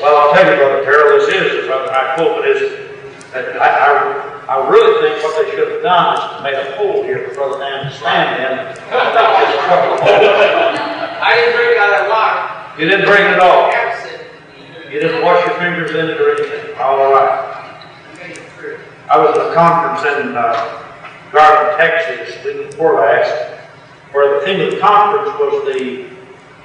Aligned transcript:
Well, 0.00 0.16
I'll 0.16 0.32
tell 0.32 0.50
you, 0.50 0.56
Brother 0.56 0.84
Terrell, 0.84 1.18
this 1.18 1.28
is, 1.28 1.66
Brother, 1.66 1.92
my 1.92 2.16
pulpit 2.16 2.56
is, 2.56 2.62
that 3.32 3.60
I, 3.60 3.68
I, 3.68 3.88
I 4.48 4.68
really 4.70 5.06
think 5.06 5.22
what 5.22 5.44
they 5.44 5.50
should 5.50 5.68
have 5.68 5.82
done 5.82 6.14
is 6.14 6.20
to 6.36 6.42
make 6.42 6.54
a 6.54 6.76
hole 6.76 7.02
here 7.02 7.28
for 7.28 7.34
Brother 7.34 7.58
Dan 7.58 7.84
to 7.84 7.92
stand 7.98 8.40
in. 8.40 8.58
I 11.20 11.34
didn't 11.36 11.56
drink 11.56 11.76
out 11.78 11.92
of 12.00 12.08
water. 12.08 12.80
You 12.80 12.88
didn't 12.88 13.06
bring 13.06 13.24
it 13.32 13.40
all. 13.40 13.70
You 14.90 15.00
didn't 15.00 15.22
wash 15.22 15.44
your 15.44 15.56
fingers 15.58 15.90
in 15.90 16.08
it 16.08 16.20
or 16.20 16.36
anything. 16.36 16.74
All 16.78 17.12
right. 17.12 17.50
I 19.10 19.18
was 19.18 19.36
at 19.36 19.50
a 19.50 19.54
conference 19.54 20.06
in 20.06 20.36
uh, 20.36 20.84
Garland, 21.32 21.76
Texas, 21.76 22.42
week 22.44 22.70
before 22.70 22.94
last, 22.94 23.30
where 24.12 24.40
the 24.40 24.46
theme 24.46 24.60
of 24.60 24.70
the 24.72 24.80
conference 24.80 25.38
was 25.38 25.74
the 25.74 26.13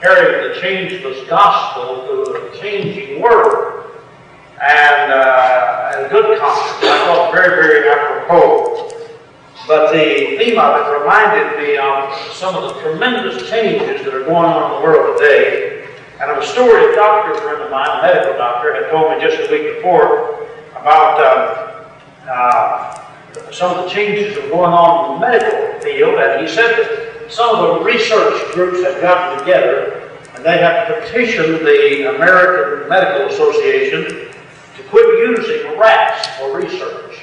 carrying 0.01 0.53
the 0.53 0.59
changeless 0.59 1.27
gospel 1.27 2.05
to 2.07 2.49
a 2.51 2.57
changing 2.59 3.21
world. 3.21 3.91
And 4.61 5.11
uh, 5.11 6.07
good 6.09 6.39
conference. 6.39 6.83
I 6.83 7.05
thought 7.05 7.31
very, 7.33 7.61
very 7.61 7.89
apropos. 7.89 8.91
But 9.67 9.91
the 9.91 10.37
theme 10.39 10.57
of 10.57 10.81
it 10.81 10.99
reminded 10.99 11.59
me 11.59 11.77
of 11.77 12.13
some 12.33 12.55
of 12.55 12.73
the 12.73 12.81
tremendous 12.81 13.49
changes 13.49 14.03
that 14.03 14.13
are 14.13 14.23
going 14.23 14.45
on 14.45 14.71
in 14.71 14.77
the 14.79 14.83
world 14.83 15.17
today. 15.17 15.87
And 16.19 16.31
of 16.31 16.39
a 16.39 16.45
story 16.45 16.91
a 16.91 16.95
doctor 16.95 17.39
friend 17.39 17.61
of 17.61 17.71
mine, 17.71 17.99
a 17.99 18.01
medical 18.01 18.37
doctor, 18.37 18.73
had 18.73 18.91
told 18.91 19.11
me 19.11 19.21
just 19.21 19.37
a 19.37 19.51
week 19.51 19.75
before 19.75 20.47
about 20.71 21.19
uh, 21.21 22.29
uh, 22.29 23.51
some 23.51 23.77
of 23.77 23.83
the 23.83 23.89
changes 23.89 24.35
that 24.35 24.45
are 24.45 24.49
going 24.49 24.73
on 24.73 25.15
in 25.15 25.21
the 25.21 25.27
medical 25.27 25.79
field. 25.79 26.19
And 26.19 26.41
he 26.45 26.53
said 26.53 26.75
that 26.75 27.08
some 27.29 27.55
of 27.55 27.79
the 27.79 27.85
research 27.85 28.53
groups 28.53 28.83
have 28.83 29.01
gotten 29.01 29.39
together 29.39 30.09
and 30.35 30.45
they 30.45 30.57
have 30.57 31.03
petitioned 31.03 31.65
the 31.65 32.15
American 32.15 32.89
Medical 32.89 33.27
Association 33.27 34.31
to 34.75 34.83
quit 34.89 35.19
using 35.19 35.77
rats 35.77 36.27
for 36.37 36.57
research. 36.57 37.21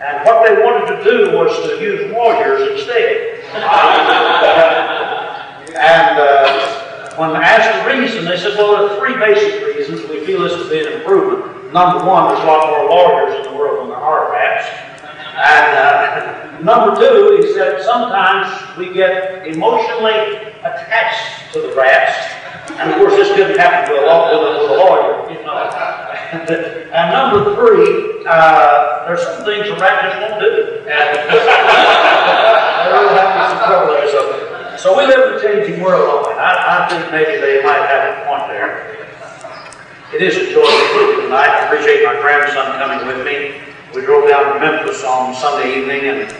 And 0.00 0.24
what 0.24 0.46
they 0.46 0.62
wanted 0.62 0.96
to 0.96 1.04
do 1.04 1.36
was 1.36 1.54
to 1.68 1.80
use 1.80 2.12
warriors 2.12 2.70
instead. 2.72 3.44
and 5.76 6.18
uh, 6.18 7.16
when 7.16 7.30
asked 7.36 7.84
the 7.84 7.98
reason, 7.98 8.24
they 8.24 8.36
said, 8.36 8.56
well, 8.58 8.72
there 8.72 8.90
are 8.90 8.98
three 8.98 9.18
basic 9.18 9.64
reasons 9.64 10.08
we 10.08 10.24
feel 10.26 10.42
this 10.42 10.52
to 10.52 10.68
be 10.68 10.86
an 10.86 11.00
improvement. 11.00 11.72
Number 11.72 12.04
one, 12.04 12.28
there's 12.28 12.44
a 12.44 12.46
lot 12.46 12.66
more 12.70 12.90
lawyers 12.90 13.34
in 13.36 13.52
the 13.52 13.58
world 13.58 13.80
than 13.80 13.88
there 13.88 13.98
are 13.98 14.32
rats. 14.32 14.95
And 15.36 15.68
uh, 15.76 16.60
number 16.62 16.96
two, 16.96 17.36
he 17.36 17.52
said, 17.52 17.82
sometimes 17.84 18.48
we 18.78 18.92
get 18.92 19.46
emotionally 19.46 20.48
attached 20.64 21.52
to 21.52 21.60
the 21.60 21.74
rats. 21.76 22.16
And 22.80 22.90
of 22.90 22.96
course, 22.96 23.14
this 23.14 23.28
couldn't 23.36 23.58
happen 23.58 23.94
to 23.94 24.00
a, 24.00 24.06
law, 24.06 24.32
with 24.32 24.70
a, 24.70 24.74
lawyer, 24.74 25.30
you 25.30 25.44
know. 25.44 25.56
and 26.92 27.12
number 27.12 27.54
three, 27.54 28.24
uh, 28.26 29.06
there's 29.06 29.22
some 29.22 29.44
things 29.44 29.68
a 29.68 29.76
rat 29.76 30.02
just 30.04 30.20
won't 30.20 30.40
do. 30.40 30.82
And. 30.86 31.76
So, 34.78 34.96
we 34.96 35.06
live 35.06 35.32
in 35.32 35.38
a 35.38 35.42
changing 35.42 35.82
world, 35.82 36.28
and 36.30 36.38
I, 36.38 36.86
I 36.86 36.88
think 36.88 37.10
maybe 37.10 37.40
they 37.40 37.60
might 37.64 37.82
have 37.90 38.22
a 38.22 38.26
point 38.28 38.46
there. 38.46 38.94
It 40.14 40.22
is 40.22 40.36
a 40.36 40.52
joy 40.52 40.62
to 40.62 41.16
be 41.16 41.22
tonight. 41.22 41.50
I 41.50 41.66
appreciate 41.66 42.04
my 42.04 42.20
grandson 42.20 42.78
coming 42.78 43.04
with 43.08 43.26
me. 43.26 43.65
We 43.94 44.02
drove 44.02 44.28
down 44.28 44.54
to 44.54 44.60
Memphis 44.60 45.04
on 45.04 45.34
Sunday 45.34 45.80
evening 45.80 46.02
and 46.10 46.36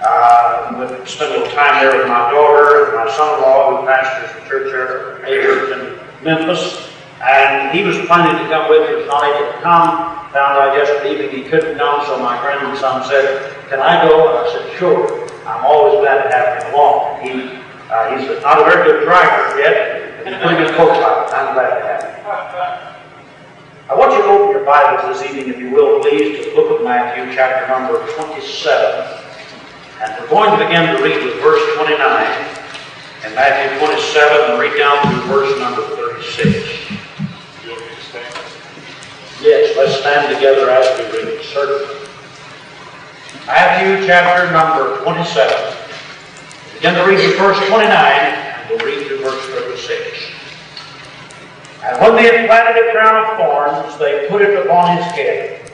uh, 0.00 1.04
spent 1.06 1.32
a 1.32 1.38
little 1.38 1.54
time 1.54 1.80
there 1.80 1.96
with 1.96 2.08
my 2.08 2.30
daughter 2.30 2.86
and 2.86 2.96
my 2.96 3.16
son-in-law 3.16 3.80
who 3.80 3.86
pastors 3.86 4.34
the 4.34 4.48
church 4.48 4.72
there, 4.72 5.24
Ayers 5.26 5.70
in 5.72 6.24
Memphis. 6.24 6.90
And 7.22 7.76
he 7.76 7.82
was 7.84 7.98
planning 8.06 8.42
to 8.42 8.48
come 8.48 8.68
with 8.68 8.88
me, 8.88 8.96
was 8.96 9.06
not 9.06 9.24
able 9.24 9.52
to 9.52 9.58
come. 9.62 10.30
Found 10.32 10.58
out 10.58 10.76
yesterday 10.76 11.24
evening 11.24 11.44
he 11.44 11.48
couldn't 11.48 11.78
come, 11.78 12.04
so 12.06 12.18
my 12.18 12.38
grandson 12.40 13.02
said, 13.08 13.54
Can 13.70 13.80
I 13.80 14.06
go? 14.06 14.28
And 14.28 14.46
I 14.46 14.52
said, 14.52 14.78
Sure. 14.78 15.28
I'm 15.46 15.64
always 15.64 15.98
glad 16.00 16.24
to 16.24 16.28
have 16.30 16.62
him 16.62 16.74
along. 16.74 17.22
He, 17.22 17.58
uh, 17.90 18.18
he's 18.18 18.28
not 18.42 18.60
a 18.60 18.64
very 18.64 18.84
good 18.84 19.04
driver 19.04 19.58
yet, 19.58 20.18
but 20.18 20.26
he's 20.26 20.36
a 20.36 20.40
pretty 20.46 20.62
good 20.62 20.74
co-pilot. 20.76 21.32
I'm 21.32 21.54
glad 21.54 21.78
to 21.78 21.86
have 21.86 22.92
him. 22.92 22.97
I 23.88 23.96
want 23.96 24.12
you 24.12 24.20
to 24.20 24.28
open 24.28 24.52
your 24.52 24.66
Bibles 24.68 25.00
this 25.16 25.24
evening, 25.24 25.48
if 25.48 25.56
you 25.56 25.70
will, 25.70 26.04
please, 26.04 26.44
to 26.44 26.50
the 26.50 26.54
book 26.54 26.76
of 26.76 26.84
Matthew, 26.84 27.24
chapter 27.32 27.64
number 27.72 27.96
27. 28.20 28.36
And 30.04 30.12
we're 30.20 30.28
going 30.28 30.52
to 30.52 30.60
begin 30.60 30.92
to 30.92 31.00
read 31.00 31.24
with 31.24 31.40
verse 31.40 31.64
29 31.80 31.96
in 31.96 33.32
Matthew 33.32 33.80
27 33.80 34.52
and 34.52 34.60
read 34.60 34.76
down 34.76 35.00
through 35.08 35.24
verse 35.32 35.58
number 35.58 35.80
36. 35.96 36.52
You 37.64 37.72
want 37.72 37.80
me 37.80 37.96
to? 37.96 38.20
Yes, 39.40 39.72
let's 39.80 39.96
stand 40.04 40.36
together 40.36 40.68
as 40.68 40.84
we 41.00 41.24
read, 41.24 41.42
certainly. 41.48 41.88
Matthew 43.46 44.04
chapter 44.06 44.52
number 44.52 45.00
27. 45.00 45.48
Begin 46.74 46.92
to 46.92 47.04
read 47.08 47.24
with 47.24 47.38
verse 47.38 47.56
29 47.66 47.88
and 47.88 48.68
we'll 48.68 48.84
read 48.84 49.08
through 49.08 49.22
verse 49.22 49.40
36. 49.48 50.37
And 51.82 52.00
when 52.00 52.16
they 52.16 52.24
had 52.24 52.46
planted 52.46 52.88
a 52.88 52.92
crown 52.92 53.24
of 53.24 53.36
thorns, 53.38 53.98
they 53.98 54.28
put 54.28 54.42
it 54.42 54.66
upon 54.66 54.96
his 54.96 55.06
head, 55.06 55.70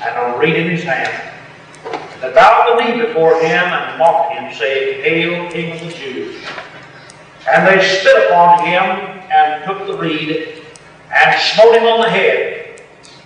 and 0.00 0.34
a 0.34 0.38
reed 0.38 0.54
in 0.54 0.70
his 0.70 0.84
hand. 0.84 1.32
And 1.84 2.22
they 2.22 2.32
bowed 2.32 2.78
the 2.78 2.84
knee 2.84 3.06
before 3.06 3.34
him 3.40 3.64
and 3.64 3.98
mocked 3.98 4.34
him, 4.34 4.52
saying, 4.54 5.02
Hail, 5.02 5.50
King 5.50 5.72
of 5.72 5.80
the 5.80 5.92
Jews! 5.92 6.44
And 7.50 7.66
they 7.66 7.84
spit 7.84 8.30
upon 8.30 8.64
him 8.64 8.82
and 9.30 9.64
took 9.64 9.86
the 9.86 9.96
reed 9.96 10.62
and 11.12 11.40
smote 11.40 11.74
him 11.74 11.84
on 11.84 12.02
the 12.02 12.10
head. 12.10 12.82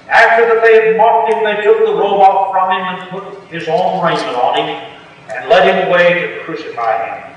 After 0.09 0.47
that 0.47 0.63
they 0.63 0.87
had 0.87 0.97
mocked 0.97 1.33
him, 1.33 1.45
they 1.45 1.63
took 1.63 1.79
the 1.85 1.93
robe 1.93 2.21
off 2.21 2.53
from 2.53 2.71
him 2.71 2.81
and 2.81 3.11
put 3.11 3.51
his 3.51 3.69
own 3.69 4.03
raiment 4.03 4.37
on 4.37 4.57
him 4.57 4.95
and 5.31 5.49
led 5.49 5.67
him 5.67 5.89
away 5.89 6.21
to 6.21 6.45
crucify 6.45 7.07
him. 7.07 7.34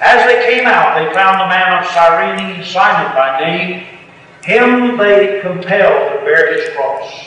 As 0.00 0.26
they 0.26 0.44
came 0.46 0.66
out, 0.66 0.98
they 0.98 1.12
found 1.14 1.40
the 1.40 1.46
man 1.46 1.82
of 1.82 1.90
Cyrene, 1.90 2.64
Simon 2.64 3.14
by 3.14 3.40
name. 3.40 3.86
Him 4.42 4.98
they 4.98 5.40
compelled 5.40 6.12
to 6.12 6.24
bear 6.24 6.54
his 6.54 6.74
cross. 6.74 7.26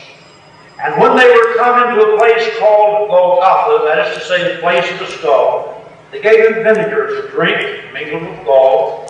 And 0.84 1.00
when 1.02 1.16
they 1.16 1.28
were 1.28 1.56
come 1.56 1.90
into 1.90 2.02
a 2.02 2.18
place 2.18 2.58
called 2.60 3.10
Golgotha, 3.10 3.86
that 3.86 4.08
is 4.08 4.18
to 4.18 4.24
say, 4.26 4.56
the 4.56 4.62
place 4.62 4.90
of 4.92 5.00
the 5.00 5.08
skull, 5.08 5.90
they 6.12 6.22
gave 6.22 6.46
him 6.46 6.64
vinegar 6.64 7.22
to 7.22 7.30
drink, 7.30 7.94
mingled 7.94 8.24
with 8.24 8.46
gall. 8.46 9.10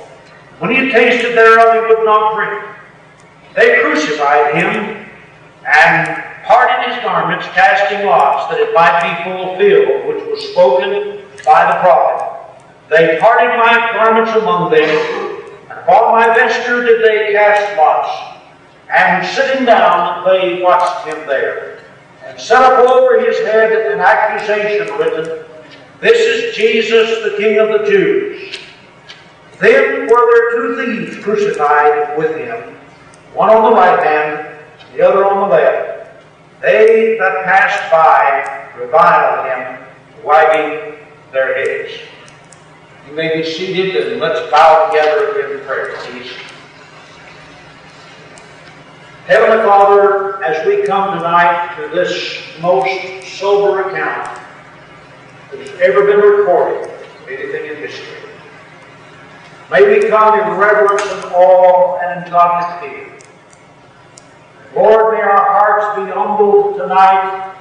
When 0.60 0.72
he 0.72 0.78
had 0.78 0.92
tasted 0.92 1.36
thereof, 1.36 1.74
he 1.74 1.80
would 1.94 2.06
not 2.06 2.36
drink. 2.36 2.64
They 3.54 3.82
crucified 3.82 4.56
him 4.56 5.10
and 5.66 6.24
parted 6.46 6.94
his 6.94 7.04
garments, 7.04 7.46
casting 7.48 8.06
lots, 8.06 8.50
that 8.50 8.60
it 8.62 8.74
might 8.74 9.02
be 9.02 9.24
fulfilled, 9.24 10.08
which 10.08 10.24
was 10.26 10.50
spoken 10.50 11.22
by 11.44 11.72
the 11.72 11.80
prophet. 11.82 12.37
They 12.90 13.18
parted 13.20 13.58
my 13.58 13.92
garments 13.94 14.32
among 14.32 14.72
them, 14.72 14.90
and 15.70 15.80
upon 15.80 16.14
my 16.14 16.34
vesture 16.34 16.86
did 16.86 17.04
they 17.04 17.34
cast 17.34 17.78
lots. 17.78 18.38
And 18.90 19.28
sitting 19.28 19.66
down, 19.66 20.24
they 20.26 20.62
watched 20.62 21.06
him 21.06 21.28
there, 21.28 21.84
and 22.26 22.40
set 22.40 22.62
up 22.62 22.80
over 22.88 23.20
his 23.20 23.38
head 23.40 23.92
an 23.92 24.00
accusation 24.00 24.88
written, 24.98 25.46
This 26.00 26.18
is 26.18 26.56
Jesus, 26.56 27.24
the 27.24 27.38
King 27.38 27.60
of 27.60 27.68
the 27.68 27.86
Jews. 27.90 28.58
Then 29.60 30.08
were 30.08 30.32
there 30.32 30.52
two 30.52 30.86
thieves 30.86 31.24
crucified 31.24 32.18
with 32.18 32.38
him, 32.38 32.76
one 33.34 33.50
on 33.50 33.70
the 33.70 33.76
right 33.76 34.02
hand, 34.02 34.60
the 34.96 35.02
other 35.02 35.26
on 35.26 35.50
the 35.50 35.56
left. 35.56 36.24
They 36.62 37.18
that 37.20 37.44
passed 37.44 37.92
by 37.92 38.70
reviled 38.80 39.46
him, 39.48 39.84
wagging 40.24 40.96
their 41.34 41.54
heads. 41.54 42.00
You 43.08 43.16
may 43.16 43.38
be 43.38 43.50
seated 43.50 44.12
and 44.12 44.22
let's 44.22 44.52
bow 44.52 44.90
together 44.90 45.54
in 45.54 45.66
prayer. 45.66 45.96
Heavenly 49.28 49.64
Father, 49.66 50.44
as 50.44 50.66
we 50.66 50.86
come 50.86 51.18
tonight 51.18 51.76
to 51.76 51.90
this 51.96 52.42
most 52.62 53.28
sober 53.38 53.90
account 53.90 54.40
that 55.52 55.60
has 55.60 55.70
ever 55.82 56.06
been 56.06 56.20
recorded 56.20 56.90
of 56.90 57.28
anything 57.28 57.72
in 57.72 57.76
history, 57.76 58.30
may 59.70 59.86
we 59.86 60.10
come 60.10 60.40
in 60.40 60.58
reverence 60.58 61.02
and 61.04 61.26
awe 61.34 61.98
and 62.00 62.26
in 62.26 62.32
godly 62.32 62.88
fear. 62.90 63.20
Lord, 64.76 65.14
may 65.14 65.22
our 65.22 65.46
hearts 65.46 66.00
be 66.00 66.12
humbled 66.12 66.78
tonight. 66.78 67.54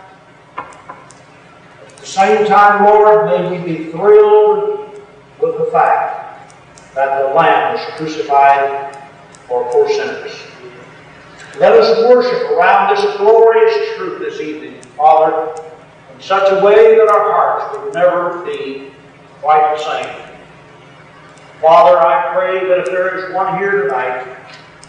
At 0.56 1.96
the 1.98 2.06
same 2.06 2.46
time, 2.46 2.84
Lord, 2.84 3.26
may 3.26 3.58
we 3.58 3.64
be 3.64 3.90
thrilled 3.90 4.85
with 5.40 5.58
the 5.58 5.66
fact 5.66 6.54
that 6.94 7.22
the 7.22 7.34
Lamb 7.34 7.74
was 7.74 7.84
crucified 7.96 8.96
for 9.46 9.64
poor 9.70 9.88
sinners. 9.88 10.32
Let 11.58 11.72
us 11.72 12.08
worship 12.08 12.50
around 12.50 12.94
this 12.94 13.16
glorious 13.16 13.96
truth 13.96 14.18
this 14.18 14.40
evening, 14.40 14.82
Father, 14.96 15.62
in 16.14 16.20
such 16.20 16.50
a 16.52 16.64
way 16.64 16.96
that 16.96 17.08
our 17.08 17.32
hearts 17.32 17.76
will 17.76 17.92
never 17.92 18.44
be 18.44 18.90
quite 19.40 19.76
the 19.76 19.82
same. 19.82 20.38
Father, 21.60 21.98
I 21.98 22.34
pray 22.34 22.68
that 22.68 22.80
if 22.80 22.86
there 22.86 23.16
is 23.16 23.34
one 23.34 23.58
here 23.58 23.84
tonight 23.84 24.24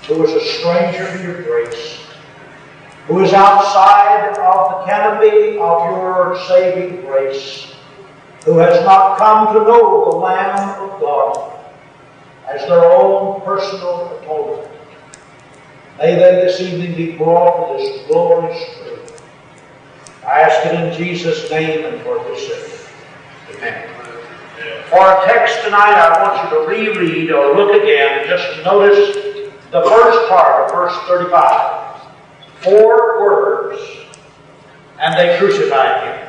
who 0.07 0.23
is 0.25 0.31
a 0.31 0.45
stranger 0.45 1.09
to 1.09 1.23
your 1.23 1.44
grace, 1.44 2.01
who 3.07 3.21
is 3.21 3.31
outside 3.31 4.29
of 4.31 4.35
the 4.35 4.85
canopy 4.85 5.57
of 5.59 5.81
your 5.91 6.38
saving 6.47 7.05
grace, 7.05 7.73
who 8.47 8.59
has 8.59 8.81
not 8.85 9.17
come 9.17 9.53
to 9.53 9.59
know 9.59 10.09
the 10.09 10.15
Lamb 10.15 10.89
of 10.89 11.01
God 11.01 11.59
as 12.49 12.61
their 12.61 12.79
own 12.79 13.41
personal 13.41 14.17
atonement, 14.17 14.71
may 15.97 16.15
they 16.15 16.45
this 16.45 16.61
evening 16.61 16.95
be 16.95 17.17
brought 17.17 17.77
to 17.77 17.83
this 17.83 18.07
glorious 18.07 18.57
truth. 18.77 19.21
I 20.25 20.39
ask 20.39 20.65
it 20.65 20.75
in 20.75 20.97
Jesus' 20.97 21.51
name 21.51 21.83
and 21.83 22.01
for 22.03 22.23
his 22.23 22.47
sake. 22.47 22.89
Amen. 23.57 23.89
For 24.91 24.99
our 24.99 25.25
text 25.25 25.65
tonight, 25.65 25.95
I 25.95 26.21
want 26.23 26.49
you 26.49 26.57
to 26.57 26.67
reread 26.67 27.31
or 27.31 27.53
look 27.53 27.75
again. 27.83 28.19
and 28.19 28.29
Just 28.29 28.63
notice 28.63 29.13
the 29.71 29.81
first 29.81 30.29
part 30.29 30.63
of 30.63 30.71
verse 30.71 30.95
35. 31.05 32.01
Four 32.61 33.21
words, 33.21 33.81
and 35.01 35.19
they 35.19 35.38
crucified 35.38 36.03
him. 36.05 36.26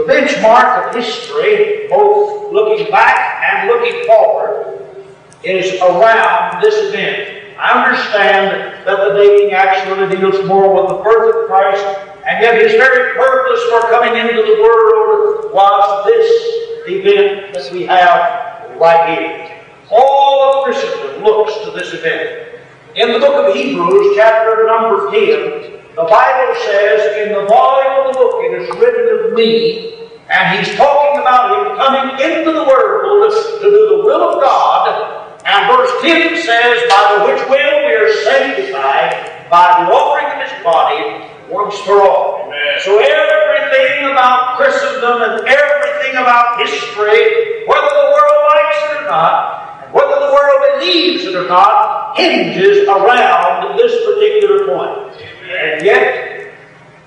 The 0.00 0.06
benchmark 0.06 0.88
of 0.88 0.94
history, 0.94 1.86
both 1.90 2.54
looking 2.54 2.90
back 2.90 3.42
and 3.44 3.68
looking 3.68 4.06
forward, 4.06 4.96
is 5.44 5.78
around 5.82 6.62
this 6.62 6.88
event. 6.88 7.58
I 7.58 7.84
understand 7.84 8.86
that 8.86 8.96
the 8.96 9.14
dating 9.14 9.52
actually 9.52 10.16
deals 10.16 10.42
more 10.46 10.72
with 10.74 10.88
the 10.88 11.02
birth 11.04 11.42
of 11.42 11.46
Christ, 11.48 11.84
and 12.26 12.42
yet 12.42 12.62
his 12.62 12.72
very 12.72 13.14
purpose 13.14 13.62
for 13.68 13.80
coming 13.90 14.18
into 14.18 14.40
the 14.40 14.62
world 14.62 15.52
was 15.52 16.06
this 16.06 16.88
event 16.88 17.52
that 17.52 17.70
we 17.70 17.84
have 17.84 18.80
right 18.80 19.18
here. 19.18 19.62
All 19.90 20.60
of 20.60 20.64
Christendom 20.64 21.24
looks 21.24 21.52
to 21.64 21.72
this 21.72 21.92
event. 21.92 22.58
In 22.94 23.12
the 23.12 23.18
book 23.18 23.48
of 23.48 23.54
Hebrews, 23.54 24.16
chapter 24.16 24.66
number 24.66 25.10
10, 25.10 25.79
the 25.96 26.06
Bible 26.06 26.54
says, 26.66 27.26
In 27.26 27.34
the 27.34 27.46
volume 27.46 28.06
of 28.06 28.14
the 28.14 28.18
book 28.18 28.34
it 28.44 28.62
is 28.62 28.68
written 28.78 29.06
of 29.26 29.32
me, 29.34 30.08
and 30.30 30.58
he's 30.58 30.76
talking 30.76 31.20
about 31.20 31.50
him 31.50 31.76
coming 31.76 32.14
into 32.22 32.52
the 32.52 32.64
world 32.64 33.32
to 33.32 33.64
do 33.64 33.98
the 33.98 34.04
will 34.04 34.34
of 34.34 34.40
God. 34.40 35.20
And 35.44 35.66
verse 35.66 35.90
10 36.02 36.36
says, 36.36 36.82
By 36.88 37.18
the 37.18 37.32
which 37.32 37.42
will 37.48 37.76
we 37.86 37.92
are 37.94 38.12
sanctified 38.22 39.50
by 39.50 39.82
the 39.82 39.90
offering 39.90 40.30
of 40.30 40.46
his 40.46 40.62
body 40.62 41.26
once 41.50 41.76
for 41.80 42.06
all. 42.06 42.46
Amen. 42.46 42.78
So 42.84 42.98
everything 43.02 44.12
about 44.12 44.56
Christendom 44.56 45.22
and 45.22 45.48
everything 45.48 46.12
about 46.12 46.60
history, 46.60 47.66
whether 47.66 47.90
the 47.90 48.08
world 48.14 48.40
likes 48.54 48.78
it 48.78 49.02
or 49.02 49.04
not, 49.10 49.82
and 49.82 49.92
whether 49.92 50.14
the 50.14 50.32
world 50.32 50.78
believes 50.78 51.24
it 51.24 51.34
or 51.34 51.48
not, 51.48 52.16
hinges 52.16 52.86
around 52.86 53.76
this 53.76 53.92
particular 54.06 54.66
point. 54.70 55.09
And 55.50 55.84
yet, 55.84 56.52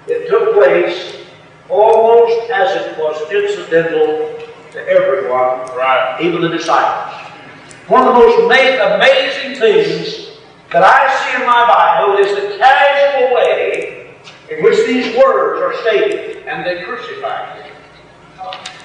it 0.07 0.27
took 0.29 0.53
place 0.53 1.15
almost 1.69 2.51
as 2.51 2.75
it 2.85 2.97
was 2.97 3.15
incidental 3.31 4.33
to 4.73 4.87
everyone, 4.89 5.59
Right. 5.77 6.17
even 6.21 6.41
the 6.41 6.49
disciples. 6.49 7.13
One 7.87 8.01
of 8.07 8.13
the 8.13 8.19
most 8.19 8.37
ma- 8.49 8.95
amazing 8.95 9.55
things 9.59 10.29
that 10.71 10.83
I 10.83 11.13
see 11.15 11.41
in 11.41 11.47
my 11.47 11.65
Bible 11.67 12.17
is 12.17 12.35
the 12.35 12.57
casual 12.57 13.35
way 13.35 14.07
in 14.49 14.63
which 14.63 14.77
these 14.85 15.15
words 15.17 15.61
are 15.61 15.73
stated, 15.81 16.43
and 16.47 16.65
they 16.65 16.81
crucified 16.83 17.61
him. 17.61 17.71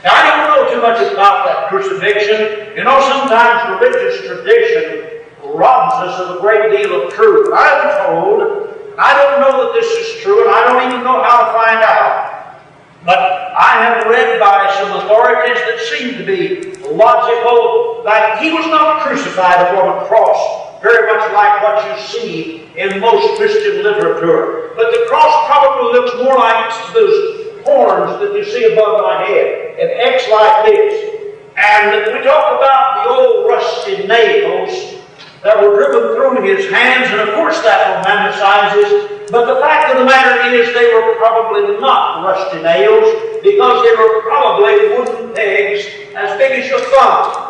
Now, 0.04 0.12
I 0.12 0.30
don't 0.30 0.66
know 0.66 0.72
too 0.72 0.80
much 0.82 1.00
about 1.12 1.46
that 1.46 1.68
crucifixion. 1.68 2.76
You 2.76 2.84
know, 2.84 3.00
sometimes 3.00 3.80
religious 3.80 4.24
tradition 4.26 5.04
robs 5.42 5.94
us 5.94 6.20
of 6.20 6.36
a 6.36 6.40
great 6.40 6.70
deal 6.70 7.02
of 7.06 7.12
truth. 7.12 7.50
I'm 7.54 8.06
told, 8.06 8.68
I 8.98 9.14
don't 9.14 9.40
know 9.40 9.62
that 9.62 9.78
this 9.78 9.86
is 9.86 10.22
true, 10.22 10.42
and 10.42 10.50
I 10.50 10.66
don't 10.66 10.90
even 10.90 11.04
know 11.04 11.22
how 11.22 11.46
to 11.46 11.52
find 11.54 11.78
out. 11.86 12.58
But 13.06 13.54
I 13.54 13.78
have 13.86 14.10
read 14.10 14.40
by 14.40 14.74
some 14.74 14.90
authorities 14.98 15.54
that 15.54 15.78
seem 15.86 16.18
to 16.18 16.26
be 16.26 16.74
logical 16.90 18.02
that 18.02 18.42
he 18.42 18.50
was 18.50 18.66
not 18.66 19.06
crucified 19.06 19.70
upon 19.70 20.02
a 20.02 20.06
cross, 20.08 20.82
very 20.82 21.06
much 21.06 21.30
like 21.32 21.62
what 21.62 21.78
you 21.86 22.02
see 22.10 22.66
in 22.74 22.98
most 22.98 23.38
Christian 23.38 23.84
literature. 23.84 24.74
But 24.74 24.90
the 24.90 25.06
cross 25.08 25.46
probably 25.46 25.92
looks 25.94 26.16
more 26.18 26.34
like 26.34 26.92
those 26.92 27.62
horns 27.62 28.18
that 28.18 28.34
you 28.34 28.42
see 28.42 28.72
above 28.72 29.00
my 29.00 29.22
head, 29.22 29.78
an 29.78 30.12
X 30.12 30.26
like 30.28 30.66
this. 30.66 31.14
And 31.56 32.14
we 32.14 32.24
talk 32.26 32.58
about 32.58 33.04
the 33.04 33.10
old 33.14 33.48
rusty 33.48 34.08
nails 34.08 34.97
that 35.42 35.60
were 35.60 35.74
driven 35.74 36.14
through 36.14 36.42
his 36.42 36.70
hands, 36.70 37.10
and 37.10 37.28
of 37.28 37.34
course 37.34 37.60
that 37.62 38.04
romanticizes. 38.04 39.30
But 39.30 39.46
the 39.46 39.60
fact 39.60 39.92
of 39.92 39.98
the 39.98 40.04
matter 40.04 40.40
is, 40.54 40.72
they 40.74 40.92
were 40.92 41.14
probably 41.16 41.78
not 41.78 42.24
rusty 42.24 42.62
nails 42.62 43.38
because 43.42 43.82
they 43.84 43.94
were 43.94 44.22
probably 44.22 44.96
wooden 44.96 45.34
pegs 45.34 45.86
as 46.16 46.36
big 46.38 46.64
as 46.64 46.68
your 46.68 46.80
thumb. 46.80 47.48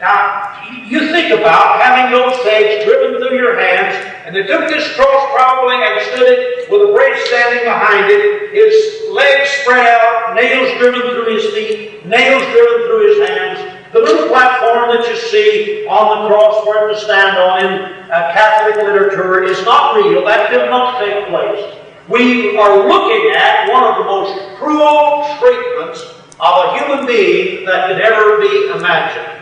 Now, 0.00 0.52
you 0.86 1.12
think 1.12 1.32
about 1.32 1.80
having 1.80 2.12
those 2.12 2.36
pegs 2.42 2.84
driven 2.84 3.20
through 3.20 3.36
your 3.36 3.58
hands, 3.58 3.94
and 4.26 4.34
they 4.34 4.42
took 4.42 4.68
this 4.68 4.94
cross 4.94 5.32
probably 5.32 5.76
and 5.76 6.00
stood 6.12 6.28
it 6.28 6.70
with 6.70 6.90
a 6.90 6.92
brace 6.92 7.24
standing 7.28 7.64
behind 7.64 8.10
it, 8.10 8.52
his 8.52 9.10
legs 9.12 9.48
spread 9.62 9.86
out, 9.86 10.34
nails 10.34 10.76
driven 10.78 11.00
through 11.00 11.34
his 11.34 11.46
feet, 11.54 12.04
nails 12.04 12.42
driven 12.52 12.86
through 12.86 13.08
his 13.08 13.28
hands. 13.28 13.75
The 13.96 14.02
little 14.02 14.28
platform 14.28 14.92
that 14.92 15.08
you 15.08 15.16
see 15.16 15.86
on 15.88 16.20
the 16.20 16.28
cross 16.28 16.62
for 16.66 16.76
him 16.76 16.92
to 16.92 17.00
stand 17.00 17.38
on 17.38 17.64
in 17.64 17.72
uh, 18.12 18.28
Catholic 18.36 18.76
literature 18.76 19.42
is 19.42 19.64
not 19.64 19.96
real. 19.96 20.22
That 20.22 20.50
did 20.50 20.68
not 20.68 21.00
take 21.00 21.28
place. 21.28 21.64
We 22.06 22.58
are 22.58 22.86
looking 22.86 23.32
at 23.32 23.72
one 23.72 23.84
of 23.84 23.96
the 23.96 24.04
most 24.04 24.36
cruel 24.58 25.24
treatments 25.40 26.12
of 26.36 26.52
a 26.60 26.76
human 26.76 27.06
being 27.06 27.64
that 27.64 27.88
could 27.88 28.02
ever 28.02 28.36
be 28.38 28.68
imagined. 28.76 29.32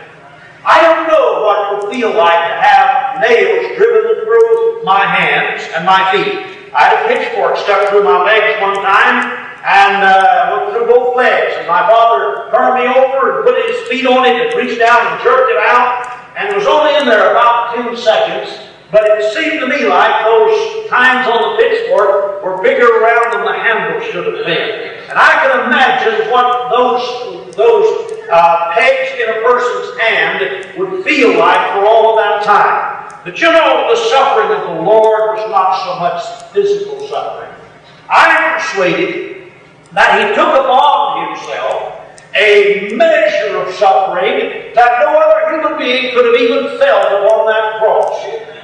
I 0.63 0.81
don't 0.87 1.11
know 1.11 1.43
what 1.43 1.59
it 1.59 1.67
would 1.75 1.93
feel 1.93 2.15
like 2.15 2.39
to 2.47 2.55
have 2.55 3.19
nails 3.27 3.75
driven 3.75 4.23
through 4.23 4.83
my 4.85 5.03
hands 5.03 5.67
and 5.75 5.85
my 5.85 5.99
feet. 6.15 6.71
I 6.73 6.83
had 6.87 7.03
a 7.03 7.07
pitchfork 7.11 7.57
stuck 7.57 7.89
through 7.89 8.05
my 8.05 8.23
legs 8.23 8.61
one 8.61 8.75
time 8.75 9.35
and 9.65 10.03
uh, 10.03 10.69
through 10.71 10.85
both 10.85 11.17
legs. 11.17 11.57
And 11.57 11.67
my 11.67 11.81
father 11.89 12.51
turned 12.53 12.77
me 12.77 12.85
over 12.85 13.41
and 13.41 13.45
put 13.45 13.57
his 13.65 13.87
feet 13.89 14.05
on 14.05 14.25
it 14.25 14.37
and 14.37 14.53
reached 14.53 14.77
down 14.77 15.01
and 15.09 15.17
jerked 15.23 15.49
it 15.49 15.57
out. 15.57 16.05
And 16.37 16.49
it 16.49 16.55
was 16.55 16.67
only 16.67 16.93
in 17.01 17.05
there 17.05 17.31
about 17.31 17.73
10 17.73 17.97
seconds. 17.97 18.61
But 18.91 19.09
it 19.09 19.33
seemed 19.33 19.59
to 19.61 19.67
me 19.67 19.89
like 19.89 20.23
those 20.23 20.87
times 20.87 21.27
on 21.27 21.41
the 21.41 21.57
pitchfork 21.57 22.43
were 22.43 22.61
bigger 22.61 22.85
around 22.85 23.33
than 23.33 23.45
the 23.45 23.57
handle 23.57 23.99
should 24.11 24.25
have 24.29 24.45
been. 24.45 25.01
And 25.09 25.17
I 25.17 25.41
can 25.41 25.65
imagine 25.65 26.29
what 26.29 26.69
those, 26.69 27.55
those 27.55 28.11
uh, 28.29 28.71
pegs 28.73 29.17
in 29.17 29.29
a 29.29 29.41
person's 29.41 29.99
hand 29.99 30.77
would 30.77 31.03
feel 31.03 31.39
like 31.39 31.73
for 31.73 31.85
all 31.87 32.13
of 32.13 32.23
that 32.23 32.45
time. 32.45 33.21
But 33.23 33.41
you 33.41 33.51
know, 33.51 33.89
the 33.89 33.97
suffering 34.09 34.55
of 34.55 34.77
the 34.77 34.81
Lord 34.83 35.37
was 35.39 35.49
not 35.49 35.81
so 35.81 35.99
much 35.99 36.53
physical 36.53 37.07
suffering. 37.07 37.51
I 38.07 38.29
am 38.29 38.59
persuaded 38.59 39.34
that 39.95 40.19
He 40.19 40.35
took 40.35 40.53
upon 40.53 41.33
Himself 41.33 41.95
a 42.35 42.91
measure 42.93 43.57
of 43.57 43.73
suffering 43.75 44.75
that 44.75 44.99
no 44.99 45.15
other 45.15 45.55
human 45.55 45.79
being 45.79 46.13
could 46.13 46.25
have 46.25 46.35
even 46.35 46.77
felt 46.77 47.07
upon 47.07 47.47
that 47.47 47.79
cross. 47.79 48.11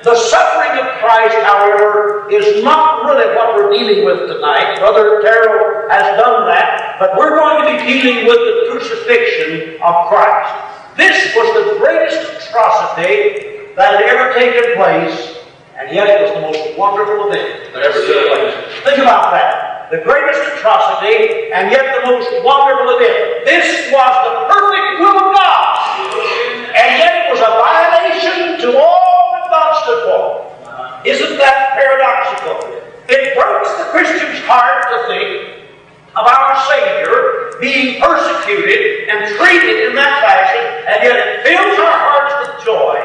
The 0.03 0.15
suffering 0.15 0.79
of 0.81 1.00
Christ, 1.00 1.38
however, 1.45 2.27
is 2.29 2.63
not 2.63 3.05
really 3.05 3.33
what 3.35 3.55
we're 3.55 3.71
dealing 3.71 4.03
with 4.03 4.27
tonight. 4.27 4.79
Brother 4.79 5.21
Terrell 5.21 5.89
has 5.89 6.19
done 6.19 6.47
that, 6.47 6.97
but 7.00 7.15
we're 7.17 7.38
going 7.38 7.63
to 7.63 7.71
be 7.71 7.93
dealing 7.93 8.25
with 8.25 8.39
the 8.39 8.67
crucifixion 8.71 9.81
of 9.81 10.09
Christ. 10.09 10.97
This 10.97 11.33
was 11.33 11.47
the 11.55 11.79
greatest 11.79 12.50
atrocity 12.50 13.71
that 13.77 13.93
had 13.93 14.01
ever 14.01 14.33
taken 14.33 14.75
place, 14.75 15.38
and 15.79 15.95
yet 15.95 16.09
it 16.09 16.21
was 16.23 16.33
the 16.33 16.41
most 16.41 16.77
wonderful 16.77 17.31
event 17.31 17.73
that 17.73 17.83
ever 17.83 18.05
took 18.05 18.27
place. 18.27 18.83
Think 18.83 18.97
about 18.97 19.31
that. 19.31 19.70
The 19.91 20.00
greatest 20.07 20.39
atrocity, 20.55 21.51
and 21.51 21.69
yet 21.69 21.83
the 22.00 22.07
most 22.07 22.31
wonderful 22.48 22.95
event. 22.95 23.43
This 23.43 23.91
was 23.91 24.13
the 24.24 24.48
perfect 24.48 25.03
will 25.03 25.19
of 25.19 25.36
God, 25.36 25.67
and 26.71 26.89
yet 26.95 27.27
it 27.27 27.31
was 27.36 27.43
a 27.43 27.51
violation 27.60 28.55
to 28.63 28.79
all 28.79 29.36
that 29.36 29.51
God 29.51 29.83
stood 29.83 30.01
for. 30.07 30.24
Isn't 31.03 31.38
that 31.39 31.75
paradoxical? 31.75 32.71
It 33.10 33.36
breaks 33.36 33.71
the 33.83 33.91
Christian's 33.91 34.39
heart 34.48 34.88
to 34.95 34.98
think 35.12 35.67
of 36.15 36.24
our 36.24 36.55
Savior 36.71 37.60
being 37.60 38.00
persecuted 38.00 39.10
and 39.10 39.27
treated 39.36 39.91
in 39.91 39.95
that 40.00 40.24
fashion, 40.24 40.88
and 40.88 41.03
yet 41.03 41.19
it 41.19 41.43
fills 41.43 41.77
our 41.83 42.00
hearts 42.00 42.48
with 42.48 42.63
joy 42.63 42.95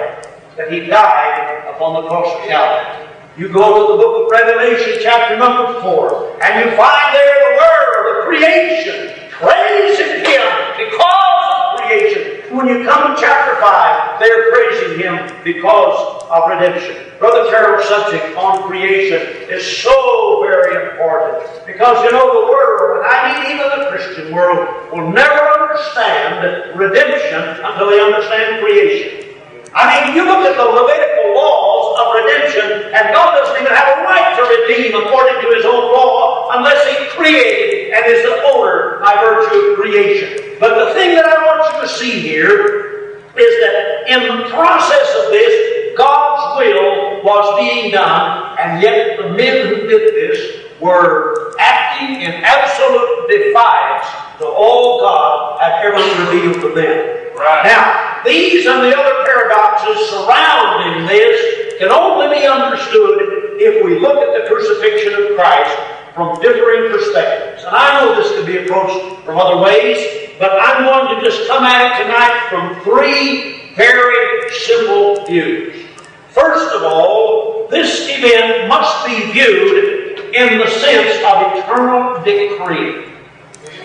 that 0.55 0.71
He 0.71 0.87
died 0.87 1.66
upon 1.66 2.00
the 2.00 2.09
cross 2.09 2.33
of 2.33 2.47
Calvary. 2.47 3.07
You 3.37 3.52
go 3.52 3.61
to 3.61 3.93
the 3.93 3.99
book 4.00 4.25
of 4.25 4.31
Revelation, 4.33 4.99
chapter 5.02 5.37
number 5.37 5.78
4, 5.83 6.40
and 6.40 6.64
you 6.64 6.75
find 6.75 7.14
there 7.14 7.37
the 7.45 7.52
world, 7.61 8.00
the 8.09 8.25
creation, 8.25 9.12
praising 9.28 10.25
Him 10.25 10.49
because 10.81 11.45
of 11.52 11.85
creation, 11.85 12.57
When 12.57 12.66
you 12.66 12.88
come 12.88 13.14
to 13.14 13.21
chapter 13.21 13.61
5, 13.61 14.21
they're 14.21 14.50
praising 14.52 15.00
Him 15.00 15.45
because 15.45 16.25
of 16.33 16.49
redemption. 16.49 16.97
Brother 17.19 17.50
Carroll's 17.50 17.87
subject 17.87 18.38
on 18.38 18.62
creation 18.71 19.21
is 19.50 19.83
so 19.83 20.40
very 20.40 20.88
important 20.88 21.66
because 21.66 22.02
you 22.05 22.12
know 22.12 22.40
the 22.40 22.50
world, 22.50 23.05
and 23.05 23.07
I 23.07 23.37
mean 23.37 23.52
even 23.52 23.69
the 23.69 23.90
Christian 23.90 24.35
world, 24.35 24.66
will 24.90 25.12
never 25.12 25.45
understand 25.61 26.78
redemption 26.78 27.62
until 27.66 27.90
they 27.90 28.00
understand 28.00 28.64
creation. 28.64 29.36
I 29.76 29.85
mean, 29.92 30.16
you 30.16 30.25
look 30.25 30.40
at 30.40 30.56
the 30.56 30.64
Levitical 30.64 31.37
laws 31.37 32.00
of 32.00 32.04
redemption, 32.16 32.97
and 32.97 33.12
God 33.12 33.37
doesn't 33.37 33.61
even 33.61 33.76
have 33.76 33.92
a 33.92 34.09
right 34.09 34.33
to 34.33 34.42
redeem 34.49 34.97
according 34.97 35.37
to 35.45 35.49
His 35.52 35.68
own 35.68 35.92
law 35.92 36.49
unless 36.56 36.80
He 36.88 36.97
created 37.12 37.92
and 37.92 38.02
is 38.09 38.25
the 38.25 38.40
owner 38.56 39.04
by 39.04 39.12
virtue 39.21 39.52
of 39.52 39.76
creation. 39.76 40.56
But 40.56 40.80
the 40.80 40.95
thing 40.97 41.12
that 41.12 41.28
I 41.28 41.45
want 41.45 41.76
you 41.76 41.85
to 41.85 41.88
see 41.92 42.25
here 42.25 43.21
is 43.37 43.52
that 43.61 44.09
in 44.09 44.21
the 44.25 44.49
process 44.49 45.09
of 45.21 45.30
this, 45.30 45.92
God's 45.97 46.56
will 46.56 47.21
was 47.21 47.61
being 47.61 47.92
done, 47.92 48.56
and 48.59 48.80
yet 48.80 49.18
the 49.18 49.28
men 49.28 49.68
who 49.68 49.87
did 49.87 50.14
this 50.16 50.64
were 50.80 51.54
acting 51.61 52.23
in 52.23 52.33
absolute 52.33 53.28
defiance 53.28 54.09
to 54.38 54.47
all 54.47 55.00
God 55.00 55.61
had 55.61 55.85
ever 55.85 56.00
revealed 56.33 56.62
to 56.64 56.73
them. 56.73 57.37
Right. 57.37 57.64
Now, 57.64 58.15
these 58.26 58.66
and 58.66 58.83
the 58.83 58.97
other 58.97 59.25
paradoxes 59.25 60.11
surrounding 60.11 61.06
this 61.06 61.78
can 61.78 61.90
only 61.90 62.38
be 62.38 62.47
understood 62.47 63.56
if 63.59 63.85
we 63.85 63.99
look 63.99 64.16
at 64.16 64.42
the 64.42 64.49
crucifixion 64.49 65.14
of 65.14 65.37
Christ 65.37 65.76
from 66.14 66.40
differing 66.40 66.90
perspectives. 66.90 67.64
And 67.64 67.76
I 67.76 68.00
know 68.00 68.14
this 68.16 68.33
can 68.33 68.47
be 68.47 68.64
approached 68.64 69.25
from 69.25 69.38
other 69.38 69.62
ways, 69.62 70.30
but 70.38 70.50
I'm 70.52 70.85
going 70.85 71.14
to 71.16 71.25
just 71.25 71.47
come 71.49 71.64
at 71.64 71.87
it 71.87 72.04
tonight 72.04 72.47
from 72.50 72.83
three 72.83 73.73
very 73.76 74.50
simple 74.50 75.25
views. 75.26 75.87
First 76.30 76.75
of 76.75 76.83
all, 76.83 77.68
this 77.68 78.09
event 78.11 78.68
must 78.68 79.06
be 79.06 79.33
viewed 79.33 80.35
in 80.35 80.59
the 80.59 80.68
sense 80.68 81.16
of 81.25 81.59
eternal 81.59 82.23
decree. 82.25 83.15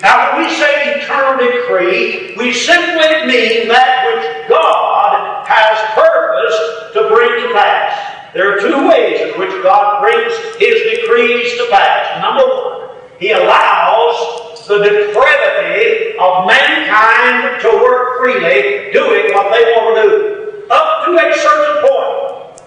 Now, 0.01 0.33
when 0.33 0.47
we 0.47 0.55
say 0.55 0.99
eternal 0.99 1.37
decree, 1.37 2.33
we 2.35 2.53
simply 2.53 3.27
mean 3.27 3.67
that 3.67 4.01
which 4.09 4.49
God 4.49 5.45
has 5.47 5.77
purposed 5.93 6.93
to 6.93 7.07
bring 7.13 7.47
to 7.47 7.53
pass. 7.53 8.33
There 8.33 8.57
are 8.57 8.59
two 8.59 8.87
ways 8.87 9.21
in 9.21 9.39
which 9.39 9.51
God 9.61 10.01
brings 10.01 10.33
His 10.57 10.81
decrees 10.97 11.53
to 11.57 11.67
pass. 11.69 12.21
Number 12.21 12.43
one, 12.43 12.89
He 13.19 13.31
allows 13.31 14.65
the 14.67 14.79
depravity 14.79 16.17
of 16.17 16.47
mankind 16.47 17.61
to 17.61 17.69
work 17.69 18.23
freely, 18.23 18.91
doing 18.93 19.33
what 19.35 19.51
they 19.53 19.63
want 19.75 19.95
to 19.97 20.09
do, 20.09 20.65
up 20.71 21.05
to 21.05 21.11
a 21.13 21.33
certain 21.37 21.81
point. 21.85 22.61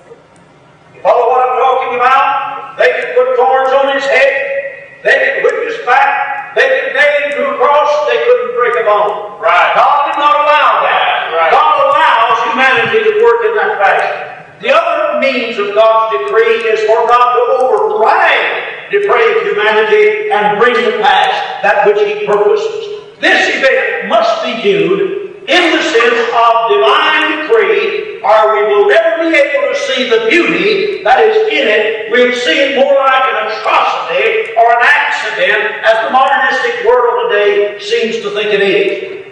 You 0.95 1.03
follow 1.03 1.29
what 1.31 1.51
I'm 1.51 1.59
talking 1.59 1.95
about? 1.97 2.79
They 2.79 2.91
can 2.93 3.15
put 3.17 3.37
thorns 3.37 3.71
on 3.71 3.95
his 3.95 4.05
head. 4.05 4.64
They 5.05 5.45
whip 5.45 5.69
his 5.69 5.85
back. 5.85 6.57
They 6.57 6.65
could 6.65 6.97
nail 6.97 7.13
him 7.21 7.31
to 7.37 7.43
a 7.53 7.55
cross. 7.61 7.93
They 8.09 8.25
couldn't 8.25 8.57
break 8.57 8.75
a 8.81 8.85
bone. 8.89 9.37
Right. 9.37 9.71
God 9.77 10.09
did 10.09 10.17
not 10.17 10.33
allow 10.33 10.81
that. 10.81 11.29
Right. 11.29 11.53
God 11.53 11.77
allows 11.85 12.37
humanity 12.49 13.05
to 13.05 13.13
work 13.21 13.45
in 13.45 13.53
that 13.61 13.77
fashion. 13.77 14.25
The 14.65 14.73
other 14.73 15.21
means 15.21 15.61
of 15.61 15.75
God's 15.77 16.17
decree 16.17 16.65
is 16.73 16.81
for 16.89 17.05
God 17.05 17.37
to 17.37 17.43
override 17.61 18.89
depraved 18.91 19.45
humanity 19.45 20.33
and 20.33 20.57
bring 20.57 20.73
to 20.73 20.97
pass 21.05 21.37
that 21.61 21.85
which 21.85 22.01
He 22.01 22.25
purposes. 22.25 23.05
This 23.21 23.61
event 23.61 24.09
must 24.09 24.43
be 24.43 24.57
viewed 24.63 25.24
in 25.47 25.77
the 25.77 25.83
sense 25.83 26.21
of 26.33 26.53
divine 26.73 27.45
decree, 27.45 28.21
or 28.25 28.37
we 28.57 28.63
will 28.73 28.89
never 28.89 29.29
be 29.29 29.37
able 29.37 29.69
to 29.69 29.79
see 29.93 30.09
the 30.09 30.27
beauty 30.31 31.03
that 31.05 31.21
is 31.21 31.37
in 31.53 31.69
it. 31.69 32.11
We'll 32.11 32.33
see 32.33 32.73
it 32.73 32.77
more 32.81 32.95
like 32.97 33.25
an 33.29 33.53
atrocity 33.53 34.57
or 34.57 34.73
an 34.73 34.83
accident, 34.83 35.85
as 35.85 36.09
the 36.09 36.11
modernistic 36.17 36.87
world 36.87 37.29
today 37.29 37.79
seems 37.79 38.25
to 38.25 38.31
think 38.31 38.55
it 38.55 38.63
is. 38.63 39.27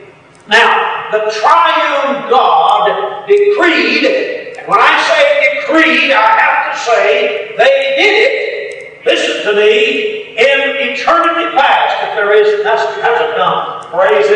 Now, 0.49 1.09
the 1.13 1.33
triune 1.33 2.29
God 2.29 3.27
decreed, 3.27 4.05
and 4.59 4.69
when 4.69 4.81
I 4.81 4.93
say 5.09 5.61
decreed, 5.65 6.13
I 6.13 6.29
have 6.37 6.75
to 6.75 6.79
say 6.85 7.55
they 7.57 7.95
did 7.97 8.15
it, 8.21 8.52
listen 9.05 9.47
to 9.51 9.59
me, 9.59 10.33
in 10.33 10.95
eternity 10.95 11.51
past, 11.57 12.09
if 12.09 12.17
there 12.17 12.33
is, 12.33 12.63
that's, 12.65 12.85
that's 13.03 13.21
a 13.21 13.37
dumb 13.37 13.83
phrase, 13.91 14.27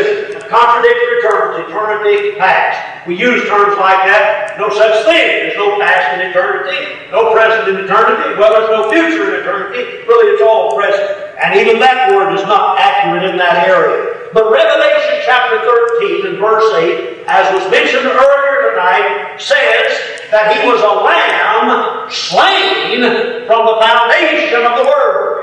contradictory 0.49 1.23
terms, 1.23 1.65
eternity 1.69 2.37
past. 2.37 3.07
We 3.07 3.17
use 3.17 3.49
terms 3.49 3.79
like 3.79 4.05
that, 4.05 4.59
no 4.59 4.69
such 4.69 5.07
thing. 5.07 5.49
There's 5.49 5.57
no 5.57 5.79
past 5.81 6.21
in 6.21 6.29
eternity, 6.29 7.11
no 7.11 7.33
present 7.33 7.69
in 7.69 7.85
eternity, 7.85 8.37
well, 8.39 8.53
there's 8.53 8.71
no 8.71 8.91
future 8.91 9.35
in 9.35 9.41
eternity, 9.41 10.05
really 10.07 10.35
it's 10.35 10.43
all 10.43 10.77
present. 10.77 11.39
And 11.43 11.55
even 11.59 11.81
that 11.81 12.13
word 12.13 12.35
is 12.35 12.43
not 12.43 12.79
accurate 12.79 13.31
in 13.31 13.37
that 13.39 13.69
area. 13.69 14.16
But 14.37 14.53
Revelation 14.53 15.25
chapter 15.25 15.65
13 15.65 16.27
and 16.29 16.37
verse 16.37 16.69
8, 16.77 17.25
as 17.25 17.49
was 17.57 17.65
mentioned 17.73 18.05
earlier 18.05 18.69
tonight, 18.69 19.41
says 19.41 19.89
that 20.29 20.53
he 20.53 20.61
was 20.69 20.77
a 20.85 20.93
lamb 21.01 22.05
slain 22.13 23.01
from 23.49 23.65
the 23.65 23.81
foundation 23.81 24.61
of 24.61 24.77
the 24.77 24.85
world. 24.85 25.41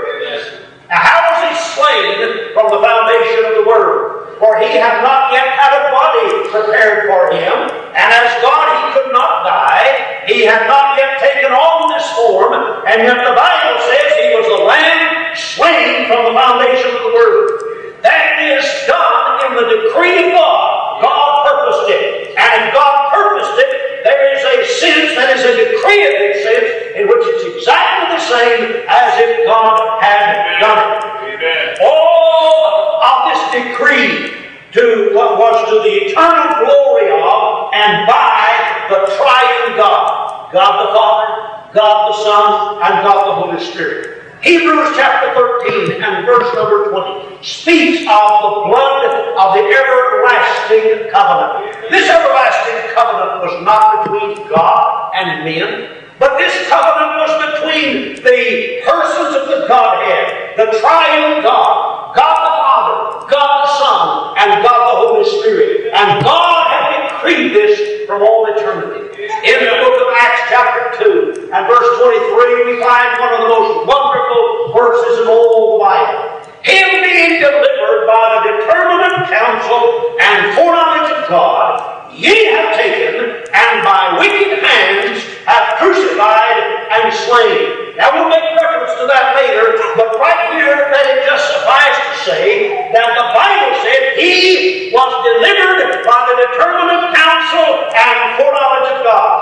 Now, 0.94 1.02
how 1.10 1.20
was 1.26 1.42
he 1.42 1.52
slain 1.74 2.54
from 2.54 2.70
the 2.70 2.86
foundation 2.86 3.42
of 3.50 3.54
the 3.58 3.66
world? 3.66 4.38
For 4.38 4.62
he 4.62 4.78
had 4.78 5.02
not 5.02 5.34
yet 5.34 5.50
had 5.58 5.74
a 5.74 5.90
body 5.90 6.54
prepared 6.54 7.10
for 7.10 7.34
him, 7.34 7.74
and 7.98 8.08
as 8.14 8.30
God 8.46 8.78
he 8.78 8.94
could 8.94 9.10
not 9.10 9.42
die, 9.42 10.22
he 10.30 10.46
had 10.46 10.70
not 10.70 11.02
yet 11.02 11.18
taken 11.18 11.50
on 11.50 11.90
this 11.90 12.06
form, 12.14 12.86
and 12.86 13.02
yet 13.02 13.18
the 13.26 13.34
Bible 13.34 13.74
says 13.90 14.06
he 14.22 14.38
was 14.38 14.46
a 14.54 14.62
lamb 14.70 15.34
slain 15.34 16.06
from 16.06 16.30
the 16.30 16.38
foundation 16.38 16.94
of 16.94 17.02
the 17.02 17.14
world. 17.18 17.74
That 18.04 18.44
is 18.44 18.68
done 18.84 19.48
in 19.48 19.52
the 19.56 19.66
decree 19.80 20.28
of 20.28 20.36
God. 20.36 21.00
God 21.00 21.48
purposed 21.48 21.88
it. 21.88 22.36
And 22.36 22.74
God 22.76 23.16
purposed 23.16 23.56
it, 23.64 24.04
there 24.04 24.36
is 24.36 24.44
a 24.44 24.58
sense 24.84 25.16
that 25.16 25.32
is 25.40 25.44
a 25.48 25.54
decreeable 25.56 26.36
sense 26.44 26.70
in 27.00 27.08
which 27.08 27.24
it's 27.32 27.56
exactly 27.56 28.12
the 28.12 28.24
same 28.28 28.84
as 28.92 29.12
if 29.24 29.48
God 29.48 30.04
had 30.04 30.60
done 30.60 30.80
it. 30.84 31.40
Amen. 31.40 31.80
All 31.80 33.00
of 33.00 33.18
this 33.32 33.42
decree 33.56 34.36
to 34.76 35.16
what 35.16 35.40
was 35.40 35.56
to 35.72 35.80
the 35.88 36.12
eternal 36.12 36.68
glory 36.68 37.08
of 37.08 37.72
and 37.72 38.06
by 38.06 38.88
the 38.90 39.08
triune 39.16 39.78
God. 39.78 40.52
God 40.52 40.74
the 40.84 40.94
Father, 40.94 41.72
God 41.74 42.12
the 42.12 42.24
Son, 42.24 42.84
and 42.84 43.04
God 43.04 43.28
the 43.28 43.36
Holy 43.36 43.64
Spirit. 43.64 44.23
Hebrews 44.44 44.90
chapter 44.98 45.34
13 45.64 46.04
and 46.04 46.26
verse 46.26 46.54
number 46.54 46.92
20 46.92 47.42
speaks 47.42 48.02
of 48.12 48.28
the 48.44 48.54
blood 48.68 49.08
of 49.40 49.54
the 49.56 49.64
everlasting 49.64 51.10
covenant. 51.16 51.90
This 51.90 52.10
everlasting 52.10 52.92
covenant 52.94 53.40
was 53.40 53.64
not 53.64 54.04
between 54.04 54.36
God 54.50 55.14
and 55.16 55.46
men, 55.46 56.04
but 56.20 56.38
this 56.38 56.68
covenant 56.68 57.24
was 57.24 57.32
between 57.56 58.16
the 58.20 58.82
persons 58.84 59.34
of 59.34 59.48
the 59.48 59.66
Godhead, 59.66 60.58
the 60.58 60.78
triune 60.78 61.42
God, 61.42 62.14
God 62.14 62.36
the 62.44 62.54
Father, 62.60 63.32
God 63.32 63.64
the 63.64 63.72
Son, 63.80 64.36
and 64.44 64.62
God 64.62 64.92
the 64.92 65.08
Holy 65.08 65.40
Spirit. 65.40 65.94
And 65.94 66.22
God 66.22 66.68
had 66.68 67.08
decreed 67.08 67.54
this 67.54 67.93
from 68.06 68.22
all 68.22 68.48
eternity. 68.52 69.12
In 69.44 69.60
the 69.60 69.76
book 69.80 69.96
of 69.96 70.08
Acts 70.20 70.42
chapter 70.50 71.04
2 71.04 71.50
and 71.52 71.68
verse 71.68 71.90
23, 72.00 72.76
we 72.76 72.84
find 72.84 73.20
one 73.20 73.34
of 73.34 73.42
the 73.44 73.50
most 73.50 73.88
wonderful 73.88 74.74
verses 74.76 75.24
in 75.24 75.28
all 75.28 75.78
the 75.78 75.84
Bible. 75.84 76.44
Him 76.64 76.88
being 77.04 77.40
delivered 77.40 78.08
by 78.08 78.24
the 78.36 78.42
determinate 78.56 79.28
counsel 79.28 80.16
and 80.20 80.56
foreknowledge 80.56 81.12
of 81.12 81.30
God, 81.30 82.14
ye 82.14 82.52
have 82.52 82.76
taken, 82.76 83.44
and 83.54 83.84
by 83.84 84.18
wicked 84.20 84.64
hands 84.64 85.24
have 85.46 85.78
crucified 85.78 86.88
and 86.92 87.14
slain. 87.14 87.83
Now 87.94 88.10
we'll 88.10 88.30
make 88.30 88.42
reference 88.58 88.98
to 88.98 89.06
that 89.06 89.38
later, 89.38 89.78
but 89.94 90.18
right 90.18 90.58
here 90.58 90.90
let 90.90 91.06
it 91.14 91.30
just 91.30 91.46
suffice 91.46 91.94
to 91.94 92.14
say 92.26 92.44
that 92.90 93.08
the 93.14 93.28
Bible 93.38 93.72
said 93.86 94.18
he 94.18 94.90
was 94.90 95.12
delivered 95.22 96.02
by 96.02 96.20
the 96.26 96.36
determinate 96.42 97.14
counsel 97.14 97.94
and 97.94 98.18
foreknowledge 98.42 98.90
of 98.98 99.00
God. 99.06 99.38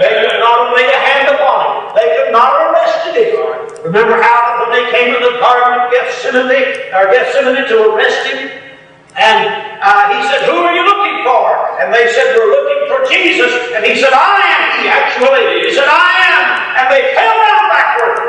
They 0.00 0.12
could 0.16 0.40
not 0.40 0.56
have 0.64 0.72
laid 0.72 0.88
a 0.88 0.96
hand 0.96 1.26
upon 1.36 1.56
him. 1.60 1.74
They 1.92 2.08
could 2.16 2.32
not 2.32 2.56
have 2.56 2.72
arrested 2.72 3.14
him. 3.20 3.36
Remember 3.84 4.16
how 4.16 4.64
when 4.64 4.72
they 4.72 4.88
came 4.88 5.12
to 5.12 5.20
the 5.20 5.36
Garden 5.36 5.76
of 5.76 5.92
Gethsemane, 5.92 6.88
or 6.88 7.12
Gethsemane 7.12 7.68
to 7.68 7.76
arrest 7.92 8.32
him, 8.32 8.48
and 9.14 9.44
uh, 9.84 10.08
he 10.08 10.18
said, 10.32 10.48
Who 10.48 10.56
are 10.56 10.72
you 10.74 10.82
looking 10.88 11.20
for? 11.22 11.46
And 11.84 11.92
they 11.92 12.08
said, 12.16 12.32
We're 12.32 12.48
looking 12.48 12.80
for 12.88 12.98
Jesus. 13.12 13.52
And 13.76 13.84
he 13.84 13.94
said, 14.00 14.10
I 14.10 14.40
am 14.40 14.62
he, 14.80 14.88
actually. 14.88 15.68
He 15.68 15.70
said, 15.76 15.86
I 15.86 16.10
am. 16.32 16.53
And 16.84 16.92
they 16.92 17.16
fell 17.16 17.32
down 17.32 17.64
backward. 17.72 18.28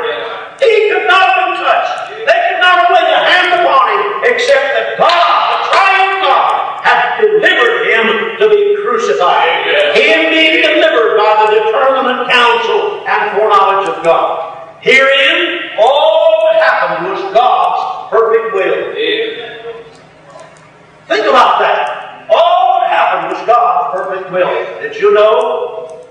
He 0.64 0.88
could 0.88 1.04
not 1.04 1.28
have 1.28 1.44
been 1.44 1.60
touched. 1.60 2.08
They 2.24 2.38
could 2.48 2.60
not 2.64 2.74
have 2.80 2.90
laid 2.96 3.04
a 3.12 3.20
hand 3.20 3.48
upon 3.60 3.84
him, 3.92 4.32
except 4.32 4.64
that 4.72 4.96
God, 4.96 5.12
the 5.12 5.58
triune 5.68 6.24
God, 6.24 6.80
had 6.80 7.20
delivered 7.20 7.84
him 7.92 8.06
to 8.40 8.44
be 8.48 8.80
crucified. 8.80 9.68
Amen. 9.92 10.32
He 10.32 10.56
will. 24.36 24.82
Did 24.82 24.96
you 24.96 25.14
know 25.14 26.04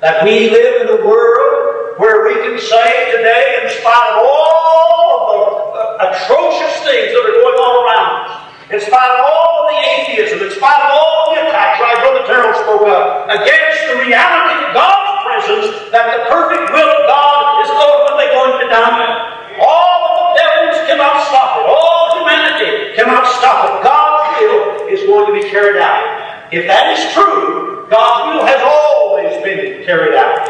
that 0.00 0.24
we 0.24 0.50
live 0.50 0.82
in 0.82 0.88
a 1.00 1.00
world 1.06 1.96
where 1.96 2.28
we 2.28 2.34
can 2.44 2.58
say 2.60 3.16
today, 3.16 3.64
in 3.64 3.66
spite 3.80 4.08
of 4.12 4.18
all 4.20 5.06
of 5.12 5.20
the 5.28 5.40
uh, 5.40 6.08
atrocious 6.12 6.74
things 6.84 7.08
that 7.12 7.24
are 7.24 7.36
going 7.40 7.58
on 7.60 7.72
around 7.84 8.12
us, 8.24 8.32
in 8.68 8.80
spite 8.80 9.10
of 9.16 9.20
all 9.24 9.52
of 9.60 9.66
the 9.72 9.78
atheism, 9.80 10.38
in 10.44 10.50
spite 10.52 10.80
of 10.84 10.90
all 10.92 11.34
the 11.34 11.40
attacks, 11.48 11.80
like 11.80 11.98
Brother 12.04 12.24
Terrell 12.28 12.54
spoke 12.64 12.86
of, 12.86 13.02
against 13.32 13.80
the 13.88 13.96
reality 14.04 14.56
of 14.60 14.68
God's 14.76 15.12
presence, 15.24 15.68
that 15.92 16.04
the 16.12 16.20
perfect 16.28 16.70
will 16.72 16.90
of 16.90 17.02
God 17.08 17.64
is 17.64 17.70
ultimately 17.72 18.28
going 18.32 18.54
to 18.60 18.66
dominate. 18.68 19.16
All 19.60 19.98
of 20.06 20.12
the 20.16 20.26
devils 20.36 20.78
cannot 20.88 21.16
stop 21.28 21.50
it. 21.60 21.64
All 21.68 22.04
humanity 22.20 22.96
cannot 22.96 23.24
stop 23.36 23.58
it. 23.68 23.72
God's 23.84 24.24
will 24.40 24.88
is 24.88 25.00
going 25.04 25.28
to 25.28 25.34
be 25.36 25.44
carried 25.50 25.76
out. 25.76 26.20
If 26.50 26.66
that 26.66 26.98
is 26.98 27.14
true, 27.14 27.86
God's 27.86 28.26
will 28.26 28.42
has 28.42 28.58
always 28.58 29.38
been 29.46 29.86
carried 29.86 30.18
out. 30.18 30.42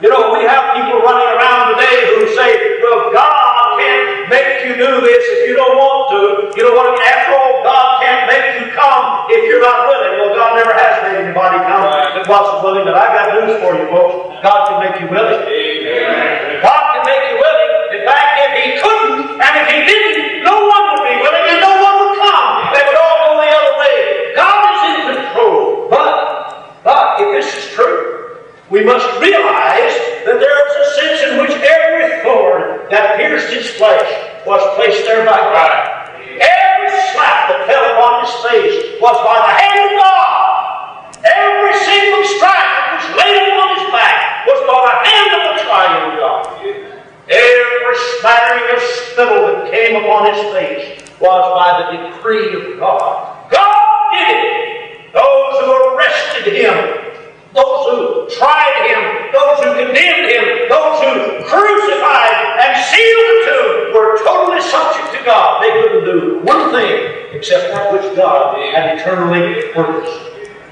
You 0.00 0.08
know, 0.08 0.32
we 0.32 0.40
have 0.48 0.72
people 0.72 1.04
running 1.04 1.28
around 1.36 1.76
today 1.76 2.16
who 2.16 2.32
say, 2.32 2.80
well, 2.80 3.12
God 3.12 3.76
can't 3.76 4.32
make 4.32 4.64
you 4.64 4.72
do 4.80 5.04
this 5.04 5.22
if 5.36 5.52
you 5.52 5.54
don't 5.58 5.76
want 5.76 6.02
to. 6.16 6.20
You 6.56 6.64
know 6.64 6.72
what? 6.80 6.96
After 6.96 7.36
all, 7.36 7.60
God 7.60 8.00
can't 8.00 8.24
make 8.24 8.46
you 8.56 8.72
come 8.72 9.28
if 9.28 9.44
you're 9.44 9.60
not 9.60 9.84
willing. 9.84 10.16
Well, 10.16 10.32
God 10.32 10.56
never 10.56 10.72
has 10.72 10.96
made 11.04 11.28
anybody 11.28 11.60
come 11.68 11.92
that 11.92 12.24
wasn't 12.24 12.64
willing, 12.64 12.88
but 12.88 12.96
I 12.96 13.06
got 13.12 13.26
news 13.36 13.60
for 13.60 13.76
you, 13.76 13.84
folks. 13.92 14.40
God 14.40 14.60
can 14.72 14.76
make 14.80 14.96
you 14.96 15.12
willing. 15.12 15.44
God 16.64 16.82
can 16.96 17.02
make 17.04 17.24
you 17.28 17.36
willing. 17.36 17.70
In 18.00 18.02
fact, 18.08 18.32
if 18.48 18.50
He 18.54 18.64
couldn't, 18.80 19.44
and 19.44 19.52
if 19.60 19.66
He 19.68 19.78
didn't, 19.84 20.40
no 20.40 20.56
one 20.56 20.82
would 20.88 21.04
be 21.04 21.20
willing 21.20 21.46
and 21.52 21.60
no 21.60 21.72
one 21.84 21.94
would 22.00 22.16
come. 22.16 22.48
They 22.72 22.80
would 22.80 22.96
all 22.96 23.16
go 23.28 23.30
the 23.42 23.50
other 23.50 23.74
way. 23.82 23.98
God 24.38 24.62
is 24.62 24.80
in 24.94 24.98
control. 25.10 25.90
But, 25.90 26.86
but, 26.86 27.18
if 27.18 27.28
this 27.34 27.50
is 27.50 27.74
true, 27.74 28.36
we 28.70 28.84
must 28.84 29.06
realize 29.18 29.96
that 30.28 30.36
there 30.36 30.56
is 30.68 30.72
a 30.76 30.86
sense 31.00 31.20
in 31.32 31.40
which 31.40 31.56
every 31.56 32.22
thorn 32.22 32.84
that 32.90 33.16
pierced 33.16 33.48
his 33.48 33.70
flesh 33.80 34.04
was 34.44 34.60
there 35.18 35.26
by 35.26 35.98
Every 36.38 36.90
slap 37.10 37.50
that 37.50 37.66
fell 37.66 37.84
upon 37.98 38.22
his 38.22 38.34
face 38.46 39.00
was 39.02 39.16
by 39.26 39.36
the 39.42 39.54
hand 39.58 39.78
of 39.82 39.90
God. 39.98 40.38
Every 41.26 41.74
single 41.82 42.22
strike 42.38 42.70
that 42.70 42.86
was 42.94 43.06
laid 43.18 43.50
upon 43.50 43.68
his 43.74 43.86
back 43.90 44.46
was 44.46 44.60
by 44.70 44.78
the 44.78 44.96
hand 45.02 45.30
of 45.34 45.42
the 45.50 45.54
triune 45.66 46.12
God. 46.22 46.42
Every 47.26 47.96
smattering 48.20 48.66
of 48.70 48.80
spittle 48.82 49.42
that 49.50 49.60
came 49.74 49.98
upon 49.98 50.30
his 50.30 50.40
face 50.54 51.02
was 51.18 51.42
by 51.58 51.68
the 51.82 52.14
decree 52.14 52.54
of 52.54 52.78
God. 52.78 53.50
God 53.50 53.90
did 54.14 54.38
it. 54.38 55.12
Those 55.12 55.54
who 55.66 55.96
arrested 55.96 56.46
him 56.54 57.07
those 57.58 57.82
who 57.90 57.98
tried 58.38 58.74
him, 58.86 59.02
those 59.34 59.58
who 59.66 59.70
condemned 59.82 60.30
him, 60.30 60.68
those 60.70 60.96
who 61.02 61.42
crucified 61.42 62.38
and 62.62 62.72
sealed 62.86 63.26
the 63.26 63.38
tomb 63.50 63.94
were 63.94 64.18
totally 64.22 64.62
subject 64.62 65.18
to 65.18 65.24
God. 65.24 65.62
They 65.62 65.70
couldn't 65.82 66.04
do 66.04 66.38
one 66.44 66.70
thing 66.70 67.34
except 67.34 67.74
that 67.74 67.92
which 67.92 68.16
God 68.16 68.56
had 68.72 68.98
eternally 68.98 69.72
purposed. 69.72 70.14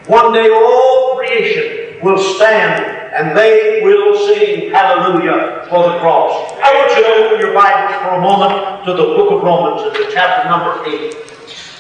One 0.07 0.33
day 0.33 0.49
all 0.49 1.16
creation 1.16 1.99
will 2.03 2.18
stand 2.37 2.85
and 3.14 3.37
they 3.37 3.81
will 3.83 4.16
sing 4.29 4.70
hallelujah 4.70 5.66
for 5.68 5.90
the 5.90 5.99
cross. 5.99 6.53
I 6.62 6.72
want 6.75 6.96
you 6.96 7.03
to 7.03 7.25
open 7.25 7.40
your 7.40 7.55
Bibles 7.55 7.96
for 8.03 8.14
a 8.14 8.20
moment 8.20 8.85
to 8.85 8.92
the 8.92 9.14
book 9.16 9.33
of 9.33 9.42
Romans, 9.42 9.83
into 9.88 10.12
chapter 10.12 10.49
number 10.49 10.85
8. 10.87 11.16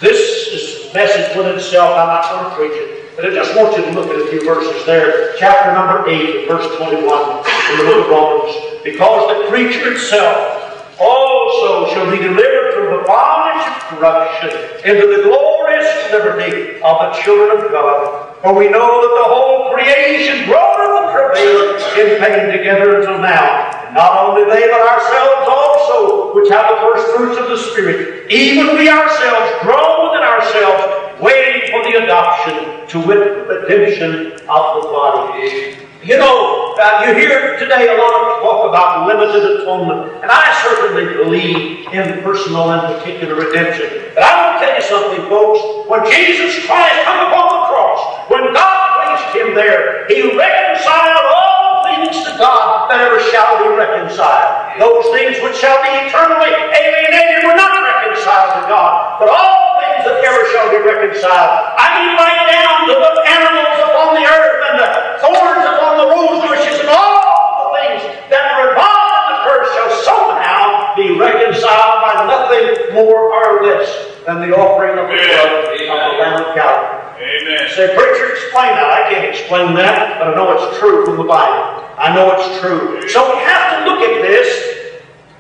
This 0.00 0.48
is 0.48 0.94
message 0.94 1.36
within 1.36 1.56
itself. 1.56 1.90
I'm 1.90 2.08
not 2.08 2.30
going 2.30 2.50
to 2.50 2.56
preach 2.56 2.82
it. 2.82 3.05
But 3.16 3.32
I 3.32 3.34
just 3.34 3.56
want 3.56 3.74
you 3.74 3.82
to 3.82 3.92
look 3.92 4.12
at 4.12 4.20
a 4.20 4.26
few 4.28 4.44
verses 4.44 4.84
there. 4.84 5.32
Chapter 5.38 5.72
number 5.72 6.06
8, 6.06 6.46
verse 6.46 6.68
21 6.76 7.00
in 7.00 7.78
the 7.80 7.84
book 7.88 8.04
of 8.04 8.10
Romans. 8.12 8.52
Because 8.84 9.32
the 9.32 9.48
creature 9.48 9.96
itself 9.96 11.00
also 11.00 11.88
shall 11.94 12.10
be 12.10 12.18
delivered 12.18 12.76
from 12.76 12.92
the 12.92 13.08
bondage 13.08 13.64
of 13.72 13.82
corruption 13.88 14.52
into 14.84 15.08
the 15.16 15.22
glorious 15.24 15.88
liberty 16.12 16.76
of 16.84 16.94
the 17.00 17.10
children 17.24 17.56
of 17.56 17.72
God. 17.72 18.36
For 18.44 18.52
we 18.52 18.68
know 18.68 18.84
that 18.84 19.14
the 19.24 19.28
whole 19.32 19.72
creation 19.72 20.44
groaneth 20.44 21.00
and 21.00 21.08
travaileth 21.16 21.96
in 21.96 22.20
pain 22.20 22.52
together 22.52 23.00
until 23.00 23.16
now. 23.16 23.72
And 23.86 23.94
not 23.94 24.28
only 24.28 24.44
they, 24.44 24.68
but 24.68 24.84
ourselves 24.84 25.48
also, 25.48 26.36
which 26.36 26.52
have 26.52 26.68
the 26.68 26.84
first 26.84 27.16
fruits 27.16 27.40
of 27.40 27.48
the 27.48 27.56
Spirit, 27.72 28.30
even 28.30 28.76
we 28.76 28.90
ourselves 28.90 29.56
groan 29.64 30.12
within 30.12 30.20
ourselves, 30.20 31.05
waiting 31.20 31.70
for 31.70 31.82
the 31.84 32.04
adoption 32.04 32.86
to 32.88 32.96
redemption 33.02 34.32
of 34.48 34.62
the 34.76 34.88
body. 34.92 35.76
You 36.04 36.18
know, 36.18 36.76
uh, 36.78 37.02
you 37.02 37.14
hear 37.18 37.58
today 37.58 37.88
a 37.90 37.98
lot 37.98 38.14
of 38.14 38.42
talk 38.42 38.68
about 38.68 39.08
limited 39.08 39.62
atonement, 39.62 40.22
and 40.22 40.30
I 40.30 40.54
certainly 40.62 41.18
believe 41.18 41.88
in 41.90 42.22
personal 42.22 42.70
and 42.70 42.94
particular 42.94 43.34
redemption. 43.34 44.14
But 44.14 44.22
I 44.22 44.30
to 44.54 44.66
tell 44.66 44.74
you 44.76 44.84
something, 44.86 45.22
folks. 45.28 45.90
When 45.90 46.06
Jesus 46.06 46.64
Christ 46.66 46.94
came 47.02 47.22
upon 47.26 47.46
the 47.48 47.62
cross, 47.66 48.00
when 48.30 48.54
God 48.54 48.78
placed 49.02 49.34
him 49.34 49.54
there, 49.54 50.06
he 50.06 50.36
reconciled 50.36 51.26
all 51.32 51.90
things 51.90 52.22
to 52.22 52.38
God 52.38 52.90
that 52.90 53.00
ever 53.02 53.18
shall 53.32 53.66
be 53.66 53.74
reconciled. 53.74 54.78
Those 54.78 55.10
things 55.10 55.42
which 55.42 55.56
shall 55.58 55.80
be 55.82 55.90
eternally 56.06 56.54
alienated 56.54 57.50
were 57.50 57.58
not 57.58 57.82
reconciled 57.82 58.62
to 58.62 58.68
God, 58.70 59.18
but 59.18 59.28
all 59.28 59.65
things 59.80 60.02
that 60.08 60.16
ever 60.24 60.42
shall 60.52 60.68
be 60.72 60.80
reconciled. 60.84 61.76
I 61.76 61.86
mean, 61.96 62.10
right 62.16 62.42
down 62.48 62.88
to 62.88 62.94
the 62.96 63.12
animals 63.26 63.76
upon 63.86 64.08
the 64.16 64.24
earth 64.24 64.58
and 64.70 64.76
the 64.80 64.90
thorns 65.20 65.64
upon 65.64 65.92
the 66.00 66.06
rose 66.12 66.40
bushes 66.44 66.80
and 66.80 66.90
all 66.90 67.68
the 67.68 67.68
things 67.80 68.00
that 68.32 68.44
were 68.56 68.72
involved 68.72 69.12
in 69.16 69.26
the 69.32 69.38
curse 69.44 69.68
shall 69.74 69.92
somehow 70.04 70.96
be 70.96 71.16
reconciled 71.16 71.96
by 72.02 72.14
nothing 72.26 72.94
more 72.94 73.32
or 73.32 73.64
less 73.64 73.88
than 74.26 74.42
the 74.42 74.56
offering 74.56 74.98
of 74.98 75.06
the 75.06 75.16
blood 75.16 75.52
of 75.52 75.76
the 75.76 75.86
Lamb 75.90 76.36
of 76.42 76.54
Calvary. 76.54 77.06
Amen. 77.16 77.68
Say, 77.72 77.94
preacher, 77.96 78.32
explain 78.32 78.76
that. 78.76 78.90
I 78.92 79.08
can't 79.08 79.24
explain 79.24 79.74
that, 79.74 80.18
but 80.18 80.28
I 80.28 80.34
know 80.36 80.52
it's 80.52 80.78
true 80.78 81.04
from 81.04 81.16
the 81.16 81.24
Bible. 81.24 81.84
I 81.96 82.14
know 82.14 82.28
it's 82.36 82.60
true. 82.60 83.08
So 83.08 83.24
we 83.32 83.40
have 83.44 83.72
to 83.72 83.90
look 83.90 84.00
at 84.00 84.20
this 84.20 84.48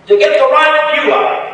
to 0.06 0.16
get 0.16 0.38
the 0.38 0.48
right 0.48 0.96
view 0.96 1.12
of 1.12 1.24
it. 1.36 1.45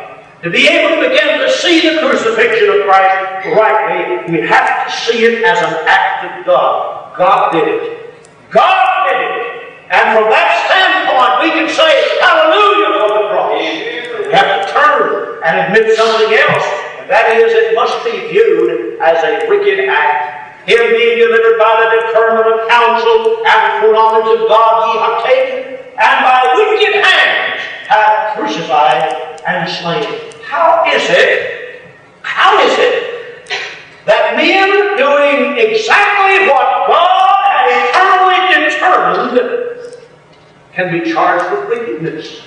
To 0.43 0.49
be 0.51 0.67
able 0.67 0.99
to 0.99 1.07
begin 1.07 1.39
to 1.39 1.49
see 1.49 1.79
the 1.87 2.03
crucifixion 2.03 2.67
of 2.67 2.83
Christ 2.83 3.47
rightly, 3.55 4.27
we 4.27 4.45
have 4.45 4.83
to 4.83 4.91
see 4.91 5.23
it 5.23 5.41
as 5.41 5.55
an 5.63 5.87
act 5.87 6.27
of 6.27 6.45
God. 6.45 7.15
God 7.15 7.53
did 7.53 7.63
it. 7.63 8.11
God 8.51 9.07
did 9.07 9.23
it. 9.23 9.71
And 9.87 10.03
from 10.11 10.27
that 10.27 10.51
standpoint, 10.67 11.47
we 11.47 11.49
can 11.55 11.71
say, 11.71 12.19
Hallelujah 12.19 12.91
for 12.91 13.09
the 13.15 13.23
cross. 13.31 13.55
We 13.55 14.33
have 14.35 14.51
to 14.59 14.61
turn 14.67 15.39
and 15.47 15.53
admit 15.63 15.95
something 15.95 16.35
else. 16.35 16.67
And 16.99 17.07
that 17.07 17.39
is, 17.39 17.47
it 17.55 17.71
must 17.71 18.03
be 18.03 18.27
viewed 18.27 18.99
as 18.99 19.23
a 19.23 19.47
wicked 19.47 19.87
act. 19.87 20.67
Him 20.67 20.91
being 20.91 21.23
delivered 21.23 21.55
by 21.55 21.71
the 21.71 21.87
determinate 22.03 22.67
counsel 22.67 23.47
and 23.47 23.79
foreknowledge 23.79 24.27
of 24.27 24.47
God 24.51 24.91
ye 24.91 24.93
have 25.07 25.17
taken, 25.23 25.87
and 25.95 26.15
by 26.19 26.51
wicked 26.59 26.99
hands 26.99 27.42
have 27.87 28.35
crucified 28.35 29.41
and 29.47 29.69
slain. 29.69 30.31
How 30.43 30.83
is 30.87 31.03
it? 31.09 31.81
How 32.21 32.59
is 32.65 32.73
it 32.77 33.47
that 34.05 34.35
men 34.35 34.97
doing 34.97 35.57
exactly 35.57 36.47
what 36.47 36.87
God 36.87 37.45
had 37.51 37.67
eternally 37.71 38.41
determined 38.69 39.97
can 40.73 40.91
be 40.91 41.11
charged 41.11 41.51
with 41.51 41.69
wickedness? 41.69 42.41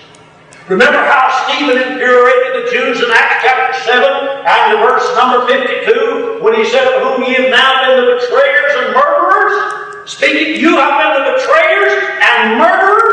Remember 0.68 0.98
how 0.98 1.30
Stephen 1.46 1.78
infuriated 1.78 2.66
the 2.66 2.70
Jews 2.72 2.98
in 2.98 3.10
Acts 3.12 3.44
chapter 3.46 3.78
7 3.86 4.02
and 4.02 4.72
in 4.74 4.78
verse 4.82 5.06
number 5.14 5.46
52 5.46 6.42
when 6.42 6.54
he 6.54 6.64
said, 6.64 7.02
whom 7.02 7.22
ye 7.22 7.34
have 7.34 7.50
now 7.50 7.86
been 7.86 8.04
the 8.04 8.18
betrayers 8.18 8.72
and 8.82 8.94
murderers? 8.94 10.10
Speaking, 10.10 10.60
you 10.60 10.76
have 10.76 10.98
been 10.98 11.22
the 11.22 11.38
betrayers 11.38 12.18
and 12.20 12.58
murderers. 12.58 13.05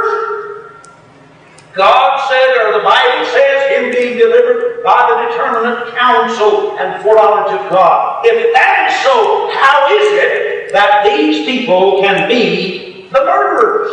God 1.74 2.30
said, 2.30 2.58
or 2.62 2.78
the 2.78 2.84
Bible 2.86 3.26
says, 3.34 3.72
him 3.74 3.92
being 3.92 4.18
delivered 4.18 4.84
by 4.84 5.10
the 5.10 5.32
determinate 5.32 5.96
counsel 5.96 6.78
and 6.78 7.02
foreknowledge 7.02 7.60
of 7.60 7.70
God. 7.72 8.22
If 8.26 8.54
that 8.54 8.92
is 8.92 9.02
so, 9.02 9.50
how 9.58 9.90
is 9.90 10.08
it 10.14 10.72
that 10.72 11.04
these 11.04 11.46
people 11.46 12.02
can 12.02 12.28
be 12.30 13.10
the 13.10 13.26
murderers? 13.26 13.90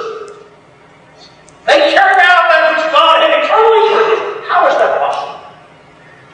They 1.66 1.92
carried 1.92 2.20
out 2.20 2.52
that 2.52 2.76
which 2.76 2.92
God 2.92 3.22
had 3.24 3.44
eternally 3.44 3.88
purposed. 3.88 4.48
How 4.50 4.68
is 4.68 4.74
that 4.76 5.00
possible? 5.00 5.40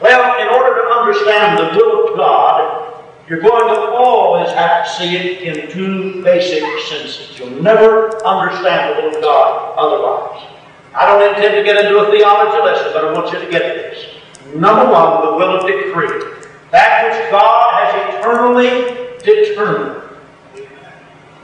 Well, 0.01 0.43
in 0.43 0.49
order 0.49 0.83
to 0.83 0.89
understand 0.89 1.59
the 1.59 1.79
will 1.79 2.11
of 2.11 2.17
God, 2.17 3.05
you're 3.29 3.41
going 3.41 3.69
to 3.73 3.81
always 3.93 4.51
have 4.51 4.85
to 4.87 4.93
see 4.93 5.17
it 5.17 5.43
in 5.43 5.71
two 5.71 6.23
basic 6.25 6.63
senses. 6.89 7.39
You'll 7.39 7.63
never 7.63 8.25
understand 8.25 8.99
the 8.99 9.03
will 9.03 9.17
of 9.17 9.23
God 9.23 9.75
otherwise. 9.79 10.56
I 10.97 11.05
don't 11.05 11.21
intend 11.29 11.55
to 11.57 11.63
get 11.63 11.77
into 11.85 11.99
a 11.99 12.11
theology 12.11 12.65
lesson, 12.65 12.91
but 12.95 13.05
I 13.05 13.13
want 13.13 13.31
you 13.31 13.39
to 13.39 13.51
get 13.51 13.63
this. 13.63 14.17
Number 14.55 14.91
one, 14.91 15.27
the 15.27 15.33
will 15.37 15.61
of 15.61 15.67
decree. 15.67 16.41
That 16.73 17.05
which 17.05 17.31
God 17.31 17.85
has 17.85 18.15
eternally 18.17 19.13
determined. 19.23 20.03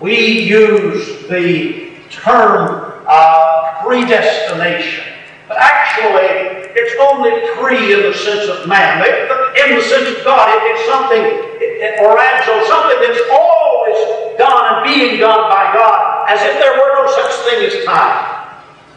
We 0.01 0.41
use 0.41 1.29
the 1.29 1.93
term 2.09 3.05
uh, 3.07 3.83
predestination. 3.85 5.05
But 5.49 5.59
actually, 5.59 6.73
it's 6.73 6.97
only 6.99 7.33
pre 7.61 7.93
in 7.93 8.11
the 8.11 8.15
sense 8.17 8.49
of 8.49 8.67
man. 8.67 9.05
In 9.05 9.77
the 9.77 9.83
sense 9.83 10.17
of 10.17 10.25
God, 10.25 10.49
it's 10.49 10.88
something, 10.88 11.21
or 12.01 12.17
so 12.49 12.65
something 12.73 12.99
that's 13.05 13.21
always 13.31 14.38
done 14.38 14.75
and 14.75 14.85
being 14.88 15.21
done 15.21 15.51
by 15.51 15.77
God, 15.77 16.31
as 16.31 16.41
if 16.41 16.59
there 16.59 16.73
were 16.73 17.05
no 17.05 17.12
such 17.12 17.33
thing 17.45 17.67
as 17.67 17.85
time. 17.85 18.41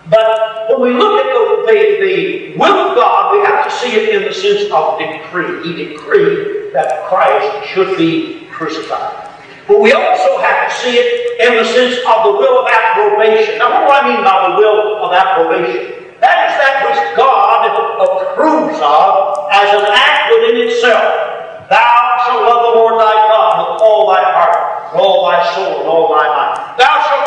But 0.10 0.70
when 0.70 0.82
we 0.82 1.00
look 1.00 1.26
at 1.26 1.34
the, 1.34 1.65
the, 1.65 1.80
the 2.06 2.58
will 2.58 2.89
of 2.89 2.96
God, 2.96 3.34
we 3.34 3.46
have 3.46 3.65
to 3.65 3.72
see 3.72 3.94
it 3.94 4.15
in 4.15 4.28
the 4.28 4.34
sense 4.34 4.70
of 4.72 5.00
decree. 5.00 5.63
He 5.65 5.89
decreed 5.89 6.74
that 6.74 7.06
Christ 7.10 7.68
should 7.70 7.98
be 7.98 8.48
crucified. 8.52 9.32
But 9.68 9.82
we 9.82 9.94
also 9.94 10.38
have 10.41 10.70
to 10.70 10.76
see 10.78 10.94
it 10.94 11.41
in 11.41 11.58
the 11.58 11.65
sense 11.65 11.98
of 12.06 12.24
the 12.24 12.34
will 12.38 12.62
of 12.62 12.68
approbation. 12.70 13.58
Now, 13.58 13.74
what 13.74 13.82
do 13.82 14.08
I 14.08 14.13
mean 14.13 14.22
by 14.24 14.38
the 14.46 14.54
will 14.62 15.02
of 15.02 15.10
approbation? 15.12 16.06
That 16.22 16.38
is 16.48 16.54
that 16.62 16.86
which 16.86 17.02
God 17.18 17.65
approves 17.65 18.78
of 18.78 19.50
as 19.52 19.74
an 19.74 19.86
act 19.89 20.30
within 20.32 20.70
itself. 20.70 21.70
Thou 21.70 21.98
shalt 22.30 22.46
love 22.46 22.62
the 22.62 22.74
Lord 22.78 23.02
thy 23.02 23.15
God 23.26 23.74
with 23.74 23.82
all 23.82 24.13
thy 24.13 24.22
heart, 24.22 24.94
with 24.94 25.02
all 25.02 25.32
thy 25.32 25.41
soul, 25.56 25.82
and 25.82 25.89
all 25.89 26.13
thy 26.13 26.28
mind. 26.30 26.55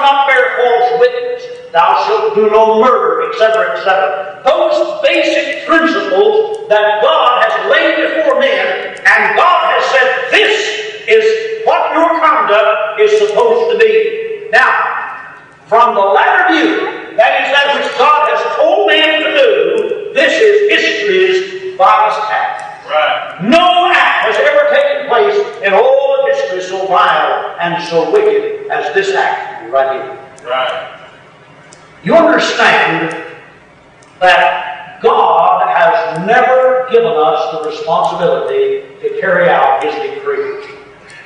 Not 0.09 0.27
bear 0.27 0.57
false 0.57 1.01
witness. 1.01 1.45
Thou 1.71 2.07
shalt 2.07 2.35
do 2.35 2.49
no 2.49 2.81
murder, 2.81 3.29
etc., 3.29 3.77
etc. 3.77 4.41
Those 4.43 5.03
basic 5.05 5.67
principles 5.67 6.67
that 6.71 7.03
God 7.03 7.45
has 7.45 7.53
laid 7.69 8.17
before 8.17 8.41
men, 8.41 8.97
and 9.05 9.37
God 9.37 9.69
has 9.69 9.85
said, 9.93 10.33
this 10.33 10.57
is 11.05 11.67
what 11.67 11.93
your 11.93 12.09
conduct 12.25 13.01
is 13.05 13.21
supposed 13.21 13.73
to 13.73 13.77
be. 13.77 14.49
Now, 14.51 15.45
from 15.67 15.95
the 15.95 16.01
latter 16.01 16.57
view, 16.57 17.13
that 17.21 17.45
is 17.45 17.53
that 17.53 17.77
which 17.77 17.93
God 17.99 18.33
has 18.33 18.57
told 18.57 18.89
man 18.89 19.21
to 19.21 19.29
do, 19.29 20.13
this 20.15 20.33
is 20.41 20.73
history's 20.73 21.77
finest 21.77 22.21
act. 22.33 22.89
Right. 22.89 23.45
No 23.45 23.93
act 23.93 24.33
has 24.33 24.37
ever 24.41 24.73
taken 24.73 25.09
place 25.13 25.37
in 25.63 25.75
all 25.75 26.17
of 26.17 26.33
history 26.33 26.63
so 26.63 26.87
vile 26.87 27.57
and 27.61 27.85
so 27.85 28.11
wicked 28.11 28.71
as 28.71 28.95
this 28.95 29.15
act 29.15 29.58
right 29.71 29.93
here. 29.93 30.49
Right. 30.49 31.01
You 32.03 32.17
understand 32.17 33.25
that 34.21 35.01
God 35.03 35.69
has 35.69 36.27
never 36.27 36.89
given 36.91 37.13
us 37.13 37.53
the 37.53 37.71
responsibility 37.71 38.89
to 39.01 39.21
carry 39.21 39.49
out 39.49 39.83
His 39.83 39.95
decree. 39.95 40.59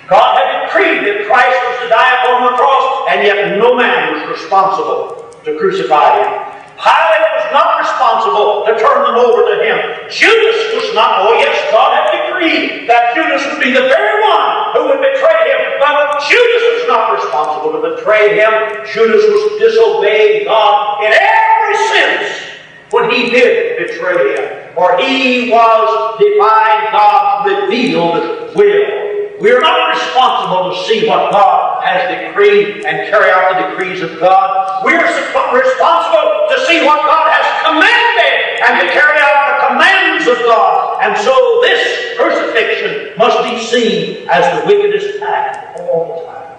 God 0.09 0.37
had 0.37 0.66
decreed 0.66 1.07
that 1.07 1.26
Christ 1.26 1.57
was 1.64 1.78
to 1.85 1.88
die 1.88 2.22
upon 2.22 2.52
the 2.52 2.57
cross, 2.59 3.09
and 3.11 3.24
yet 3.24 3.59
no 3.59 3.74
man 3.76 4.12
was 4.12 4.40
responsible 4.40 5.31
to 5.44 5.59
crucify 5.59 6.20
him. 6.20 6.52
Pilate 6.83 7.31
was 7.38 7.47
not 7.55 7.79
responsible 7.79 8.66
to 8.66 8.75
turn 8.75 9.07
them 9.07 9.14
over 9.14 9.47
to 9.47 9.57
him. 9.62 9.79
Judas 10.11 10.59
was 10.75 10.90
not. 10.99 11.23
Oh, 11.23 11.38
yes, 11.38 11.55
God 11.71 11.95
had 11.95 12.11
decreed 12.11 12.90
that 12.90 13.14
Judas 13.14 13.47
would 13.47 13.62
be 13.62 13.71
the 13.71 13.87
very 13.87 14.18
one 14.27 14.75
who 14.75 14.90
would 14.90 14.99
betray 14.99 15.38
him. 15.47 15.79
But 15.79 16.27
Judas 16.27 16.62
was 16.75 16.85
not 16.90 17.14
responsible 17.14 17.71
to 17.79 17.95
betray 17.95 18.35
him. 18.35 18.51
Judas 18.90 19.23
was 19.23 19.62
disobeying 19.62 20.47
God 20.47 21.05
in 21.05 21.12
every 21.14 21.77
sense 21.87 22.59
when 22.90 23.11
he 23.11 23.31
did 23.31 23.79
betray 23.79 24.35
him. 24.35 24.75
For 24.75 24.99
he 24.99 25.51
was 25.51 26.18
defying 26.18 26.90
God's 26.90 27.62
revealed 27.62 28.57
will. 28.57 29.12
We 29.42 29.50
are 29.50 29.61
not 29.61 29.90
responsible 29.90 30.70
to 30.70 30.87
see 30.87 31.09
what 31.09 31.33
God 31.33 31.83
has 31.83 32.07
decreed 32.09 32.87
and 32.87 33.11
carry 33.11 33.28
out 33.28 33.59
the 33.59 33.70
decrees 33.70 34.00
of 34.00 34.20
God. 34.20 34.85
We 34.85 34.94
are 34.94 35.02
responsible 35.02 36.46
to 36.46 36.64
see 36.68 36.87
what 36.87 37.02
God 37.02 37.26
has 37.26 37.46
commanded 37.66 38.62
and 38.62 38.87
to 38.87 38.94
carry 38.94 39.18
out 39.18 39.42
the 39.50 39.66
commands 39.66 40.28
of 40.28 40.37
God. 40.46 41.02
And 41.02 41.18
so 41.18 41.35
this 41.61 42.16
crucifixion 42.16 43.18
must 43.18 43.42
be 43.42 43.59
seen 43.66 44.28
as 44.31 44.61
the 44.61 44.66
wickedest 44.68 45.20
act 45.22 45.76
of 45.81 45.88
all 45.88 46.24
time. 46.24 46.57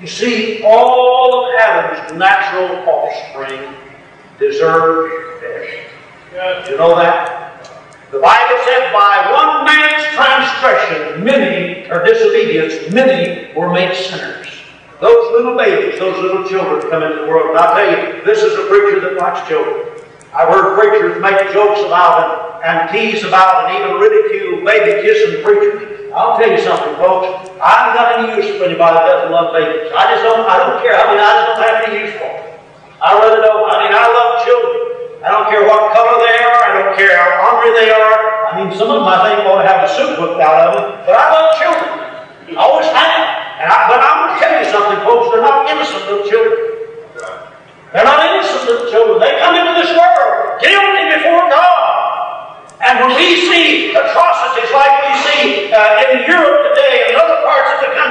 You 0.00 0.06
see, 0.06 0.62
all 0.62 1.48
of 1.48 1.54
Adam's 1.58 2.16
natural 2.16 2.88
offspring 2.88 3.74
deserve 4.38 5.40
death. 5.40 6.70
You 6.70 6.76
know 6.76 6.94
that? 6.94 7.51
The 8.12 8.20
Bible 8.20 8.60
said, 8.68 8.92
by 8.92 9.32
one 9.32 9.64
man's 9.64 10.04
transgression, 10.12 11.24
many, 11.24 11.88
or 11.88 12.04
disobedience, 12.04 12.92
many 12.92 13.48
were 13.56 13.72
made 13.72 13.96
sinners. 13.96 14.52
Those 15.00 15.32
little 15.32 15.56
babies, 15.56 15.98
those 15.98 16.20
little 16.20 16.44
children 16.44 16.84
come 16.92 17.02
into 17.02 17.24
the 17.24 17.26
world. 17.26 17.56
And 17.56 17.58
I 17.58 17.72
tell 17.72 17.88
you, 17.88 18.22
this 18.28 18.44
is 18.44 18.52
a 18.52 18.68
preacher 18.68 19.00
that 19.00 19.16
likes 19.16 19.48
children. 19.48 19.96
I've 20.36 20.52
heard 20.52 20.76
preachers 20.76 21.24
make 21.24 21.40
jokes 21.56 21.80
about 21.88 22.20
them 22.20 22.60
and 22.68 22.92
tease 22.92 23.24
about 23.24 23.72
and 23.72 23.80
even 23.80 23.96
ridicule 23.96 24.60
baby 24.60 25.08
kissing 25.08 25.40
preachers. 25.40 26.12
I'll 26.12 26.36
tell 26.36 26.52
you 26.52 26.60
something, 26.60 26.92
folks. 27.00 27.48
I've 27.64 27.96
got 27.96 28.20
any 28.20 28.36
use 28.36 28.60
for 28.60 28.68
anybody 28.68 28.92
that 28.92 29.08
doesn't 29.08 29.32
love 29.32 29.56
babies. 29.56 29.88
I 29.96 30.12
just 30.12 30.20
don't, 30.20 30.44
I 30.44 30.60
don't 30.60 30.84
care. 30.84 31.00
I 31.00 31.08
mean, 31.08 31.16
I 31.16 31.32
just 31.32 31.48
don't 31.48 31.64
have 31.64 31.80
any 31.88 31.96
use 32.04 32.12
for 32.20 32.28
them. 32.28 32.60
I 33.00 33.16
really 33.16 33.40
don't. 33.40 33.64
I 33.72 33.88
mean, 33.88 33.92
I 33.96 34.04
love 34.04 34.44
children. 34.44 34.76
I 35.24 35.28
don't 35.32 35.48
care 35.48 35.64
what 35.64 35.96
color 35.96 36.20
they 36.20 36.36
are. 36.44 36.51
Don't 36.92 37.08
care 37.08 37.16
how 37.16 37.56
hungry 37.56 37.72
they 37.72 37.88
are. 37.88 38.52
I 38.52 38.60
mean, 38.60 38.68
some 38.76 38.92
of 38.92 39.00
them 39.00 39.08
I 39.08 39.24
think 39.24 39.48
ought 39.48 39.64
to 39.64 39.68
have 39.68 39.80
a 39.80 39.90
suit 39.96 40.12
whipped 40.20 40.44
out 40.44 40.60
of 40.60 40.70
them. 40.76 40.86
But 41.08 41.16
I 41.16 41.24
love 41.32 41.48
children. 41.56 41.88
I 42.52 42.60
always 42.60 42.84
have. 42.84 43.16
And 43.64 43.72
I, 43.72 43.88
but 43.88 43.96
I'm 44.04 44.16
going 44.28 44.36
to 44.36 44.38
tell 44.44 44.52
you 44.60 44.68
something, 44.68 45.00
folks. 45.00 45.32
They're 45.32 45.40
not 45.40 45.64
innocent 45.72 46.04
little 46.04 46.28
children. 46.28 46.52
They're 47.96 48.04
not 48.04 48.20
innocent 48.28 48.68
little 48.68 48.92
children. 48.92 49.24
They 49.24 49.40
come 49.40 49.56
into 49.56 49.72
this 49.72 49.88
world 49.96 50.60
guilty 50.60 51.04
before 51.16 51.48
God. 51.48 52.60
And 52.84 53.08
when 53.08 53.16
we 53.16 53.40
see 53.40 53.96
atrocities 53.96 54.68
like 54.76 54.92
we 55.08 55.12
see 55.32 55.72
uh, 55.72 56.12
in 56.12 56.28
Europe 56.28 56.76
today 56.76 57.08
and 57.08 57.16
other 57.16 57.31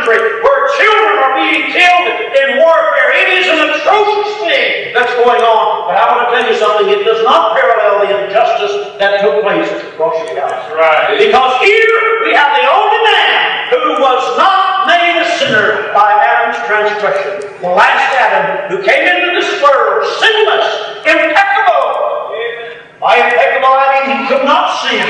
country 0.02 0.42
where 0.42 0.62
children 0.78 1.14
are 1.22 1.34
being 1.38 1.70
killed 1.70 2.08
in 2.34 2.48
warfare, 2.58 3.10
it 3.22 3.30
is 3.38 3.46
an 3.46 3.60
atrocious 3.70 4.34
thing 4.42 4.94
that's 4.94 5.14
going 5.22 5.42
on. 5.42 5.86
But 5.86 5.96
I 5.98 6.04
want 6.10 6.22
to 6.26 6.30
tell 6.34 6.46
you 6.50 6.58
something, 6.58 6.90
it 6.90 7.06
does 7.06 7.22
not 7.24 7.54
parallel 7.54 8.06
the 8.06 8.26
injustice 8.26 8.98
that 8.98 9.22
took 9.22 9.46
place 9.46 9.70
at 9.70 9.82
the 9.82 9.90
of 9.94 10.74
Right. 10.74 11.18
Because 11.18 11.54
here 11.62 11.94
we 12.26 12.34
have 12.34 12.52
the 12.58 12.66
only 12.66 13.00
man 13.06 13.70
who 13.70 14.02
was 14.02 14.22
not 14.38 14.90
made 14.90 15.22
a 15.22 15.28
sinner 15.38 15.94
by 15.94 16.10
Adam's 16.18 16.58
transgression. 16.66 17.46
The 17.62 17.70
last 17.70 18.10
Adam 18.18 18.74
who 18.74 18.82
came 18.82 19.06
into 19.06 19.38
this 19.38 19.50
world 19.62 20.02
sinless, 20.18 21.06
impeccable, 21.06 22.34
by 22.98 23.18
impeccable, 23.18 23.70
I 23.70 23.86
mean 24.02 24.18
he 24.18 24.28
could 24.28 24.46
not 24.46 24.66
sin. 24.82 25.06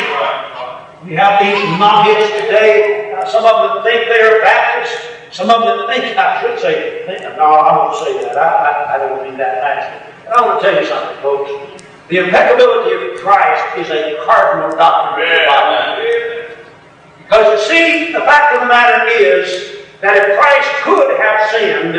We 1.03 1.15
have 1.15 1.41
these 1.41 1.57
knotheads 1.79 2.29
today. 2.45 3.10
Some 3.29 3.45
of 3.45 3.75
them 3.75 3.83
think 3.83 4.07
they 4.07 4.21
are 4.21 4.41
Baptists. 4.41 5.07
Some 5.31 5.49
of 5.49 5.63
them 5.63 5.87
think, 5.87 6.17
I 6.17 6.41
should 6.41 6.59
say, 6.59 7.03
think, 7.05 7.21
no, 7.37 7.45
I 7.55 7.77
won't 7.77 7.95
say 8.03 8.21
that. 8.23 8.37
I, 8.37 8.47
I, 8.47 8.95
I 8.95 8.97
don't 8.97 9.23
mean 9.23 9.37
that. 9.37 10.25
But 10.25 10.37
I 10.37 10.45
want 10.45 10.61
to 10.61 10.67
tell 10.67 10.81
you 10.81 10.87
something, 10.87 11.17
folks. 11.21 11.79
The 12.09 12.17
impeccability 12.17 12.91
of 12.91 13.21
Christ 13.21 13.77
is 13.77 13.89
a 13.89 14.19
cardinal 14.25 14.75
doctrine 14.75 15.29
of 15.31 15.39
the 15.39 15.45
Bible. 15.47 16.55
Because 17.23 17.47
you 17.47 17.67
see, 17.71 18.11
the 18.11 18.19
fact 18.19 18.55
of 18.55 18.61
the 18.61 18.67
matter 18.67 19.07
is 19.07 19.87
that 20.01 20.17
if 20.17 20.37
Christ 20.37 20.67
could 20.83 21.15
have 21.15 21.49
sinned, 21.51 21.95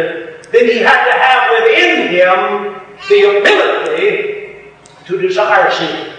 then 0.53 0.65
he 0.69 0.79
had 0.85 1.09
to 1.09 1.15
have 1.17 1.65
within 1.65 2.13
him 2.13 2.77
the 3.09 3.41
ability 3.41 4.69
to 5.07 5.19
desire 5.19 5.71
sin. 5.73 6.13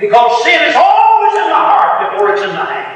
Because 0.00 0.42
sin 0.42 0.60
is 0.68 0.74
always 0.74 1.32
in 1.38 1.48
the 1.48 1.54
heart 1.54 2.10
before 2.10 2.34
it's 2.34 2.42
in 2.42 2.50
the 2.50 2.64
hand. 2.64 2.95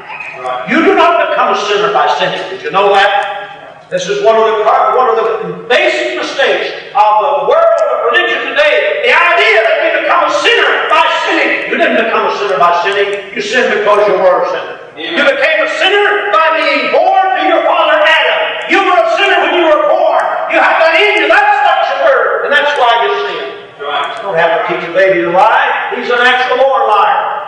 You 0.69 0.81
do 0.81 0.95
not 0.97 1.29
become 1.29 1.53
a 1.53 1.59
sinner 1.69 1.93
by 1.93 2.09
sinning. 2.17 2.41
Did 2.49 2.65
you 2.65 2.71
know 2.71 2.89
that? 2.93 3.87
This 3.93 4.07
is 4.07 4.23
one 4.23 4.39
of 4.39 4.47
the 4.47 4.63
one 4.95 5.11
of 5.11 5.17
the 5.19 5.67
basic 5.67 6.15
mistakes 6.15 6.71
of 6.95 7.11
the 7.21 7.33
world 7.45 7.81
of 7.91 7.97
religion 8.09 8.39
today. 8.49 9.03
The 9.03 9.11
idea 9.11 9.57
that 9.67 9.77
we 9.83 9.87
become 10.01 10.25
a 10.25 10.33
sinner 10.39 10.71
by 10.87 11.03
sinning. 11.27 11.69
You 11.69 11.75
didn't 11.75 11.99
become 12.07 12.25
a 12.25 12.33
sinner 12.39 12.55
by 12.55 12.71
sinning. 12.87 13.35
You 13.35 13.41
sinned 13.43 13.69
because 13.69 14.07
you 14.07 14.15
were 14.15 14.41
a 14.41 14.49
sinner. 14.49 14.75
You 14.95 15.27
became 15.27 15.59
a 15.61 15.69
sinner 15.77 16.31
by 16.31 16.57
being 16.57 16.95
born 16.95 17.25
to 17.35 17.43
your 17.51 17.61
father 17.67 17.99
Adam. 17.99 18.39
You 18.71 18.79
were 18.79 18.95
a 18.95 19.09
sinner 19.19 19.37
when 19.43 19.53
you 19.59 19.65
were 19.67 19.83
born. 19.91 20.23
You 20.55 20.57
have 20.63 20.79
that 20.79 20.95
in 20.95 21.21
you. 21.21 21.25
That's 21.27 21.57
what 21.67 21.79
you 21.91 21.97
were, 22.07 22.47
and 22.47 22.51
that's 22.55 22.73
why 22.79 22.91
you 23.03 23.11
sin. 23.27 23.45
Right. 23.83 24.07
You 24.17 24.23
don't 24.23 24.39
have 24.39 24.55
to 24.55 24.61
teach 24.71 24.87
a 24.87 24.93
baby 24.95 25.27
to 25.27 25.35
lie. 25.35 25.91
He's 25.99 26.07
an 26.07 26.23
actual 26.23 26.63
born 26.63 26.87
liar. 26.87 27.40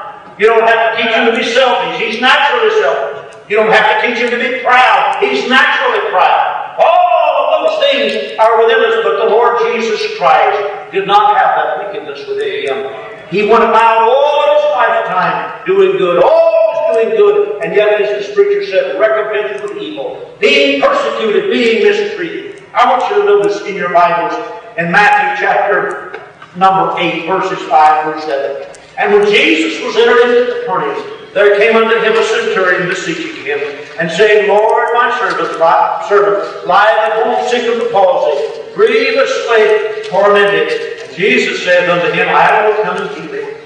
You 0.43 0.49
don't 0.49 0.67
have 0.67 0.91
to 0.91 1.01
teach 1.01 1.15
him 1.15 1.32
to 1.32 1.38
be 1.39 1.43
selfish. 1.56 2.03
He's 2.03 2.19
naturally 2.19 2.69
selfish. 2.82 3.47
You 3.47 3.56
don't 3.56 3.71
have 3.71 4.01
to 4.01 4.08
teach 4.08 4.17
him 4.17 4.29
to 4.29 4.36
be 4.38 4.60
proud. 4.60 5.23
He's 5.23 5.47
naturally 5.47 6.12
proud. 6.12 6.75
All 6.84 7.63
of 7.63 7.71
those 7.71 7.79
things 7.88 8.38
are 8.38 8.60
within 8.60 8.84
us, 8.84 9.08
but 9.08 9.23
the 9.23 9.29
Lord 9.32 9.58
Jesus 9.71 10.17
Christ 10.17 10.91
did 10.91 11.08
not 11.08 11.38
have 11.38 11.56
that 11.56 11.79
wickedness 11.79 12.27
within 12.27 12.67
him. 12.67 12.91
He 13.32 13.47
went 13.47 13.63
about 13.63 14.03
all 14.03 14.43
of 14.43 14.60
his 14.60 14.71
lifetime 14.75 15.65
doing 15.65 15.95
good, 15.95 16.21
always 16.21 16.91
doing 16.91 17.15
good, 17.15 17.63
and 17.63 17.73
yet, 17.73 18.01
as 18.01 18.27
the 18.27 18.34
scripture 18.34 18.65
said, 18.65 18.99
recompense 18.99 19.62
for 19.62 19.77
evil, 19.77 20.36
being 20.41 20.82
persecuted, 20.82 21.51
being 21.51 21.86
mistreated. 21.86 22.62
I 22.73 22.91
want 22.91 23.10
you 23.10 23.21
to 23.21 23.23
notice 23.23 23.65
in 23.65 23.75
your 23.77 23.93
Bibles 23.93 24.34
in 24.77 24.91
Matthew 24.91 25.45
chapter 25.47 26.21
number 26.58 26.99
8, 26.99 27.27
verses 27.27 27.65
5 27.69 28.12
through 28.12 28.21
7. 28.23 28.83
And 28.97 29.13
when 29.13 29.25
Jesus 29.25 29.82
was 29.82 29.95
entered 29.97 30.21
into 30.21 30.53
the 30.53 30.60
Capernaum, 30.62 31.13
there 31.34 31.58
came 31.58 31.75
unto 31.75 31.97
him 31.97 32.13
a 32.13 32.23
centurion 32.23 32.88
beseeching 32.88 33.43
him, 33.43 33.60
and 33.99 34.12
saying, 34.12 34.47
Lord, 34.47 34.93
my 34.93 35.10
servant, 35.17 35.60
my 35.60 36.06
servant 36.08 36.67
lieth 36.67 37.01
at 37.01 37.23
home 37.23 37.49
sick 37.49 37.65
of 37.73 37.82
the 37.82 37.89
palsy, 37.89 38.38
grievously 38.75 40.08
tormented. 40.10 41.01
And 41.01 41.17
Jesus 41.17 41.63
said 41.63 41.89
unto 41.89 42.13
him, 42.13 42.29
I 42.29 42.69
will 42.69 42.84
come 42.84 42.97
and 42.97 43.10
heal 43.17 43.34
him. 43.34 43.58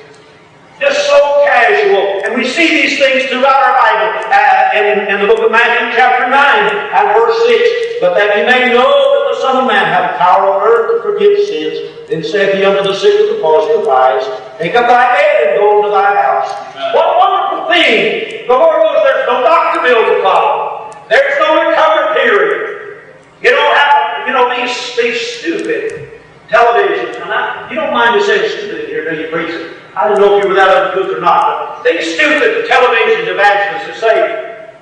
Just 0.79 1.07
so 1.07 1.43
casual. 1.43 2.23
And 2.23 2.37
we 2.37 2.47
see 2.47 2.67
these 2.67 2.99
things 2.99 3.25
throughout 3.25 3.59
our 3.59 3.75
Bible. 3.75 4.31
Uh, 4.31 4.57
in, 4.77 5.07
in 5.11 5.21
the 5.21 5.27
book 5.27 5.43
of 5.43 5.51
Matthew 5.51 5.97
chapter 5.97 6.29
9 6.29 6.31
and 6.31 7.07
verse 7.17 7.35
6. 7.47 7.99
But 7.99 8.13
that 8.13 8.37
you 8.37 8.45
may 8.45 8.71
know 8.71 8.85
that 8.85 9.35
the 9.35 9.41
Son 9.41 9.57
of 9.57 9.67
Man 9.67 9.85
hath 9.85 10.17
power 10.19 10.53
on 10.53 10.61
earth 10.63 11.03
to 11.03 11.11
forgive 11.11 11.47
sins. 11.47 11.96
Then 12.07 12.23
said 12.23 12.55
he 12.55 12.63
unto 12.63 12.87
the 12.87 12.95
sick 12.95 13.19
of 13.19 13.35
the 13.35 13.41
palsy, 13.41 13.83
Arise, 13.83 14.23
take 14.57 14.75
up 14.75 14.87
thy 14.87 15.11
bed 15.11 15.47
and 15.47 15.59
go 15.59 15.83
into 15.83 15.91
thy 15.91 16.15
house. 16.15 16.49
What 16.95 17.19
wonderful 17.19 17.67
thing! 17.67 18.47
The 18.47 18.53
Lord 18.53 18.79
knows 18.79 19.03
there's 19.03 19.27
no 19.27 19.43
doctor 19.43 19.81
bill 19.83 20.15
to 20.15 20.23
follow. 20.23 20.91
There's 21.09 21.35
no 21.39 21.67
recovery 21.67 22.23
period. 22.23 23.13
You 23.43 23.51
don't 23.51 23.75
have, 23.75 24.27
you 24.27 24.31
know, 24.31 24.47
these, 24.55 24.95
these 24.95 25.19
stupid 25.19 26.23
televisions. 26.47 27.19
And 27.19 27.27
I, 27.27 27.67
you 27.69 27.75
don't 27.75 27.91
mind 27.91 28.15
me 28.15 28.23
saying 28.23 28.55
stupid 28.55 28.85
in 28.85 28.87
here, 28.87 29.03
do 29.11 29.21
you, 29.21 29.27
preacher? 29.27 29.75
I 29.93 30.07
don't 30.07 30.19
know 30.19 30.37
if 30.37 30.43
you 30.43 30.49
were 30.49 30.55
that 30.55 30.95
uncouth 30.95 31.11
or 31.11 31.19
not, 31.19 31.83
but 31.83 31.91
these 31.91 32.15
stupid 32.15 32.67
television 32.69 33.27
evangelists 33.27 33.87
that 33.87 33.97
say, 33.99 34.77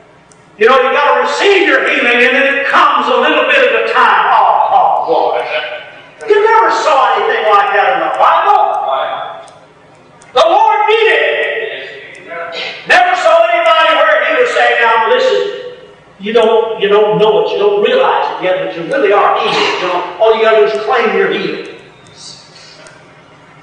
you 0.59 0.69
know, 0.69 0.77
you 0.77 0.93
got 0.93 1.15
to 1.15 1.21
receive 1.25 1.67
your 1.67 1.89
healing 1.89 2.21
and 2.21 2.37
then 2.37 2.57
it 2.57 2.67
comes 2.67 3.07
a 3.07 3.17
little 3.17 3.49
bit 3.49 3.65
at 3.65 3.89
a 3.89 3.93
time. 3.93 4.29
Oh, 4.29 4.69
oh, 4.77 5.33
boy. 5.33 5.84
You 6.23 6.37
never 6.39 6.71
saw 6.71 7.11
anything 7.19 7.43
like 7.51 7.75
that 7.75 7.87
in 7.91 7.99
the 8.07 8.13
Bible. 8.15 8.71
The 10.31 10.45
Lord 10.47 10.79
did 10.87 11.07
it. 11.11 11.35
Never 12.87 13.15
saw 13.19 13.35
anybody 13.51 13.91
where 13.99 14.23
He 14.23 14.31
was 14.39 14.49
saying, 14.55 14.79
now 14.79 15.11
listen, 15.11 15.75
you 16.19 16.31
don't, 16.31 16.79
you 16.79 16.87
don't 16.87 17.19
know 17.19 17.43
it, 17.43 17.51
you 17.51 17.59
don't 17.59 17.83
realize 17.83 18.31
it 18.39 18.43
yet, 18.43 18.63
but 18.63 18.75
you 18.75 18.87
really 18.87 19.11
are 19.11 19.35
healed. 19.39 19.51
You 19.51 19.87
know, 19.91 20.17
all 20.23 20.35
you 20.35 20.43
got 20.43 20.59
to 20.59 20.67
do 20.67 20.71
is 20.71 20.85
claim 20.87 21.15
you're 21.15 21.31
healed. 21.31 21.75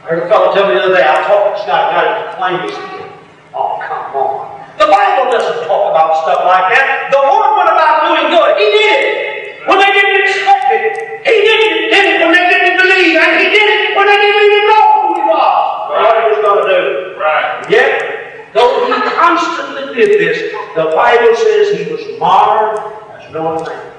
I 0.05 0.13
heard 0.13 0.23
a 0.25 0.29
fellow 0.29 0.53
tell 0.53 0.69
me 0.69 0.75
the 0.75 0.83
other 0.83 0.95
day, 0.95 1.09
I 1.09 1.25
taught 1.25 1.57
this 1.57 1.65
guy 1.65 1.89
to 1.89 2.37
claim 2.37 2.61
his 2.69 2.77
healing. 2.77 3.13
Oh, 3.55 3.81
come 3.81 4.13
on. 4.13 4.61
The 4.77 4.89
Bible 4.93 5.33
doesn't 5.33 5.65
talk 5.69 5.89
about 5.89 6.21
stuff 6.21 6.45
like 6.45 6.75
that. 6.77 7.09
The 7.13 7.23
Lord 7.23 7.57
went 7.57 7.71
about 7.73 8.13
doing 8.13 8.29
good. 8.29 8.57
He 8.61 8.67
did 8.77 9.01
it. 9.01 9.32
When 9.67 9.79
they 9.79 9.93
didn't 9.95 10.27
expect 10.27 10.67
it. 10.75 11.23
He 11.23 11.37
did 11.47 11.59
it, 11.63 11.91
did 11.95 12.05
it 12.11 12.19
when 12.19 12.35
they 12.35 12.47
didn't 12.51 12.79
believe. 12.83 13.15
And 13.15 13.33
he 13.39 13.47
did 13.55 13.69
it 13.71 13.97
when 13.97 14.07
they 14.07 14.19
didn't 14.19 14.43
even 14.43 14.65
know 14.67 14.87
who 14.91 15.09
he 15.15 15.23
was. 15.23 15.63
Right. 15.87 16.03
What 16.03 16.15
he 16.19 16.25
was 16.35 16.41
going 16.43 16.61
to 16.61 16.69
do. 16.69 16.83
Right. 17.15 17.71
Yet, 17.71 18.51
though 18.55 18.91
he 18.91 18.95
constantly 19.15 19.95
did 19.95 20.19
this, 20.19 20.51
the 20.75 20.91
Bible 20.99 21.35
says 21.37 21.79
he 21.79 21.93
was 21.93 22.03
marred 22.19 22.79
as 23.15 23.31
no 23.31 23.63
man. 23.63 23.93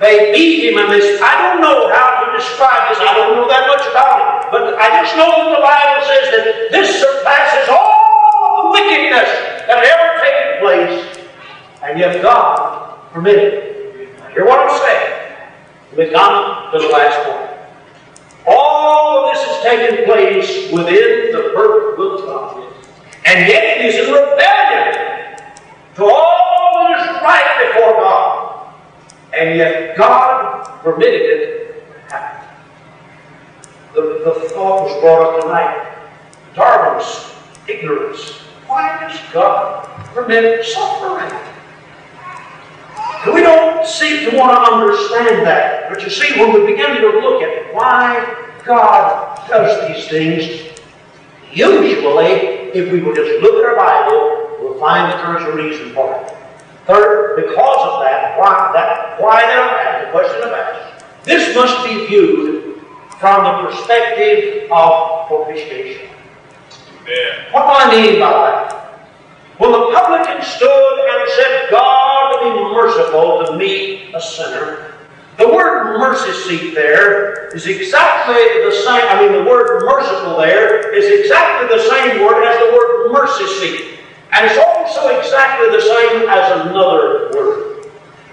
They 0.00 0.32
beat 0.32 0.64
him 0.64 0.78
in 0.80 0.90
this. 0.90 1.20
I 1.20 1.36
don't 1.36 1.60
know 1.60 1.92
how 1.92 2.24
to 2.24 2.32
describe 2.32 2.88
this. 2.88 2.98
I 2.98 3.12
don't 3.14 3.36
know 3.36 3.46
that 3.46 3.68
much 3.68 3.84
about 3.86 4.16
it. 4.18 4.50
But 4.50 4.80
I 4.80 5.04
just 5.04 5.14
know 5.14 5.28
that 5.28 5.52
the 5.54 5.62
Bible 5.62 6.00
says 6.08 6.26
that 6.34 6.44
this 6.72 6.98
surpasses 6.98 7.68
all 7.68 8.64
the 8.64 8.80
wickedness 8.80 9.28
that 9.68 9.76
had 9.76 9.84
ever 9.84 10.08
taken 10.24 10.48
place. 10.64 11.28
And 11.84 12.00
yet 12.00 12.22
God 12.22 13.12
permitted 13.12 13.52
it. 13.54 13.69
Hear 14.32 14.46
what 14.46 14.70
I'm 14.70 14.78
saying? 14.80 15.36
We 15.96 16.10
come 16.10 16.70
to 16.72 16.78
the 16.78 16.88
last 16.88 17.18
point. 17.28 17.50
All 18.46 19.24
of 19.24 19.34
this 19.34 19.44
has 19.44 19.62
taken 19.62 20.04
place 20.04 20.72
within 20.72 21.32
the 21.32 21.50
perfect 21.54 21.98
will 21.98 22.18
of 22.18 22.24
God. 22.24 22.72
And 23.26 23.48
yet 23.48 23.78
it 23.78 23.86
is 23.86 24.06
in 24.06 24.12
rebellion 24.12 25.40
to 25.96 26.04
all 26.04 26.74
that 26.74 27.00
is 27.00 27.22
right 27.22 27.72
before 27.74 27.92
God. 28.00 28.74
And 29.36 29.58
yet 29.58 29.96
God 29.96 30.80
permitted 30.82 31.20
it 31.20 31.84
to 32.08 32.14
happen. 32.14 32.48
The, 33.94 34.00
the 34.24 34.48
thought 34.50 34.84
was 34.84 35.00
brought 35.00 35.34
up 35.34 35.42
tonight. 35.42 35.96
Darwin's 36.54 37.34
ignorance. 37.68 38.32
Why 38.66 38.96
does 39.00 39.18
God 39.32 39.86
permit 40.14 40.64
suffering? 40.64 41.32
We 43.32 43.42
don't 43.42 43.86
seem 43.86 44.30
to 44.30 44.36
want 44.36 44.56
to 44.56 44.72
understand 44.72 45.46
that. 45.46 45.90
But 45.90 46.02
you 46.02 46.10
see, 46.10 46.40
when 46.40 46.52
we 46.54 46.66
begin 46.72 46.96
to 47.00 47.08
look 47.20 47.42
at 47.42 47.74
why 47.74 48.56
God 48.64 49.48
does 49.48 49.88
these 49.88 50.08
things, 50.08 50.78
usually, 51.52 52.70
if 52.72 52.90
we 52.92 53.00
will 53.00 53.14
just 53.14 53.42
look 53.42 53.62
at 53.62 53.70
our 53.70 53.76
Bible, 53.76 54.56
we'll 54.60 54.78
find 54.78 55.12
that 55.12 55.24
there's 55.24 55.42
a 55.42 55.56
reason 55.56 55.92
for 55.92 56.14
it. 56.14 56.36
Third, 56.86 57.36
because 57.36 57.88
of 57.88 58.00
that, 58.02 58.38
why 58.38 58.70
that 58.72 59.20
why 59.20 59.42
they're 59.42 60.06
the 60.06 60.10
question 60.12 60.42
of 60.42 60.52
asked. 60.52 61.04
This 61.24 61.54
must 61.54 61.84
be 61.84 62.06
viewed 62.06 62.82
from 63.18 63.44
the 63.44 63.70
perspective 63.70 64.70
of 64.72 65.28
propitiation. 65.28 66.08
What 67.52 67.62
do 67.62 67.68
I 67.68 67.90
mean 67.90 68.20
by 68.20 68.30
that? 68.32 68.89
When 69.60 69.72
the 69.72 69.92
publican 69.92 70.40
stood 70.42 70.96
and 71.04 71.30
said, 71.36 71.68
God 71.70 72.40
be 72.40 72.74
merciful 72.74 73.44
to 73.44 73.58
me, 73.58 74.10
a 74.14 74.20
sinner, 74.20 74.94
the 75.36 75.48
word 75.48 75.98
mercy 75.98 76.32
seat 76.32 76.74
there 76.74 77.54
is 77.54 77.66
exactly 77.66 78.40
the 78.64 78.72
same, 78.72 79.04
I 79.04 79.20
mean, 79.20 79.32
the 79.32 79.44
word 79.44 79.84
merciful 79.84 80.38
there 80.38 80.96
is 80.96 81.20
exactly 81.20 81.76
the 81.76 81.82
same 81.90 82.24
word 82.24 82.42
as 82.42 82.56
the 82.56 82.72
word 82.72 83.12
mercy 83.12 83.46
seat. 83.60 83.98
And 84.32 84.46
it's 84.46 84.56
also 84.56 85.18
exactly 85.18 85.68
the 85.68 85.82
same 85.82 86.26
as 86.30 86.66
another 86.66 87.30
word. 87.34 87.84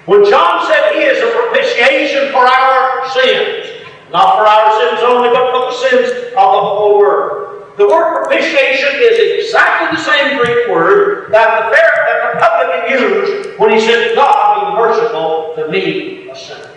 When 0.06 0.24
John 0.30 0.66
said 0.66 0.94
he 0.94 1.02
is 1.02 1.22
a 1.22 1.30
propitiation 1.36 2.32
for 2.32 2.48
our 2.48 3.10
sins, 3.10 3.84
not 4.13 4.38
for 4.38 4.48
our 4.48 4.80
sins 4.80 5.04
only, 5.04 5.28
but 5.28 5.52
for 5.52 5.72
the 5.72 5.90
sins 5.90 6.24
of 6.28 6.48
the 6.56 6.62
whole 6.63 6.98
world. 6.98 7.47
The 7.78 7.88
word 7.88 8.24
propitiation 8.24 8.90
is 8.96 9.46
exactly 9.46 9.96
the 9.96 10.04
same 10.04 10.38
Greek 10.40 10.68
word 10.68 11.32
that 11.32 11.70
the, 11.70 11.72
that 11.72 12.34
the 12.34 12.40
publican 12.40 13.00
used 13.00 13.60
when 13.60 13.72
he 13.72 13.80
said, 13.80 14.16
God 14.16 14.72
be 14.72 14.82
merciful 14.82 15.54
to 15.58 15.70
me, 15.70 16.28
a 16.28 16.36
sinner. 16.36 16.72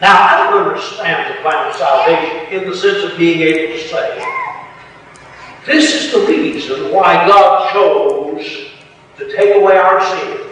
Now, 0.00 0.20
I 0.20 0.50
don't 0.50 0.66
understand 0.66 1.32
the 1.32 1.40
plan 1.40 1.68
of 1.68 1.74
salvation 1.76 2.52
in 2.52 2.68
the 2.68 2.76
sense 2.76 3.04
of 3.04 3.16
being 3.16 3.40
able 3.40 3.76
to 3.78 3.88
say, 3.88 4.24
this 5.66 5.94
is 5.94 6.12
the 6.12 6.26
reason 6.26 6.92
why 6.92 7.26
God 7.28 7.72
chose 7.72 8.70
to 9.18 9.36
take 9.36 9.54
away 9.54 9.76
our 9.76 10.00
sins 10.04 10.46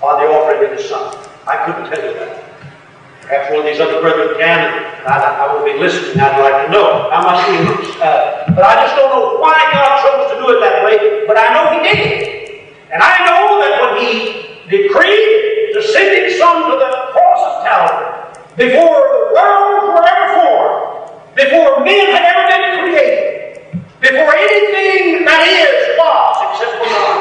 by 0.00 0.24
the 0.24 0.30
offering 0.30 0.70
of 0.70 0.78
His 0.78 0.88
Son. 0.88 1.16
I 1.48 1.64
couldn't 1.66 1.90
tell 1.90 2.04
you 2.04 2.14
that. 2.14 2.43
Perhaps 3.24 3.50
one 3.56 3.60
of 3.60 3.64
these 3.64 3.80
other 3.80 4.02
brethren 4.02 4.36
can, 4.36 4.84
I, 5.08 5.16
I 5.16 5.54
will 5.54 5.64
be 5.64 5.80
listening. 5.80 6.20
I'd 6.20 6.36
like 6.44 6.66
to 6.66 6.72
know 6.72 7.08
how 7.08 7.24
much 7.24 7.40
he 7.48 7.56
uh, 8.04 8.52
But 8.52 8.60
I 8.60 8.84
just 8.84 8.96
don't 9.00 9.08
know 9.08 9.40
why 9.40 9.56
God 9.72 10.04
chose 10.04 10.28
to 10.28 10.44
do 10.44 10.52
it 10.52 10.60
that 10.60 10.84
way, 10.84 11.24
but 11.26 11.40
I 11.40 11.56
know 11.56 11.72
He 11.72 11.88
did 11.88 12.00
it. 12.04 12.68
And 12.92 13.00
I 13.00 13.24
know 13.24 13.64
that 13.64 13.80
when 13.80 13.92
He 14.04 14.60
decreed 14.68 15.72
to 15.72 15.80
send 15.88 16.12
His 16.20 16.36
Son 16.36 16.68
to 16.68 16.76
the 16.76 16.90
cross 17.16 17.40
of 17.48 17.54
Calvary, 17.64 18.12
before 18.60 18.92
the 18.92 19.20
worlds 19.32 19.88
were 19.88 20.04
ever 20.04 20.28
formed, 20.36 21.08
before 21.32 21.80
men 21.80 22.12
had 22.12 22.28
ever 22.28 22.44
been 22.44 22.64
created, 22.84 23.72
before 24.04 24.36
anything 24.36 25.24
that 25.24 25.40
is 25.48 25.96
was 25.96 26.36
except 26.52 26.76
for 26.76 26.88
God, 26.92 27.16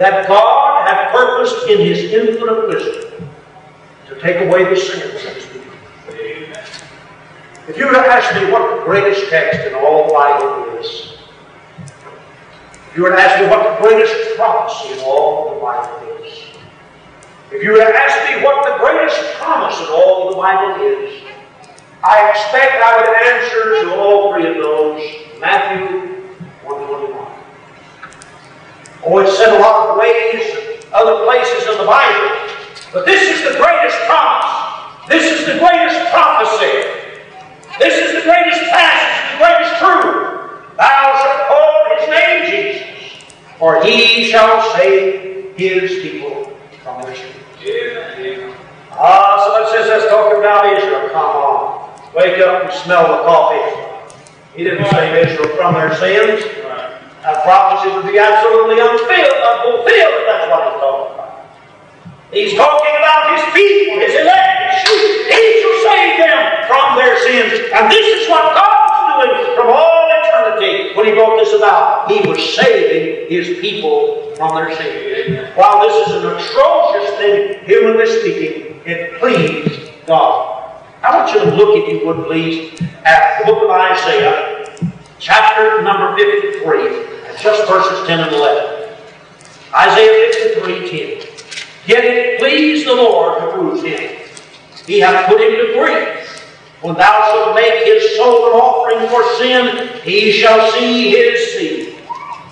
that 0.00 0.26
God 0.26 0.88
had 0.88 1.12
purposed 1.12 1.68
in 1.68 1.76
His 1.84 2.08
infinite 2.08 2.68
wisdom 2.72 3.27
to 4.08 4.20
take 4.20 4.40
away 4.46 4.64
the 4.64 4.76
sins 4.76 5.24
of. 5.24 5.48
If 7.68 7.76
you 7.76 7.86
were 7.86 7.92
to 7.92 7.98
ask 7.98 8.34
me 8.34 8.50
what 8.50 8.78
the 8.78 8.84
greatest 8.84 9.28
text 9.28 9.66
in 9.66 9.74
all 9.74 10.06
the 10.06 10.14
Bible 10.14 10.78
is, 10.78 11.18
if 12.88 12.96
you 12.96 13.02
were 13.02 13.10
to 13.10 13.20
ask 13.20 13.42
me 13.42 13.48
what 13.48 13.62
the 13.62 13.86
greatest 13.86 14.36
prophecy 14.36 14.94
in 14.94 15.00
all 15.04 15.54
the 15.54 15.60
Bible 15.60 16.24
is, 16.24 16.32
if 17.52 17.62
you 17.62 17.72
were 17.72 17.78
to 17.78 17.84
ask 17.84 18.16
me 18.30 18.42
what 18.42 18.64
the 18.64 18.82
greatest 18.82 19.34
promise 19.34 19.78
in 19.80 19.86
all 19.88 20.30
the 20.30 20.36
Bible 20.36 20.82
is, 20.82 21.22
I 22.02 22.30
expect 22.30 22.80
I 22.82 22.96
would 22.96 23.10
answer 23.28 23.84
to 23.84 24.00
all 24.00 24.32
three 24.32 24.48
of 24.48 24.54
those 24.54 25.02
Matthew 25.38 26.24
121. 26.64 27.26
Oh, 29.04 29.18
it's 29.18 29.36
said 29.36 29.54
a 29.54 29.60
lot 29.60 29.90
of 29.90 29.98
ways, 29.98 30.86
other 30.94 31.24
places 31.26 31.68
in 31.68 31.76
the 31.76 31.84
Bible, 31.84 32.57
but 32.92 33.04
this 33.04 33.22
is 33.28 33.44
the 33.44 33.58
greatest 33.58 33.96
promise. 34.06 35.08
This 35.08 35.40
is 35.40 35.46
the 35.46 35.58
greatest 35.58 36.10
prophecy. 36.10 36.88
This 37.78 37.94
is 38.04 38.14
the 38.16 38.22
greatest 38.22 38.60
passage, 38.70 39.32
the 39.32 39.44
greatest 39.44 39.76
truth. 39.78 40.76
Thou 40.76 41.04
shalt 41.22 41.48
call 41.48 41.96
his 41.96 42.08
name 42.08 42.50
Jesus, 42.50 43.24
for 43.58 43.82
he 43.82 44.24
shall 44.30 44.74
save 44.76 45.56
his 45.56 46.02
people 46.02 46.56
from 46.82 47.02
their 47.02 47.14
sins. 47.14 48.54
Ah, 48.92 49.38
so 49.46 49.78
that 49.78 49.86
says 49.86 50.08
talking 50.10 50.40
about 50.40 50.66
Israel, 50.76 51.08
come 51.10 51.22
on. 51.22 51.90
Wake 52.14 52.38
up 52.40 52.64
and 52.64 52.72
smell 52.82 53.06
the 53.06 53.22
coffee. 53.22 53.62
He 54.56 54.64
didn't 54.64 54.90
save 54.90 55.14
Israel 55.14 55.54
from 55.56 55.74
their 55.74 55.94
sins. 55.94 56.42
That 57.22 57.44
prophecy 57.44 57.94
would 57.94 58.10
be 58.10 58.18
absolutely 58.18 58.80
unfulfilled, 58.80 59.38
unfulfilled 59.38 60.14
if 60.18 60.24
that's 60.26 60.50
what 60.50 60.66
he's 60.66 60.80
talking 60.80 61.14
about. 61.14 61.27
He's 62.32 62.54
talking 62.54 62.94
about 62.98 63.32
his 63.32 63.44
people, 63.54 64.00
his 64.00 64.14
elect, 64.20 64.74
his 64.74 64.82
sheep. 64.84 65.32
He 65.32 65.42
shall 65.62 65.78
save 65.88 66.18
them 66.20 66.40
from 66.68 66.96
their 66.96 67.16
sins. 67.24 67.72
And 67.72 67.90
this 67.90 68.04
is 68.04 68.28
what 68.28 68.52
God 68.52 68.76
was 68.84 69.24
doing 69.24 69.56
from 69.56 69.68
all 69.72 70.10
eternity 70.12 70.94
when 70.94 71.06
he 71.06 71.12
brought 71.12 71.38
this 71.38 71.54
about. 71.54 72.10
He 72.10 72.28
was 72.28 72.38
saving 72.54 73.30
his 73.30 73.58
people 73.60 74.34
from 74.36 74.56
their 74.56 74.76
sins. 74.76 75.56
While 75.56 75.80
this 75.88 76.08
is 76.08 76.14
an 76.22 76.26
atrocious 76.36 77.16
thing, 77.16 77.64
humanly 77.64 78.06
speaking, 78.20 78.80
it 78.84 79.18
pleased 79.18 79.90
God. 80.06 80.82
I 81.02 81.16
want 81.16 81.32
you 81.32 81.40
to 81.40 81.56
look, 81.56 81.76
if 81.76 81.88
you 81.88 82.06
would 82.06 82.26
please, 82.26 82.78
at 83.04 83.38
the 83.38 83.46
book 83.46 83.62
of 83.62 83.70
Isaiah, 83.70 84.76
chapter 85.18 85.80
number 85.82 86.14
53, 86.16 87.26
and 87.26 87.38
just 87.38 87.66
verses 87.68 88.06
10 88.06 88.20
and 88.20 88.32
11. 88.34 88.90
Isaiah 89.74 90.32
53, 90.32 91.20
10. 91.20 91.28
Yet 91.88 92.04
it 92.04 92.38
pleased 92.38 92.86
the 92.86 92.92
Lord 92.92 93.40
to 93.40 93.50
bruise 93.56 93.82
him. 93.82 94.20
He 94.86 95.00
hath 95.00 95.26
put 95.26 95.40
him 95.40 95.52
to 95.52 95.72
grief. 95.72 96.44
When 96.82 96.94
thou 96.94 97.32
shalt 97.32 97.54
make 97.54 97.82
his 97.82 98.14
soul 98.14 98.52
an 98.52 98.60
offering 98.60 99.08
for 99.08 99.24
sin, 99.38 99.98
he 100.02 100.30
shall 100.30 100.70
see 100.72 101.08
his 101.08 101.54
seed. 101.54 101.94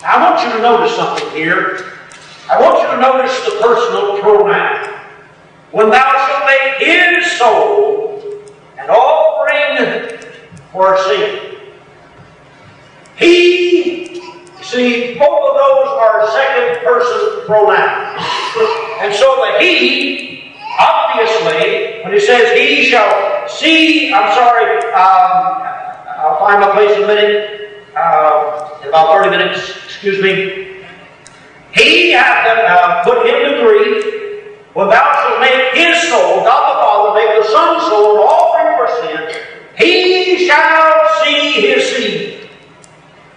I 0.03 0.23
want 0.23 0.43
you 0.43 0.57
to 0.57 0.63
notice 0.63 0.97
something 0.97 1.31
here. 1.33 1.93
I 2.51 2.59
want 2.59 2.81
you 2.81 2.97
to 2.97 2.99
notice 2.99 3.39
the 3.45 3.61
personal 3.61 4.19
pronoun. 4.23 5.01
When 5.71 5.91
thou 5.91 6.27
shalt 6.27 6.47
make 6.47 6.89
his 6.89 7.33
soul 7.33 8.41
an 8.79 8.89
offering 8.89 10.19
for 10.73 10.97
sin. 11.09 11.59
He, 13.19 14.23
see, 14.63 15.19
both 15.19 15.51
of 15.51 15.57
those 15.57 15.89
are 15.89 16.31
second 16.33 16.87
person 16.87 17.47
pronouns. 17.47 18.86
And 19.01 19.15
so 19.15 19.37
the 19.37 19.59
he, 19.59 20.53
obviously, 20.79 22.03
when 22.03 22.13
he 22.13 22.21
says 22.21 22.57
he 22.59 22.85
shall 22.85 23.49
see, 23.49 24.13
I'm 24.13 24.33
sorry, 24.35 24.79
um, 24.93 25.63
I'll 26.19 26.39
find 26.39 26.61
my 26.61 26.73
place 26.73 26.97
in 26.97 27.05
a 27.05 27.07
minute, 27.07 27.85
uh, 27.97 28.81
in 28.83 28.89
about 28.89 29.23
30 29.23 29.31
minutes, 29.31 29.77
excuse 29.85 30.23
me. 30.23 30.85
He 31.73 32.13
hath 32.13 32.47
uh, 32.47 33.05
put 33.05 33.27
him 33.27 33.53
to 33.53 33.63
grief 33.63 34.17
when 34.73 34.89
thou 34.89 35.13
shalt 35.13 35.41
make 35.41 35.75
his 35.75 36.09
soul, 36.09 36.45
God 36.45 36.75
the 36.75 36.81
Father, 36.81 37.21
make 37.21 37.43
the 37.43 37.51
Son's 37.51 37.83
soul 37.85 38.17
an 38.17 38.23
offering 38.25 38.77
for 38.77 38.89
sin. 39.01 39.43
He 39.77 40.47
shall 40.47 41.25
see 41.25 41.53
his 41.61 41.97
seed. 41.97 42.49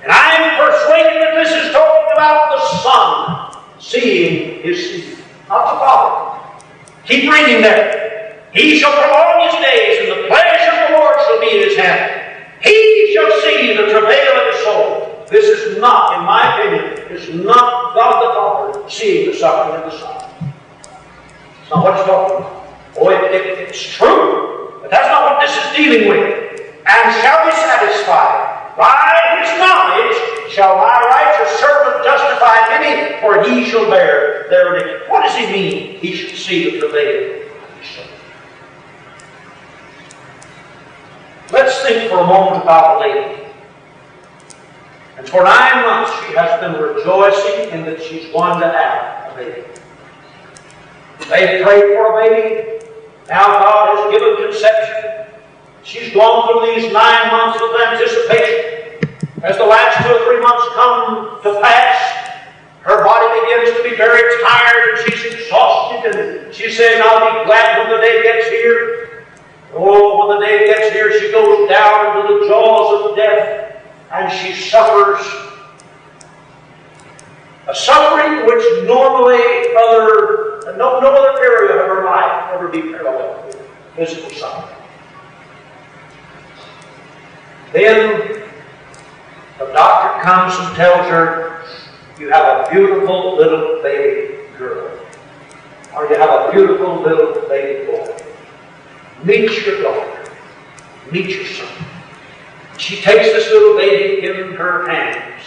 And 0.04 0.12
I 0.12 0.36
am 0.36 0.58
persuaded 0.58 1.22
that 1.22 1.34
this 1.36 1.52
is 1.52 1.72
talking 1.74 2.12
about 2.14 2.52
the 2.52 2.62
Son 2.82 3.80
seeing 3.80 4.62
his 4.64 4.90
seed, 4.90 5.19
not 5.50 5.74
the 5.74 5.80
Father. 5.80 6.64
Keep 7.06 7.32
reading 7.32 7.62
there. 7.62 8.40
He 8.54 8.80
shall 8.80 8.94
prolong 8.94 9.50
his 9.50 9.66
days, 9.66 10.00
and 10.00 10.10
the 10.12 10.28
pleasure 10.28 10.72
of 10.72 10.90
the 10.90 10.98
Lord 10.98 11.16
shall 11.26 11.40
be 11.42 11.58
in 11.58 11.70
his 11.70 11.78
hand. 11.78 12.46
He 12.62 13.14
shall 13.14 13.32
see 13.42 13.76
the 13.76 13.90
travail 13.92 14.40
of 14.40 14.54
his 14.54 14.64
soul. 14.64 15.26
This 15.30 15.46
is 15.46 15.80
not, 15.80 16.20
in 16.20 16.26
my 16.26 16.58
opinion, 16.58 17.12
is 17.12 17.34
not 17.44 17.96
God 17.96 18.24
the 18.24 18.34
Father 18.34 18.90
seeing 18.90 19.32
the 19.32 19.38
suffering 19.38 19.84
of 19.84 19.92
the 19.92 19.98
Son. 19.98 20.54
It's 21.62 21.70
not 21.70 21.84
what 21.84 22.00
it's 22.00 22.06
talking 22.08 22.38
about. 22.38 22.68
Oh, 22.98 23.10
it, 23.10 23.34
it, 23.34 23.70
it's 23.70 23.82
true, 23.82 24.80
but 24.82 24.90
that's 24.90 25.08
not 25.08 25.32
what 25.32 25.42
this 25.46 25.56
is 25.56 25.76
dealing 25.76 26.10
with. 26.10 26.60
And 26.86 27.22
shall 27.22 27.46
be 27.46 27.52
satisfied. 27.52 28.59
By 28.80 29.42
his 29.44 29.60
knowledge 29.60 30.16
shall 30.54 30.78
my 30.78 31.04
righteous 31.04 31.60
servant 31.60 32.02
justify 32.02 32.80
many, 32.80 33.20
for 33.20 33.44
he 33.44 33.66
shall 33.66 33.90
bear 33.90 34.48
their 34.50 34.78
iniquity. 34.78 35.12
What 35.12 35.24
does 35.24 35.36
he 35.36 35.52
mean? 35.52 36.00
He 36.00 36.16
shall 36.16 36.38
see 36.38 36.80
the 36.80 36.88
soul. 37.84 38.06
Let's 41.52 41.82
think 41.82 42.10
for 42.10 42.20
a 42.20 42.26
moment 42.26 42.64
about 42.64 42.98
a 42.98 43.00
lady. 43.02 43.44
And 45.18 45.28
for 45.28 45.44
nine 45.44 45.84
months 45.84 46.12
she 46.26 46.34
has 46.36 46.62
been 46.62 46.82
rejoicing 46.82 47.72
in 47.72 47.84
that 47.84 48.02
she's 48.02 48.32
going 48.32 48.62
to 48.62 48.68
have 48.68 49.34
a 49.34 49.36
baby. 49.36 49.68
They 51.28 51.62
prayed 51.64 51.96
for 51.96 52.18
a 52.18 52.30
baby. 52.30 52.86
Now 53.28 53.46
God 53.60 53.98
has 53.98 54.12
given 54.12 54.38
conception. 54.38 55.00
She's 55.84 56.14
gone 56.14 56.46
through 56.46 56.76
these 56.76 56.94
nine 56.94 57.32
months 57.32 57.58
of 57.58 57.70
anticipation. 57.82 58.70
As 59.42 59.58
the 59.58 59.66
last 59.66 60.06
two 60.06 60.12
or 60.12 60.20
three 60.28 60.42
months 60.42 60.68
to 61.44 61.62
pass, 61.62 62.20
her 62.82 63.04
body 63.04 63.42
begins 63.42 63.78
to 63.78 63.84
be 63.84 63.96
very 63.96 64.44
tired 64.44 64.90
and 64.90 65.12
she's 65.12 65.34
exhausted. 65.34 66.16
And 66.16 66.54
she's 66.54 66.78
saying, 66.78 67.02
I'll 67.04 67.40
be 67.40 67.46
glad 67.46 67.80
when 67.80 67.92
the 67.92 68.02
day 68.02 68.24
gets 68.24 68.50
here. 68.50 69.26
Oh, 69.74 70.28
when 70.28 70.40
the 70.40 70.46
day 70.46 70.66
gets 70.68 70.94
here, 70.94 71.20
she 71.20 71.32
goes 71.32 71.70
down 71.70 72.18
into 72.18 72.40
the 72.40 72.48
jaws 72.48 73.12
of 73.12 73.16
death 73.16 73.84
and 74.12 74.32
she 74.32 74.54
suffers 74.54 75.20
a 77.68 77.76
suffering 77.76 78.48
which 78.48 78.88
normally 78.88 79.38
other, 79.78 80.76
no, 80.78 81.00
no 81.00 81.14
other 81.14 81.40
area 81.40 81.80
of 81.80 81.88
her 81.88 82.06
life 82.06 82.50
ever 82.54 82.68
be 82.68 82.82
parallel 82.82 83.46
with 83.46 83.62
physical 83.96 84.32
suffering. 84.32 84.76
Then 87.72 88.39
the 89.60 89.66
doctor 89.74 90.22
comes 90.24 90.56
and 90.58 90.76
tells 90.76 91.08
her, 91.10 91.66
you 92.18 92.32
have 92.32 92.68
a 92.68 92.72
beautiful 92.72 93.36
little 93.36 93.82
baby 93.84 94.38
girl. 94.58 94.98
Or 95.96 96.08
you 96.08 96.16
have 96.16 96.48
a 96.48 96.52
beautiful 96.52 97.02
little 97.02 97.48
baby 97.48 97.92
boy. 97.92 98.18
Meet 99.24 99.66
your 99.66 99.82
daughter. 99.82 100.32
Meet 101.12 101.30
your 101.30 101.46
son. 101.46 101.86
She 102.78 103.02
takes 103.02 103.26
this 103.26 103.50
little 103.52 103.78
baby 103.78 104.26
in 104.26 104.54
her 104.54 104.88
hands 104.90 105.44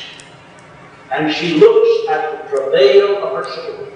and 1.10 1.32
she 1.32 1.54
looks 1.54 2.10
at 2.10 2.50
the 2.50 2.56
travail 2.56 3.24
of 3.24 3.44
her 3.44 3.50
soul. 3.50 3.88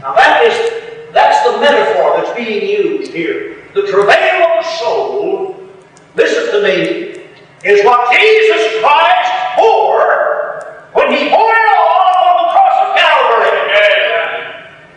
Now 0.00 0.14
that 0.14 0.44
is 0.44 1.12
that's 1.12 1.44
the 1.50 1.60
metaphor 1.60 2.16
that's 2.16 2.36
being 2.36 2.68
used 2.68 3.12
here. 3.12 3.64
The 3.74 3.86
travail 3.86 4.58
of 4.58 4.64
the 4.64 4.78
soul, 4.78 5.68
listen 6.14 6.52
to 6.52 6.62
me, 6.62 7.19
is 7.64 7.84
what 7.84 8.08
Jesus 8.12 8.80
Christ 8.80 9.30
bore 9.56 10.64
when 10.96 11.12
he 11.12 11.28
bore 11.28 11.52
it 11.52 11.68
all 11.76 12.08
on 12.24 12.34
the 12.40 12.48
cross 12.56 12.76
of 12.80 12.88
Calvary. 12.96 13.52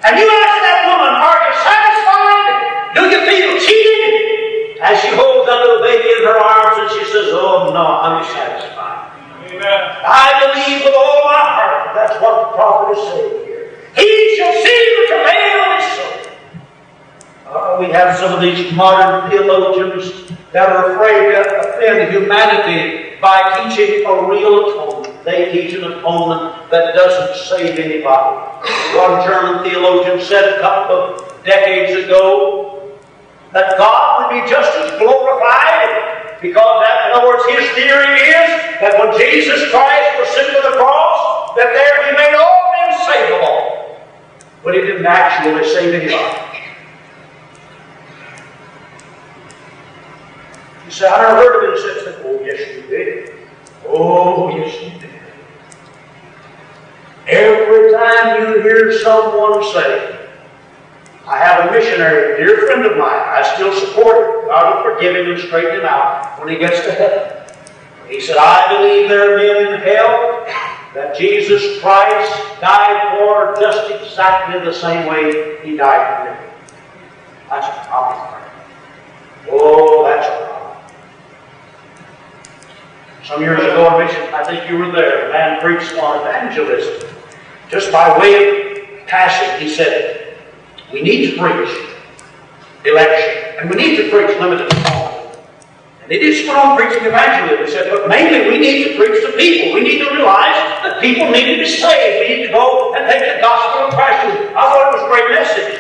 And 0.04 0.19
you 0.19 0.28
ask 0.28 0.56
that 0.63 0.80
woman, 0.88 1.13
are 1.15 1.39
you 1.43 1.54
satisfied? 1.60 2.56
Do 2.95 3.02
you 3.12 3.19
feel 3.28 3.52
cheated? 3.60 4.80
As 4.80 4.99
she 4.99 5.12
holds 5.15 5.47
that 5.47 5.60
little 5.63 5.84
baby 5.84 6.08
in 6.08 6.23
her 6.28 6.39
arms 6.39 6.76
and 6.84 6.89
she 6.91 7.03
says, 7.11 7.32
Oh 7.32 7.72
no, 7.72 7.84
I'm 8.03 8.24
satisfied. 8.24 9.11
Amen. 9.47 9.80
I 10.03 10.43
believe 10.43 10.84
with 10.84 10.95
all 10.95 11.24
my 11.24 11.39
heart. 11.39 11.95
That's 11.95 12.20
what 12.22 12.51
the 12.51 12.55
prophet 12.55 12.97
is 12.97 13.03
saying 13.11 13.45
here. 13.47 13.64
He 13.95 14.36
shall 14.36 14.53
see 14.55 14.80
the 14.99 15.03
travail 15.07 15.55
of 15.64 15.72
his 15.80 15.88
soul. 15.95 16.16
Uh, 17.47 17.78
we 17.80 17.91
have 17.91 18.18
some 18.18 18.34
of 18.34 18.41
these 18.41 18.74
modern 18.74 19.30
theologians 19.30 20.32
that 20.54 20.70
are 20.70 20.93
afraid 20.93 21.34
to 21.34 21.41
offend 21.68 22.14
humanity 22.14 23.18
by 23.20 23.68
teaching 23.68 24.06
a 24.06 24.30
real 24.30 24.70
atonement. 24.70 25.26
They 25.26 25.51
teach 25.51 25.74
an 25.74 25.84
atonement 25.84 26.70
that 26.70 26.93
doesn't 26.93 27.49
save 27.49 27.80
anybody. 27.80 28.38
One 28.95 29.26
German 29.26 29.64
theologian 29.64 30.22
said 30.22 30.58
a 30.58 30.62
couple 30.62 30.95
of 30.95 31.43
decades 31.43 32.06
ago 32.06 32.93
that 33.51 33.78
God 33.78 34.32
would 34.32 34.41
be 34.41 34.49
just 34.49 34.72
as 34.78 34.99
glorified 34.99 36.39
because 36.41 36.84
that, 36.86 37.10
in 37.10 37.18
other 37.18 37.28
words, 37.28 37.43
his 37.49 37.70
theory 37.74 38.14
is 38.14 38.49
that 38.78 38.93
when 38.99 39.18
Jesus 39.18 39.72
Christ 39.72 40.20
was 40.20 40.30
sent 40.36 40.54
to 40.54 40.62
the 40.70 40.76
cross, 40.78 41.56
that 41.56 41.72
there 41.74 41.97
he 42.06 42.12
made 42.14 42.36
all 42.36 42.72
men 42.78 42.91
savable. 43.08 43.97
But 44.62 44.76
he 44.76 44.82
didn't 44.82 45.06
actually 45.06 45.64
save 45.66 45.93
anybody. 45.95 46.54
Say, 50.94 51.08
I 51.08 51.18
never 51.24 51.38
heard 51.38 51.74
of 51.74 51.74
it. 51.74 51.96
He 51.98 52.06
said, 52.06 52.22
Oh, 52.24 52.39
yes, 52.46 52.76
you 52.76 52.82
did. 52.88 53.34
Oh, 53.88 54.56
yes, 54.56 54.80
you 54.80 55.00
did. 55.00 55.10
Every 57.28 57.94
time 57.94 58.41
you 58.41 58.62
hear 58.62 59.00
someone 59.00 59.64
say, 59.74 60.30
I 61.26 61.38
have 61.39 61.68
a 61.68 61.72
missionary, 61.72 62.34
a 62.34 62.38
dear 62.38 62.68
friend 62.68 62.86
of 62.86 62.96
mine. 62.96 63.10
I 63.10 63.41
still 63.56 63.74
support 63.74 64.18
him. 64.18 64.48
God 64.50 64.86
will 64.86 64.94
forgive 64.94 65.16
him 65.16 65.32
and 65.32 65.41
straighten 65.41 65.80
him 65.80 65.86
out 65.86 66.39
when 66.39 66.50
he 66.50 66.60
gets 66.60 66.86
to 66.86 66.91
heaven. 66.91 67.41
He 68.08 68.22
said, 68.22 68.38
I 68.38 68.78
believe 68.78 69.10
there 69.10 69.34
are 69.34 69.38
men 69.38 69.74
in 69.74 69.80
hell 69.80 70.46
that 70.94 71.18
Jesus 71.18 71.82
Christ 71.82 72.62
died 72.62 73.18
for 73.18 73.60
just 73.60 73.89
exactly 73.89 74.64
the 74.64 74.74
same 74.74 75.08
way 75.08 75.58
he 75.64 75.76
died 75.76 76.20
for 76.20 76.26
them. 76.30 76.50
That's 77.50 77.68
a 77.68 77.89
problem. 77.89 78.41
Oh, 79.50 80.04
that's 80.04 80.28
a 80.28 80.30
problem. 80.30 80.53
Some 83.24 83.41
years 83.41 83.59
ago 83.59 83.88
in 83.88 84.05
Mission, 84.05 84.34
I 84.34 84.43
think 84.43 84.69
you 84.69 84.78
were 84.78 84.91
there, 84.91 85.30
a 85.30 85.32
man 85.32 85.61
preached 85.61 85.95
on 85.95 86.19
evangelism. 86.19 87.07
Just 87.69 87.89
by 87.89 88.19
way 88.19 88.84
of 89.01 89.07
passing, 89.07 89.65
he 89.65 89.74
said, 89.74 90.36
we 90.91 91.01
need 91.01 91.32
to 91.32 91.39
preach 91.39 91.71
election, 92.84 93.55
and 93.59 93.69
we 93.69 93.78
need 93.78 93.95
to 93.95 94.09
preach 94.11 94.38
limited 94.41 94.67
atonement. 94.67 95.39
And 96.01 96.11
they 96.11 96.19
did 96.19 96.45
went 96.45 96.76
preaching 96.76 97.07
evangelism. 97.07 97.65
He 97.65 97.71
said, 97.71 97.89
but 97.89 98.09
mainly 98.09 98.51
we 98.51 98.59
need 98.59 98.91
to 98.91 98.97
preach 98.99 99.24
to 99.24 99.32
people. 99.38 99.74
We 99.74 99.88
need 99.88 100.03
to 100.03 100.11
realize 100.11 100.84
that 100.84 100.99
people 100.99 101.32
need 101.32 101.47
to 101.47 101.63
be 101.63 101.65
saved. 101.65 102.28
We 102.28 102.36
need 102.36 102.47
to 102.47 102.51
go 102.51 102.93
and 102.93 103.07
take 103.07 103.24
the 103.24 103.39
gospel 103.39 103.88
of 103.88 103.93
Christ. 103.95 104.19
I 104.51 104.67
thought 104.67 104.91
it 104.91 104.99
was 104.99 105.03
a 105.07 105.07
great 105.07 105.32
message. 105.32 105.80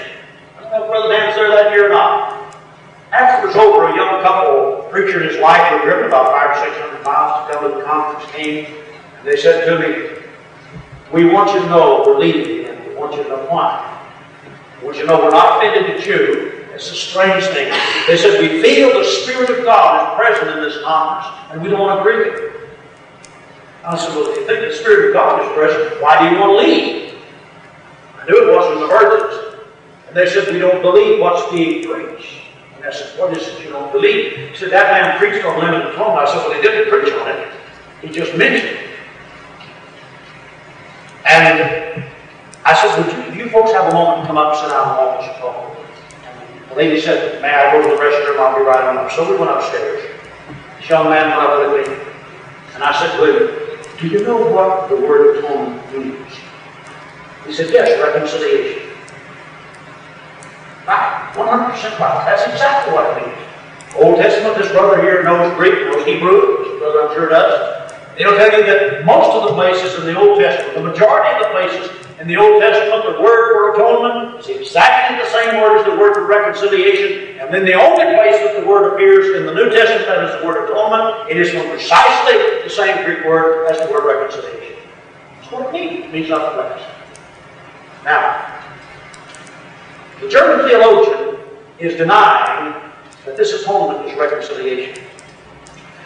I 0.55 0.61
don't 0.61 0.71
know 0.71 0.83
if 0.85 0.89
Brother 0.89 1.09
Dan's 1.11 1.35
there 1.35 1.51
that 1.51 1.75
year 1.75 1.87
or 1.87 1.93
not. 1.93 2.55
After 3.11 3.43
it 3.43 3.47
was 3.51 3.57
over, 3.57 3.91
a 3.91 3.95
young 3.95 4.23
couple, 4.23 4.82
preacher 5.03 5.19
and 5.19 5.29
his 5.29 5.41
wife, 5.41 5.71
were 5.71 5.85
driven 5.85 6.05
about 6.05 6.31
five 6.31 6.57
or 6.57 6.65
six 6.65 6.77
hundred 6.79 7.03
miles 7.03 7.47
to 7.47 7.53
come 7.53 7.71
to 7.71 7.77
the 7.77 7.83
conference, 7.83 8.31
came, 8.31 8.65
and 8.65 9.27
they 9.27 9.35
said 9.35 9.65
to 9.65 9.79
me, 9.79 10.23
We 11.11 11.25
want 11.25 11.53
you 11.53 11.59
to 11.59 11.67
know 11.67 12.03
we're 12.05 12.19
leaving, 12.19 12.67
and 12.67 12.87
we 12.87 12.95
want 12.95 13.15
you 13.15 13.23
to 13.23 13.29
know 13.29 13.45
why. 13.49 13.89
We 14.79 14.85
want 14.87 14.97
you 14.97 15.03
to 15.03 15.09
know 15.09 15.19
we're 15.19 15.31
not 15.31 15.57
offended 15.57 15.89
at 15.97 16.05
you. 16.05 16.65
It's 16.73 16.89
a 16.89 16.95
strange 16.95 17.43
thing. 17.45 17.71
They 18.07 18.17
said, 18.17 18.39
We 18.39 18.61
feel 18.61 18.97
the 18.97 19.05
Spirit 19.05 19.49
of 19.49 19.63
God 19.65 20.11
is 20.11 20.17
present 20.17 20.57
in 20.57 20.63
this 20.63 20.81
conference, 20.83 21.51
and 21.51 21.61
we 21.61 21.69
don't 21.69 21.79
want 21.79 21.99
to 21.99 22.03
grieve 22.03 22.33
it. 22.33 22.69
I 23.83 23.97
said, 23.97 24.15
Well, 24.15 24.29
if 24.29 24.37
you 24.37 24.47
think 24.47 24.61
the 24.61 24.73
Spirit 24.73 25.09
of 25.09 25.13
God 25.13 25.41
is 25.41 25.51
present, 25.53 26.01
why 26.01 26.17
do 26.17 26.33
you 26.33 26.41
want 26.41 26.59
to 26.59 26.67
leave? 26.67 27.15
I 28.17 28.25
knew 28.25 28.49
it 28.49 28.55
wasn't 28.55 28.79
the 28.79 28.87
virgins. 28.87 29.65
And 30.07 30.15
they 30.15 30.27
said, 30.27 30.51
We 30.53 30.59
don't 30.59 30.81
believe 30.81 31.19
what's 31.19 31.51
being 31.51 31.83
preached. 31.83 32.42
I 32.83 32.91
said, 32.91 33.17
What 33.17 33.35
is 33.35 33.47
it 33.47 33.63
you 33.63 33.69
don't 33.69 33.91
believe? 33.91 34.49
He 34.49 34.55
said, 34.55 34.71
That 34.71 34.91
man 34.91 35.17
preached 35.17 35.45
on 35.45 35.59
limited 35.59 35.93
atonement. 35.93 36.19
I 36.19 36.25
said, 36.25 36.37
Well, 36.37 36.53
he 36.53 36.61
didn't 36.61 36.89
preach 36.91 37.13
on 37.13 37.27
it. 37.29 37.49
He 38.01 38.09
just 38.09 38.35
mentioned 38.35 38.77
it. 38.77 38.89
And 41.25 42.03
I 42.65 42.73
said, 42.75 42.97
Would 42.97 43.35
you, 43.35 43.45
you 43.45 43.49
folks 43.51 43.71
have 43.71 43.91
a 43.91 43.93
moment 43.93 44.23
to 44.23 44.27
come 44.27 44.37
up 44.37 44.53
and 44.53 44.61
sit 44.61 44.69
down 44.69 44.89
and 44.89 44.97
walk 44.97 45.19
us 45.23 45.39
talk? 45.39 45.73
The 46.69 46.75
lady 46.75 46.99
said, 46.99 47.41
May 47.41 47.49
I 47.49 47.71
go 47.71 47.81
to 47.81 47.87
the 47.87 48.01
restroom? 48.01 48.39
I'll 48.39 48.57
be 48.57 48.65
right 48.65 48.83
on 48.83 48.97
up. 48.97 49.11
So 49.11 49.31
we 49.31 49.37
went 49.37 49.51
upstairs. 49.51 50.03
This 50.77 50.89
young 50.89 51.09
man 51.09 51.29
went 51.29 51.49
up 51.49 51.71
with 51.71 51.87
me. 51.87 51.95
And 52.73 52.83
I 52.83 52.91
said 52.99 53.17
him, 53.17 53.97
Do 53.99 54.07
you 54.07 54.25
know 54.25 54.51
what 54.51 54.89
the 54.89 54.95
word 54.95 55.37
atonement 55.37 55.97
means? 55.97 56.33
He 57.45 57.53
said, 57.53 57.69
Yes, 57.71 58.01
reconciliation. 58.01 58.92
Right, 60.87 61.31
100% 61.33 61.99
right. 61.99 62.25
That's 62.25 62.43
exactly 62.43 62.93
what 62.93 63.17
it 63.17 63.25
means. 63.25 63.39
Old 63.95 64.17
Testament, 64.17 64.57
this 64.57 64.71
brother 64.71 65.01
here 65.01 65.23
knows 65.23 65.53
Greek, 65.55 65.85
knows 65.85 66.05
Hebrew, 66.05 66.79
brother 66.79 67.07
I'm 67.07 67.15
sure 67.15 67.29
does. 67.29 67.91
It'll 68.17 68.35
tell 68.35 68.51
you 68.51 68.65
that 68.65 69.05
most 69.05 69.31
of 69.31 69.49
the 69.49 69.55
places 69.55 69.97
in 69.99 70.05
the 70.05 70.19
Old 70.19 70.39
Testament, 70.39 70.75
the 70.75 70.83
majority 70.83 71.29
of 71.33 71.41
the 71.41 71.49
places 71.49 72.03
in 72.19 72.27
the 72.27 72.37
Old 72.37 72.61
Testament, 72.61 73.15
the 73.15 73.21
word 73.23 73.53
for 73.53 73.73
atonement 73.73 74.39
is 74.39 74.49
exactly 74.49 75.17
the 75.17 75.29
same 75.31 75.61
word 75.61 75.79
as 75.79 75.85
the 75.85 75.95
word 75.95 76.13
for 76.13 76.25
reconciliation. 76.25 77.39
And 77.39 77.53
then 77.53 77.65
the 77.65 77.73
only 77.73 78.05
place 78.15 78.37
that 78.43 78.59
the 78.59 78.67
word 78.67 78.93
appears 78.93 79.35
in 79.37 79.45
the 79.45 79.53
New 79.53 79.69
Testament 79.69 80.05
that 80.07 80.23
is 80.25 80.41
the 80.41 80.47
word 80.47 80.69
atonement, 80.69 81.29
it 81.29 81.37
is 81.37 81.51
from 81.51 81.67
precisely 81.69 82.61
the 82.63 82.69
same 82.69 83.03
Greek 83.05 83.25
word 83.25 83.71
as 83.71 83.79
the 83.79 83.91
word 83.91 84.05
reconciliation. 84.05 84.77
That's 85.39 85.51
what 85.51 85.67
it 85.67 85.71
means. 85.73 86.05
It 86.05 86.13
means 86.13 86.29
nothing 86.29 86.57
less. 86.57 86.81
Now, 88.05 88.62
the 90.21 90.29
German 90.29 90.67
theologian 90.67 91.39
is 91.79 91.95
denying 91.95 92.73
that 93.25 93.37
this 93.37 93.53
atonement 93.61 94.07
is 94.07 94.17
reconciliation. 94.17 95.03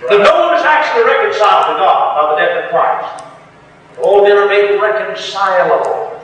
That 0.10 0.22
no 0.22 0.48
one 0.48 0.58
is 0.58 0.64
actually 0.64 1.06
reconciled 1.06 1.68
to 1.68 1.82
God 1.82 2.16
by 2.16 2.32
the 2.32 2.46
death 2.46 2.64
of 2.66 2.70
Christ. 2.70 3.24
All 4.02 4.24
men 4.24 4.38
are 4.38 4.48
made 4.48 4.80
reconcilable. 4.80 6.22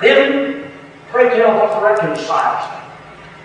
Then, 0.00 0.70
pray 1.08 1.28
tell 1.30 1.54
what 1.58 1.82
reconciles 1.82 2.70
them. 2.70 2.78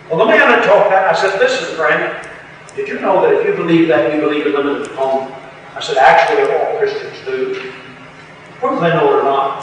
Well, 0.10 0.20
the 0.20 0.26
man 0.26 0.40
that 0.40 0.66
taught 0.66 0.90
that, 0.90 1.16
I 1.16 1.20
said, 1.20 1.40
listen, 1.40 1.76
friend, 1.76 2.28
did 2.76 2.88
you 2.88 3.00
know 3.00 3.22
that 3.22 3.34
if 3.34 3.48
you 3.48 3.56
believe 3.56 3.88
that, 3.88 4.14
you 4.14 4.22
believe 4.22 4.46
in 4.46 4.54
limited 4.54 4.92
atonement? 4.92 5.34
I 5.76 5.80
said, 5.80 5.98
actually, 5.98 6.54
all 6.54 6.78
Christians 6.78 7.18
do. 7.26 7.72
Whether 8.62 8.82
they 8.82 8.90
know 8.90 9.18
it 9.18 9.22
or 9.22 9.24
not. 9.24 9.63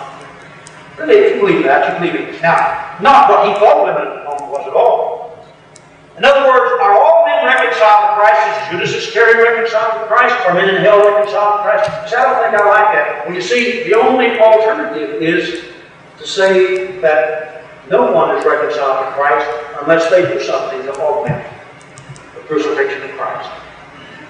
Really, 1.00 1.16
if 1.16 1.34
you 1.34 1.40
believe 1.40 1.64
that, 1.64 1.88
you 1.88 2.12
believe 2.12 2.28
it. 2.28 2.42
Now, 2.42 2.96
not 3.00 3.30
what 3.30 3.48
he 3.48 3.54
thought 3.56 3.88
atonement 3.88 4.52
was 4.52 4.66
at 4.68 4.74
all. 4.74 5.32
In 6.18 6.24
other 6.28 6.44
words, 6.44 6.76
are 6.76 6.92
all 6.92 7.24
men 7.24 7.46
reconciled 7.46 8.04
to 8.04 8.20
Christ? 8.20 8.44
Is 8.44 8.68
Judas 8.68 8.92
Iscariot 9.08 9.40
reconciled 9.40 10.02
to 10.02 10.06
Christ? 10.06 10.36
Are 10.44 10.52
men 10.52 10.68
in 10.68 10.82
hell 10.82 11.00
reconciled 11.00 11.60
to 11.60 11.62
Christ? 11.64 11.88
See, 12.10 12.16
I 12.16 12.28
don't 12.28 12.36
think 12.44 12.60
I 12.60 12.68
like 12.68 12.92
that. 12.92 13.24
Well, 13.24 13.34
you 13.34 13.40
see, 13.40 13.84
the 13.84 13.94
only 13.96 14.38
alternative 14.38 15.22
is 15.22 15.64
to 16.18 16.26
say 16.26 17.00
that 17.00 17.64
no 17.88 18.12
one 18.12 18.36
is 18.36 18.44
reconciled 18.44 19.06
to 19.06 19.12
Christ 19.16 19.48
unless 19.80 20.10
they 20.10 20.28
do 20.28 20.38
something 20.44 20.82
to 20.82 20.92
augment 21.00 21.40
the 22.34 22.40
crucifixion 22.44 23.02
of 23.08 23.16
Christ. 23.16 23.48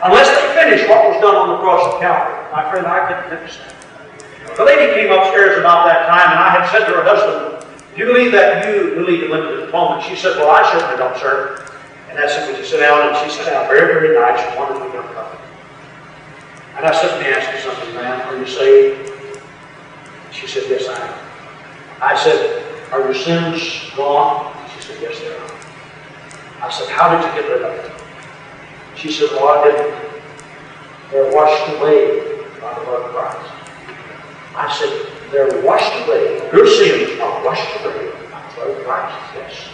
Unless 0.04 0.30
they 0.30 0.54
finish 0.54 0.88
what 0.88 1.10
was 1.10 1.20
done 1.20 1.34
on 1.34 1.48
the 1.48 1.58
cross 1.58 1.92
of 1.92 2.00
Calvary. 2.00 2.38
My 2.52 2.70
friend, 2.70 2.86
I 2.86 3.10
couldn't 3.10 3.36
finish. 3.36 3.58
The 4.56 4.64
lady 4.64 4.92
came 4.94 5.12
upstairs 5.12 5.58
about 5.58 5.86
that 5.86 6.06
time, 6.08 6.30
and 6.30 6.38
I 6.38 6.50
had 6.50 6.70
said 6.70 6.86
to 6.86 6.92
her 6.92 7.04
husband, 7.04 7.64
Do 7.94 7.98
you 8.00 8.06
believe 8.12 8.32
that 8.32 8.66
you 8.66 8.94
believe 8.94 9.22
in 9.22 9.30
limited 9.30 9.68
atonement? 9.68 10.02
She 10.02 10.16
said, 10.16 10.36
Well, 10.36 10.50
I 10.50 10.62
certainly 10.72 10.96
don't, 10.96 11.16
sir. 11.18 11.66
And 12.10 12.18
I 12.18 12.26
said, 12.26 12.48
Would 12.50 12.58
you 12.58 12.64
sit 12.64 12.80
down? 12.80 13.08
And 13.08 13.16
she 13.16 13.30
sat 13.30 13.46
down 13.46 13.68
very, 13.68 13.94
very 13.94 14.18
nice, 14.18 14.42
wonderful 14.58 14.92
young 14.92 15.06
couple. 15.14 15.38
And 16.76 16.84
I 16.84 16.92
said, 16.92 17.12
Let 17.12 17.20
me 17.20 17.32
ask 17.32 17.52
you 17.54 17.70
something, 17.70 17.94
ma'am. 17.94 18.20
Are 18.28 18.36
you 18.36 18.46
saved? 18.46 19.12
She 20.32 20.46
said, 20.46 20.64
Yes, 20.68 20.88
I 20.88 21.06
am. 21.06 21.14
I 22.02 22.16
said, 22.16 22.64
Are 22.92 23.00
your 23.00 23.14
sins 23.14 23.90
gone? 23.96 24.52
She 24.74 24.82
said, 24.82 24.98
Yes, 25.00 25.18
they 25.20 25.28
are. 25.28 26.66
I 26.66 26.70
said, 26.70 26.88
How 26.88 27.14
did 27.14 27.24
you 27.24 27.40
get 27.40 27.48
rid 27.48 27.62
of 27.62 27.76
them? 27.76 28.06
She 28.96 29.12
said, 29.12 29.28
Well, 29.32 29.48
I 29.48 29.64
didn't. 29.64 30.10
They're 31.10 31.32
washed 31.32 31.68
away 31.76 32.42
by 32.60 32.78
the 32.78 32.84
blood 32.84 33.02
of 33.06 33.14
Christ. 33.14 33.59
I 34.54 34.72
said, 34.76 35.30
They're 35.30 35.62
washed 35.64 35.92
away. 36.06 36.50
Your 36.52 36.66
sins 36.66 37.20
are 37.20 37.40
oh, 37.40 37.44
washed 37.44 37.84
away 37.84 38.10
by 38.30 38.42
the 38.48 38.82
blood 38.84 39.12
of. 39.12 39.70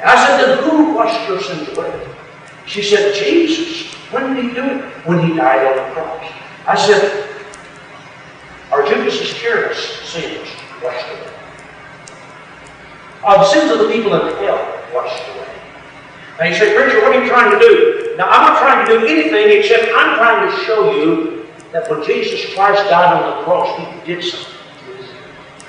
And 0.00 0.10
I 0.10 0.26
said, 0.26 0.46
Then 0.46 0.64
who 0.64 0.94
washed 0.94 1.28
your 1.28 1.40
sins 1.40 1.76
away? 1.76 2.08
She 2.66 2.82
said, 2.82 3.14
Jesus. 3.14 3.92
When 4.12 4.34
did 4.34 4.44
he 4.44 4.50
do 4.52 4.64
it? 4.64 4.84
When 5.06 5.26
he 5.26 5.34
died 5.34 5.66
on 5.66 5.88
the 5.88 5.94
cross. 5.94 6.32
I 6.66 6.76
said, 6.76 7.28
Are 8.70 8.86
Judas 8.86 9.20
Iscariot's 9.20 9.78
sins 10.08 10.48
washed 10.82 11.06
away? 11.06 11.32
Are 13.24 13.38
the 13.38 13.44
sins 13.44 13.70
of 13.70 13.78
the 13.78 13.88
people 13.88 14.14
in 14.14 14.36
hell 14.44 14.82
washed 14.92 15.22
away? 15.30 15.48
And 16.40 16.52
he 16.52 16.58
said, 16.58 16.76
Preacher, 16.76 17.00
what 17.02 17.14
are 17.14 17.22
you 17.22 17.28
trying 17.28 17.52
to 17.52 17.58
do? 17.58 18.14
Now 18.16 18.28
I'm 18.28 18.52
not 18.52 18.58
trying 18.58 18.86
to 18.86 18.98
do 18.98 19.06
anything 19.06 19.58
except 19.58 19.92
I'm 19.94 20.18
trying 20.18 20.50
to 20.50 20.64
show 20.64 20.90
you 20.90 21.31
that 21.72 21.88
when 21.88 22.04
Jesus 22.04 22.52
Christ 22.54 22.84
died 22.92 23.16
on 23.16 23.24
the 23.32 23.36
cross, 23.44 23.72
he 23.80 23.84
did 24.04 24.20
something. 24.22 24.52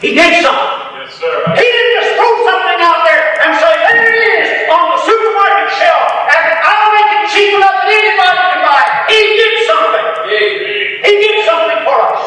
He 0.04 0.12
did 0.14 0.44
something. 0.44 1.00
Yes, 1.00 1.16
sir. 1.16 1.32
He 1.56 1.64
didn't 1.64 1.94
just 1.96 2.12
throw 2.20 2.32
something 2.44 2.80
out 2.84 3.08
there 3.08 3.24
and 3.40 3.52
say, 3.56 3.72
there 3.88 4.04
it 4.04 4.20
is 4.20 4.48
on 4.68 4.84
the 4.92 5.00
supermarket 5.08 5.72
shelf, 5.80 6.08
and 6.28 6.44
I'll 6.60 6.92
make 6.92 7.12
it 7.18 7.24
cheap 7.32 7.56
enough 7.56 7.78
that 7.80 7.88
anybody 7.88 8.40
can 8.52 8.62
buy 8.68 8.84
it. 8.84 8.92
He 9.16 9.20
did 9.40 9.56
something. 9.64 10.06
He 11.08 11.14
did 11.24 11.38
something 11.48 11.80
for 11.88 11.98
us. 12.04 12.24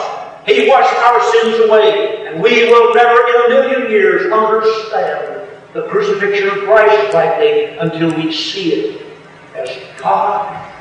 He 0.49 0.69
washed 0.73 0.97
our 1.05 1.21
sins 1.37 1.69
away, 1.69 2.33
and 2.33 2.41
we 2.41 2.73
will 2.73 2.95
never 2.95 3.19
in 3.29 3.37
a 3.45 3.49
million 3.53 3.91
years 3.91 4.33
understand 4.33 5.49
the 5.75 5.83
crucifixion 5.89 6.49
of 6.49 6.65
Christ 6.65 7.13
rightly 7.13 7.77
until 7.77 8.15
we 8.17 8.33
see 8.33 8.73
it 8.73 9.07
as 9.55 9.69
God 10.01 10.73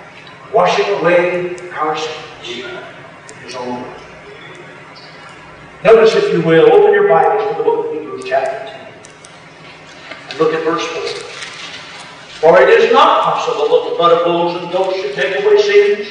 washing 0.53 0.87
away 0.99 1.57
our 1.75 1.97
sins. 1.97 2.34
His 2.45 3.55
own 3.55 3.81
word. 3.81 4.01
Notice, 5.83 6.13
if 6.13 6.31
you 6.31 6.43
will, 6.43 6.71
open 6.71 6.93
your 6.93 7.09
Bibles 7.09 7.49
to 7.49 7.57
the 7.57 7.63
book 7.63 7.87
of 7.87 7.93
Hebrews, 7.93 8.23
chapter 8.23 8.71
10. 8.71 8.93
And 10.29 10.39
look 10.39 10.53
at 10.53 10.63
verse 10.63 10.85
4. 10.85 11.01
For 12.41 12.61
it 12.61 12.69
is 12.69 12.93
not 12.93 13.23
possible 13.23 13.67
that 13.69 13.89
the 13.89 13.95
blood 13.97 14.11
of 14.11 14.25
bulls 14.25 14.61
and 14.61 14.71
goats 14.71 15.01
should 15.01 15.15
take 15.15 15.43
away 15.43 15.59
sins. 15.59 16.07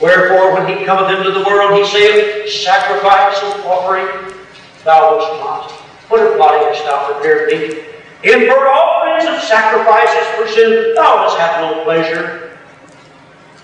Wherefore, 0.00 0.54
when 0.54 0.66
he 0.66 0.84
cometh 0.84 1.16
into 1.16 1.30
the 1.30 1.46
world, 1.46 1.78
he 1.78 1.86
saith, 1.86 2.50
Sacrifice 2.50 3.40
and 3.40 3.62
offering 3.62 4.34
thou 4.82 5.16
wast 5.16 5.32
not. 5.38 5.70
What 6.10 6.34
a 6.34 6.36
body 6.36 6.64
hast 6.74 6.84
thou 6.86 7.12
prepared 7.12 7.52
me? 7.52 7.84
In 8.24 8.48
burnt 8.48 8.66
offerings 8.66 9.30
and 9.30 9.40
sacrifices 9.42 10.26
for 10.34 10.48
sin 10.48 10.94
thou 10.96 11.28
hast 11.28 11.38
had 11.38 11.60
no 11.60 11.84
pleasure. 11.84 12.47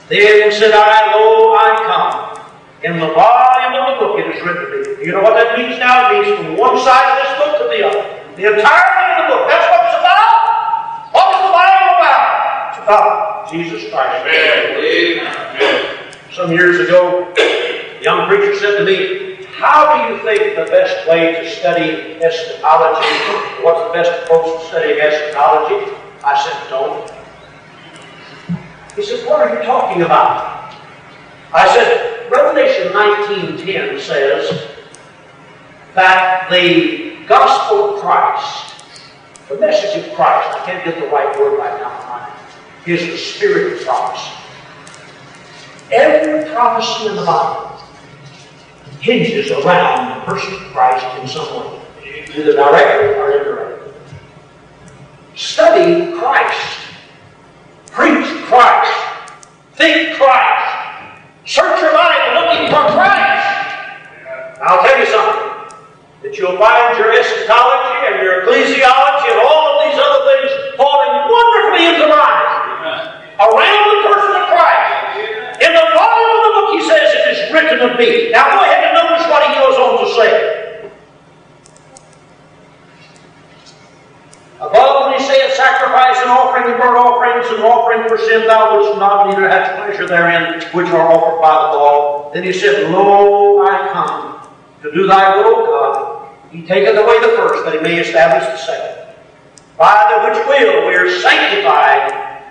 Then 0.08 0.52
said 0.52 0.72
I, 0.74 1.14
Lo, 1.16 1.54
I 1.54 1.68
come. 1.88 2.44
In 2.84 3.00
the 3.00 3.08
volume 3.16 3.74
of 3.80 3.84
the 3.88 3.94
book 4.00 4.20
it 4.20 4.36
is 4.36 4.42
written 4.44 4.68
to 4.68 4.98
me. 5.00 5.06
You 5.06 5.12
know 5.12 5.22
what 5.22 5.34
that 5.34 5.56
means 5.56 5.78
now? 5.78 6.12
It 6.12 6.20
means 6.20 6.36
from 6.36 6.56
one 6.56 6.76
side 6.80 7.08
of 7.12 7.16
this 7.24 7.32
book 7.40 7.52
to 7.58 7.64
the 7.72 7.80
other. 7.88 8.04
The 8.36 8.44
entirety 8.52 9.04
of 9.08 9.16
the 9.16 9.26
book. 9.32 9.42
That's 9.48 9.66
what 9.72 9.80
it's 9.88 9.98
about. 10.04 10.36
What 11.16 11.24
does 11.32 11.42
the 11.48 11.54
God, 12.86 13.50
Jesus 13.50 13.90
Christ. 13.90 14.26
Amen. 14.26 16.14
Some 16.32 16.52
years 16.52 16.80
ago, 16.80 17.32
a 17.38 18.02
young 18.02 18.28
preacher 18.28 18.54
said 18.56 18.78
to 18.78 18.84
me, 18.84 19.46
How 19.56 20.08
do 20.08 20.12
you 20.12 20.22
think 20.22 20.56
the 20.56 20.66
best 20.66 21.08
way 21.08 21.32
to 21.32 21.48
study 21.48 22.20
eschatology, 22.22 23.08
what's 23.62 23.86
the 23.86 23.92
best 23.94 24.24
approach 24.24 24.60
to 24.60 24.66
studying 24.68 25.00
eschatology? 25.00 25.96
I 26.22 26.42
said, 26.42 26.70
Don't. 26.70 27.23
He 28.96 29.02
said, 29.02 29.26
What 29.26 29.40
are 29.40 29.56
you 29.56 29.62
talking 29.64 30.02
about? 30.02 30.74
I 31.52 31.68
said, 31.74 32.30
Revelation 32.30 32.92
19.10 32.92 34.00
says 34.00 34.68
that 35.94 36.48
the 36.50 37.24
gospel 37.26 37.94
of 37.94 38.00
Christ, 38.00 38.74
the 39.48 39.58
message 39.58 40.04
of 40.04 40.14
Christ, 40.14 40.48
I 40.60 40.64
can't 40.66 40.84
get 40.84 41.00
the 41.00 41.08
right 41.08 41.38
word 41.38 41.58
right 41.58 41.80
now 41.80 41.94
is 42.86 43.00
the 43.06 43.16
spirit 43.16 43.72
of 43.72 43.86
prophecy. 43.86 44.30
Every 45.90 46.50
prophecy 46.50 47.08
in 47.08 47.16
the 47.16 47.24
Bible 47.24 47.82
hinges 49.00 49.50
around 49.50 50.20
the 50.20 50.26
person 50.26 50.54
of 50.54 50.60
Christ 50.72 51.20
in 51.20 51.28
some 51.28 51.46
way, 51.54 51.80
either 52.36 52.52
directly 52.52 53.14
or 53.14 53.38
indirectly. 53.38 53.92
Study 55.34 56.12
Christ. 56.18 56.83
Preach 57.94 58.26
Christ. 58.50 58.90
Think 59.78 60.18
Christ. 60.18 60.66
Search 61.46 61.78
your 61.78 61.94
life 61.94 62.26
looking 62.34 62.66
for 62.66 62.82
Christ. 62.90 63.46
I'll 64.58 64.82
tell 64.82 64.98
you 64.98 65.06
something. 65.06 65.78
That 66.26 66.34
you'll 66.34 66.58
find 66.58 66.98
your 66.98 67.14
eschatology 67.14 67.94
and 68.10 68.18
your 68.18 68.42
ecclesiology 68.42 69.30
and 69.30 69.40
all 69.46 69.78
of 69.78 69.86
these 69.86 69.94
other 69.94 70.22
things 70.26 70.50
falling 70.74 71.14
wonderfully 71.30 71.84
into 71.86 72.10
line 72.10 72.42
around 73.38 73.86
the 73.86 73.98
person 74.10 74.32
of 74.42 74.44
Christ. 74.50 75.62
In 75.62 75.70
the 75.70 75.86
volume 75.94 76.32
of 76.34 76.42
the 76.42 76.52
book, 76.58 76.68
he 76.74 76.82
says, 76.82 77.06
It 77.14 77.24
is 77.30 77.38
written 77.54 77.78
of 77.78 77.94
me. 77.94 78.34
Now 78.34 78.58
go 78.58 78.58
ahead 78.58 78.90
and 78.90 78.92
notice 78.98 79.22
what 79.30 79.46
he 79.46 79.54
goes 79.54 79.78
on 79.78 79.92
to 80.02 80.06
say. 80.18 80.32
Above, 84.58 85.13
Sacrifice 85.64 86.18
and 86.20 86.28
offering 86.28 86.70
and 86.70 86.78
burnt 86.78 86.98
offerings 86.98 87.46
and 87.48 87.64
offering 87.64 88.06
for 88.06 88.18
sin, 88.18 88.46
thou 88.46 88.76
wouldst 88.76 88.98
not, 88.98 89.28
neither 89.28 89.48
hast 89.48 89.74
pleasure 89.76 90.06
therein, 90.06 90.60
which 90.60 90.88
are 90.88 91.10
offered 91.10 91.40
by 91.40 91.72
the 91.72 91.78
law. 91.78 92.30
Then 92.34 92.42
he 92.42 92.52
said, 92.52 92.90
Lo, 92.90 93.62
I 93.62 93.88
come 93.90 94.46
to 94.82 94.92
do 94.92 95.06
thy 95.06 95.38
will, 95.38 95.64
God. 95.64 96.28
He 96.50 96.66
taketh 96.66 96.98
away 96.98 97.18
the 97.18 97.28
first, 97.28 97.64
that 97.64 97.72
he 97.72 97.80
may 97.80 97.98
establish 97.98 98.44
the 98.44 98.58
second. 98.58 99.14
By 99.78 100.04
the 100.12 100.28
which 100.28 100.46
will 100.46 100.86
we 100.86 100.96
are 100.96 101.10
sanctified 101.22 102.42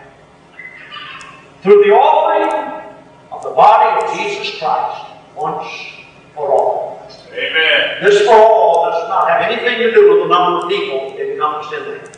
through 1.62 1.84
the 1.84 1.92
offering 1.92 2.82
of 3.32 3.44
the 3.44 3.52
body 3.52 4.08
of 4.08 4.18
Jesus 4.18 4.58
Christ 4.58 5.06
once 5.36 5.70
for 6.34 6.52
all. 6.52 7.08
Amen. 7.32 8.04
This 8.04 8.26
for 8.26 8.34
all 8.34 8.90
does 8.90 9.08
not 9.08 9.30
have 9.30 9.52
anything 9.52 9.78
to 9.84 9.94
do 9.94 10.10
with 10.10 10.24
the 10.24 10.30
number 10.30 10.66
of 10.66 10.70
people 10.70 11.16
encompassed 11.16 11.74
in 11.74 11.84
there. 11.84 12.13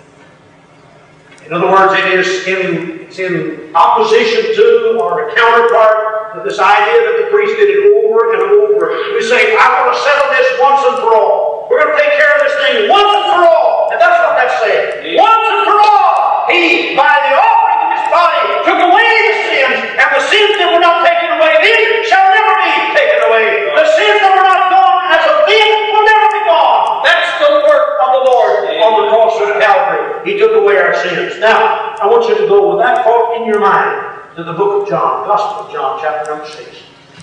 In 1.45 1.53
other 1.53 1.69
words, 1.69 1.93
it 1.93 2.09
is 2.09 2.25
in, 2.49 3.05
it's 3.05 3.21
in 3.21 3.69
opposition 3.77 4.49
to 4.57 4.97
or 4.97 5.29
a 5.29 5.35
counterpart 5.37 6.33
to 6.33 6.41
this 6.41 6.57
idea 6.57 7.05
that 7.05 7.15
the 7.21 7.27
priest 7.29 7.53
did 7.61 7.69
it 7.69 8.01
over 8.01 8.33
and 8.33 8.41
over. 8.65 8.89
We 9.13 9.21
say, 9.21 9.53
I 9.53 9.65
want 9.77 9.93
to 9.93 9.97
settle 10.01 10.25
this 10.33 10.49
once 10.57 10.81
and 10.89 10.97
for 11.05 11.13
all. 11.13 11.69
We're 11.69 11.85
going 11.85 11.93
to 11.93 12.01
take 12.01 12.17
care 12.17 12.33
of 12.33 12.41
this 12.41 12.55
thing 12.65 12.89
once 12.89 13.13
and 13.13 13.25
for 13.29 13.45
all. 13.45 13.93
And 13.93 14.01
that's 14.01 14.17
what 14.25 14.33
that's 14.41 14.57
saying. 14.57 15.21
Once 15.21 15.45
and 15.53 15.61
for 15.69 15.77
all. 15.85 16.49
He, 16.49 16.97
by 16.97 17.13
the 17.13 17.37
offering 17.37 17.79
of 17.85 17.89
his 17.93 18.05
body, 18.09 18.41
took 18.65 18.81
away 18.81 19.05
the 19.05 19.35
sins, 19.45 19.77
and 20.01 20.07
the 20.17 20.23
sins 20.25 20.49
that 20.57 20.73
were 20.73 20.81
not 20.81 21.05
taken 21.05 21.29
away 21.29 21.61
then 21.61 22.09
shall 22.09 22.25
never 22.25 22.53
be 22.57 22.73
taken 22.97 23.21
away. 23.29 23.69
The 23.69 23.85
sins 23.93 24.17
that 24.17 24.33
were 24.33 24.49
not 24.49 24.73
gone 24.73 25.13
as 25.13 25.21
of 25.29 25.45
then 25.45 25.69
will 25.93 26.05
never 26.09 26.27
be 26.33 26.41
gone. 26.49 27.05
That's 27.05 27.29
the 27.37 27.53
work 27.69 28.01
of 28.01 28.09
the 28.17 28.21
Lord 28.33 28.65
on 28.95 29.05
the 29.05 29.11
cross 29.11 29.35
of 29.41 29.61
Calvary. 29.61 30.31
He 30.31 30.39
took 30.39 30.55
away 30.55 30.77
our 30.77 30.95
sins. 30.95 31.39
Now, 31.39 31.95
I 32.01 32.07
want 32.07 32.27
you 32.29 32.37
to 32.37 32.47
go 32.47 32.75
with 32.75 32.85
that 32.85 33.03
thought 33.03 33.35
in 33.37 33.45
your 33.45 33.59
mind 33.59 34.35
to 34.35 34.43
the 34.43 34.53
book 34.53 34.83
of 34.83 34.89
John, 34.89 35.27
Gospel 35.27 35.67
of 35.67 35.73
John, 35.73 35.99
chapter 36.01 36.31
number 36.31 36.47
6, 36.47 36.77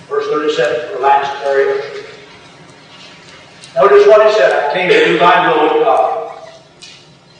verse 0.07 0.27
37, 0.27 0.95
the 0.95 1.01
last 1.01 1.33
area. 1.45 1.81
Notice 3.75 4.07
what 4.07 4.25
he 4.27 4.33
said, 4.37 4.69
I 4.69 4.73
came 4.73 4.89
to 4.89 5.05
do 5.05 5.17
thy 5.17 5.47
will, 5.47 5.69
O 5.69 5.83
God. 5.83 6.49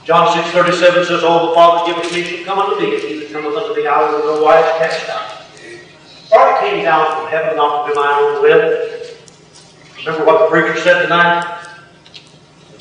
John 0.04 0.36
6, 0.36 0.50
37 0.50 1.06
says, 1.06 1.24
All 1.24 1.50
the 1.50 1.56
Father 1.56 1.94
giveth 1.94 2.12
me 2.12 2.24
shall 2.24 2.46
come 2.46 2.60
unto 2.60 2.82
me, 2.82 2.96
and 2.96 3.04
he 3.04 3.20
that 3.20 3.32
cometh 3.32 3.56
unto 3.56 3.76
me 3.80 3.88
I 3.88 4.12
will 4.12 4.36
no 4.36 4.44
wise 4.44 4.66
cast 4.78 5.10
out. 5.10 5.44
For 6.28 6.40
I 6.40 6.60
came 6.60 6.84
down 6.84 7.06
from 7.16 7.28
heaven 7.30 7.56
not 7.56 7.88
to 7.88 7.94
do 7.94 8.00
my 8.00 8.12
own 8.20 8.42
will. 8.42 8.90
Remember 9.98 10.26
what 10.26 10.40
the 10.40 10.48
preacher 10.50 10.78
said 10.82 11.04
tonight? 11.04 11.68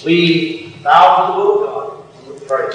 We 0.04 0.71
bow 0.82 1.26
to 1.26 1.32
the 1.32 1.38
will 1.38 1.64
of 1.64 1.70
God 1.70 2.04
and 2.18 2.40
we 2.40 2.46
pray. 2.46 2.66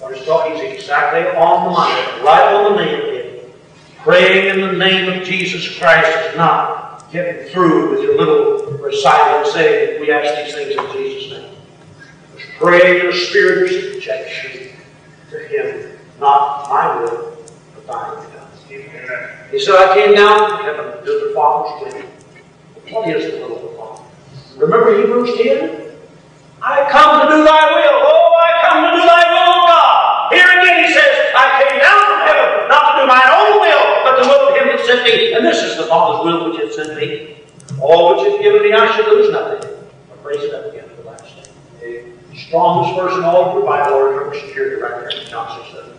What 0.00 0.16
he's 0.16 0.26
talking 0.26 0.52
is 0.56 0.80
exactly 0.80 1.22
on 1.36 1.64
the 1.64 1.70
money, 1.70 2.22
right 2.22 2.54
on 2.54 2.76
the 2.76 2.84
nail. 2.84 3.50
Praying 3.98 4.54
in 4.54 4.60
the 4.60 4.72
name 4.72 5.18
of 5.18 5.26
Jesus 5.26 5.78
Christ 5.78 6.30
is 6.30 6.36
not 6.36 7.10
getting 7.10 7.48
through 7.48 7.90
with 7.90 8.02
your 8.02 8.18
little 8.18 8.72
recital 8.78 9.44
and 9.44 9.46
saying, 9.46 10.00
We 10.00 10.10
ask 10.10 10.44
these 10.44 10.54
things 10.54 10.76
in 10.76 10.92
Jesus' 10.92 11.30
name. 11.30 11.56
It's 12.34 12.44
praying 12.58 13.00
in 13.00 13.06
a 13.06 13.12
spirit 13.12 13.72
of 13.72 13.94
subjection 13.94 14.76
to 15.30 15.38
Him, 15.48 15.98
not 16.20 16.68
my 16.68 17.00
will, 17.00 17.36
but 17.74 17.86
thine 17.86 18.26
be 18.26 18.86
done. 19.06 19.30
He 19.50 19.60
said, 19.60 19.74
I 19.76 19.94
came 19.94 20.14
down 20.14 20.50
from 20.50 20.64
heaven 20.64 20.98
to 20.98 21.06
do 21.06 21.28
the 21.28 21.34
Father's 21.34 21.94
will. 21.94 22.02
What 22.90 23.08
is 23.08 23.32
the 23.32 23.38
will 23.38 23.56
of 23.56 23.62
the 23.62 23.78
Father? 23.78 24.04
Remember 24.56 24.98
Hebrews 25.00 25.36
10? 25.38 25.83
I 26.64 26.88
come 26.88 27.20
to 27.20 27.26
do 27.28 27.44
thy 27.44 27.64
will. 27.76 27.98
Oh, 28.08 28.32
I 28.40 28.50
come 28.64 28.88
to 28.88 28.96
do 28.96 29.04
thy 29.04 29.22
will, 29.28 29.52
O 29.52 29.60
God. 29.68 30.32
Here 30.32 30.48
again 30.48 30.80
he 30.80 30.88
says, 30.96 31.12
I 31.36 31.60
came 31.60 31.76
down 31.76 32.00
from 32.08 32.20
heaven, 32.24 32.72
not 32.72 32.82
to 32.88 32.92
do 32.96 33.04
mine 33.04 33.28
own 33.36 33.60
will, 33.60 33.84
but 34.00 34.16
the 34.16 34.24
will 34.24 34.48
of 34.48 34.56
him 34.56 34.72
that 34.72 34.80
sent 34.88 35.04
me. 35.04 35.36
And 35.36 35.44
this 35.44 35.60
is 35.60 35.76
the 35.76 35.84
Father's 35.84 36.24
will 36.24 36.48
which 36.48 36.56
hath 36.56 36.72
sent 36.72 36.96
me. 36.96 37.36
All 37.84 38.16
which 38.16 38.32
is 38.32 38.40
given 38.40 38.64
me, 38.64 38.72
I 38.72 38.88
shall 38.96 39.12
lose 39.12 39.30
nothing, 39.30 39.60
but 40.08 40.24
raise 40.24 40.40
it 40.40 40.54
up 40.54 40.72
again 40.72 40.88
to 40.88 40.96
the 40.96 41.04
last 41.04 41.36
day. 41.80 42.08
Strongest 42.32 42.96
verse 42.96 43.12
in 43.12 43.24
all 43.24 43.52
of 43.52 43.60
the 43.60 43.66
Bible, 43.68 43.92
or 44.00 44.16
eternal 44.16 44.40
security 44.40 44.80
right 44.80 45.04
there 45.04 45.20
in 45.20 45.28
John 45.28 45.60
6 45.68 45.68
7. 45.68 45.92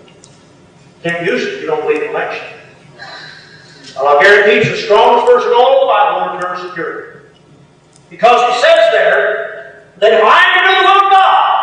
Can't 1.03 1.29
use 1.29 1.45
it 1.45 1.53
if 1.53 1.61
you 1.61 1.67
don't 1.67 1.85
believe 1.85 2.01
in 2.01 2.09
election. 2.09 2.57
Well, 3.95 4.17
I 4.17 4.21
guarantee 4.21 4.65
it's 4.65 4.81
the 4.81 4.85
strongest 4.89 5.29
verse 5.29 5.45
in 5.45 5.53
all 5.53 5.77
of 5.77 5.81
the 5.85 5.93
Bible 5.93 6.21
on 6.25 6.37
eternal 6.37 6.69
security. 6.69 7.19
Because 8.09 8.41
he 8.49 8.61
says 8.61 8.91
there 8.91 9.54
that 9.99 10.11
if 10.11 10.21
I 10.23 10.39
to 10.43 10.61
will 10.67 10.91
of 10.91 11.07
God, 11.07 11.55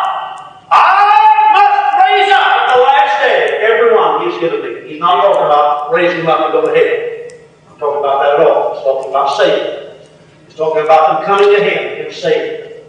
I 0.73 1.53
must 1.53 1.79
raise 2.01 2.29
up 2.33 2.49
at 2.49 2.65
the 2.73 2.79
last 2.81 3.13
day 3.21 3.61
everyone 3.61 4.25
he's 4.25 4.39
given 4.41 4.61
me. 4.65 4.89
He's 4.89 4.99
not 4.99 5.21
talking 5.21 5.45
about 5.45 5.93
raising 5.93 6.25
up 6.25 6.41
and 6.41 6.51
go 6.53 6.65
to 6.65 6.73
hell. 6.73 7.39
I'm 7.69 7.77
talking 7.77 7.99
about 7.99 8.17
that 8.25 8.39
at 8.39 8.47
all. 8.47 8.73
He's 8.73 8.83
talking 8.83 9.09
about 9.09 9.37
saving. 9.37 10.09
He's 10.47 10.55
talking 10.57 10.83
about 10.83 11.01
them 11.13 11.25
coming 11.25 11.53
to 11.53 11.61
him 11.61 12.05
and 12.05 12.13
saving. 12.13 12.81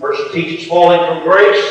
Person 0.00 0.32
teaches 0.32 0.68
falling 0.68 1.00
from 1.08 1.24
grace. 1.24 1.64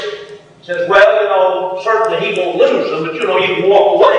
Says, 0.63 0.89
well, 0.89 1.05
you 1.21 1.29
know, 1.29 1.79
certainly 1.83 2.17
he 2.25 2.41
won't 2.41 2.57
lose 2.57 2.89
them, 2.89 3.05
but 3.05 3.13
you 3.13 3.27
know, 3.27 3.37
you 3.37 3.53
can 3.61 3.69
walk 3.69 4.01
away. 4.01 4.17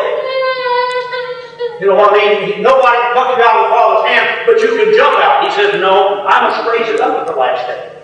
You 1.81 1.89
know 1.89 1.97
what 1.97 2.15
I 2.15 2.47
mean? 2.47 2.63
Nobody 2.63 2.97
can 3.03 3.13
pluck 3.13 3.37
you 3.37 3.43
out 3.43 3.57
of 3.59 3.63
the 3.67 3.75
Father's 3.75 4.09
hand, 4.09 4.47
but 4.47 4.61
you 4.63 4.79
can 4.79 4.95
jump 4.95 5.19
out. 5.19 5.45
He 5.45 5.51
says, 5.51 5.75
No, 5.81 6.25
I 6.25 6.49
must 6.49 6.71
raise 6.71 6.89
it 6.89 7.01
up 7.01 7.19
at 7.19 7.27
the 7.27 7.35
last 7.35 7.67
day. 7.67 7.96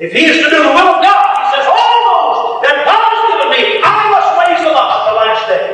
If 0.00 0.12
he 0.12 0.24
is 0.24 0.36
to 0.38 0.50
do 0.50 0.56
the 0.64 0.72
will 0.72 0.96
of 0.96 1.02
God, 1.04 1.26
he 1.36 1.44
says, 1.52 1.66
All 1.68 1.98
those 2.08 2.62
that 2.64 2.84
God 2.88 3.00
has 3.04 3.20
given 3.28 3.48
me, 3.52 3.80
I 3.84 4.08
must 4.08 4.30
raise 4.40 4.64
them 4.64 4.74
up 4.74 4.90
at 4.96 5.02
the 5.12 5.16
last 5.20 5.46
day. 5.46 5.70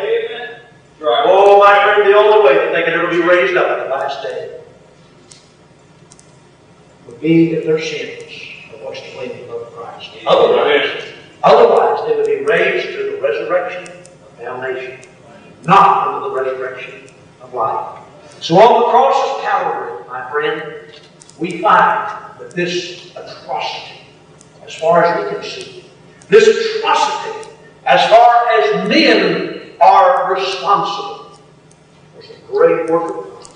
Right. 0.99 1.23
Oh, 1.27 1.61
my 1.61 1.95
friend, 1.95 2.11
the 2.11 2.17
only 2.17 2.45
way 2.45 2.55
that 2.57 2.73
they 2.73 2.83
can 2.83 2.95
ever 2.95 3.09
be 3.09 3.23
raised 3.23 3.57
up 3.57 3.71
at 3.71 3.85
the 3.85 3.91
last 3.91 4.23
day 4.23 4.61
would 7.07 7.21
be 7.21 7.53
if 7.53 7.65
their 7.65 7.81
sins 7.81 8.33
are 8.75 8.85
washed 8.85 9.05
away 9.15 9.31
in 9.31 9.41
the 9.41 9.47
blood 9.47 9.63
of 9.63 9.73
Christ. 9.73 10.11
Otherwise, 10.27 11.05
otherwise 11.45 12.09
they 12.09 12.17
would 12.17 12.27
be 12.27 12.45
raised 12.45 12.89
to 12.97 13.13
the 13.13 13.21
resurrection 13.23 13.85
of 13.85 14.39
damnation, 14.39 14.99
not 15.65 16.09
unto 16.09 16.29
the 16.29 16.35
resurrection 16.35 17.15
of 17.41 17.55
life. 17.55 18.03
So 18.41 18.57
on 18.59 18.81
the 18.81 18.91
cross 18.91 19.37
of 19.37 19.43
Calvary, 19.45 20.05
my 20.09 20.29
friend, 20.31 20.93
we 21.39 21.63
find 21.63 22.41
that 22.41 22.51
this 22.51 23.13
atrocity, 23.15 24.01
as 24.67 24.75
far 24.75 25.05
as 25.05 25.25
we 25.25 25.31
can 25.31 25.43
see. 25.45 25.85
This 26.29 26.49
atrocity, 26.49 27.51
as 27.85 28.09
far 28.11 28.49
as 28.61 28.89
men 28.89 29.73
are 29.81 30.35
responsible, 30.35 31.39
was 32.17 32.31
a 32.31 32.39
great 32.49 32.91
work 32.91 33.17
of 33.17 33.25
God 33.31 33.49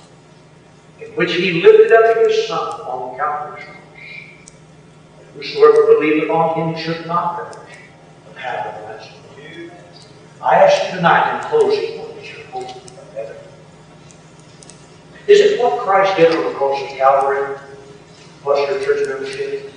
in 1.01 1.11
which 1.13 1.33
He 1.35 1.63
lifted 1.63 1.93
up 1.93 2.17
His 2.17 2.47
Son 2.47 2.59
on 2.59 3.17
Calvary's 3.19 3.65
cross. 3.65 3.77
Whosoever 5.35 5.95
believeth 5.95 6.31
on 6.31 6.75
Him 6.75 6.81
should 6.81 7.07
not 7.07 7.53
perish, 7.53 7.79
but 8.27 8.37
have 8.37 8.67
everlasting 8.67 9.69
life. 9.69 10.13
I 10.43 10.55
ask 10.57 10.91
you 10.91 10.97
tonight 10.97 11.37
in 11.39 11.49
closing, 11.49 11.99
what 11.99 12.17
is 12.19 12.31
your 12.31 12.47
hope 12.47 12.77
of 12.77 13.15
heaven? 13.15 13.37
Is 15.27 15.41
it 15.41 15.61
what 15.61 15.81
Christ 15.81 16.17
did 16.17 16.37
on 16.37 16.45
the 16.45 16.59
cross 16.59 16.81
of 16.83 16.89
Calvary, 16.97 17.59
plus 18.43 18.69
your 18.69 18.85
church 18.85 19.09
membership? 19.09 19.73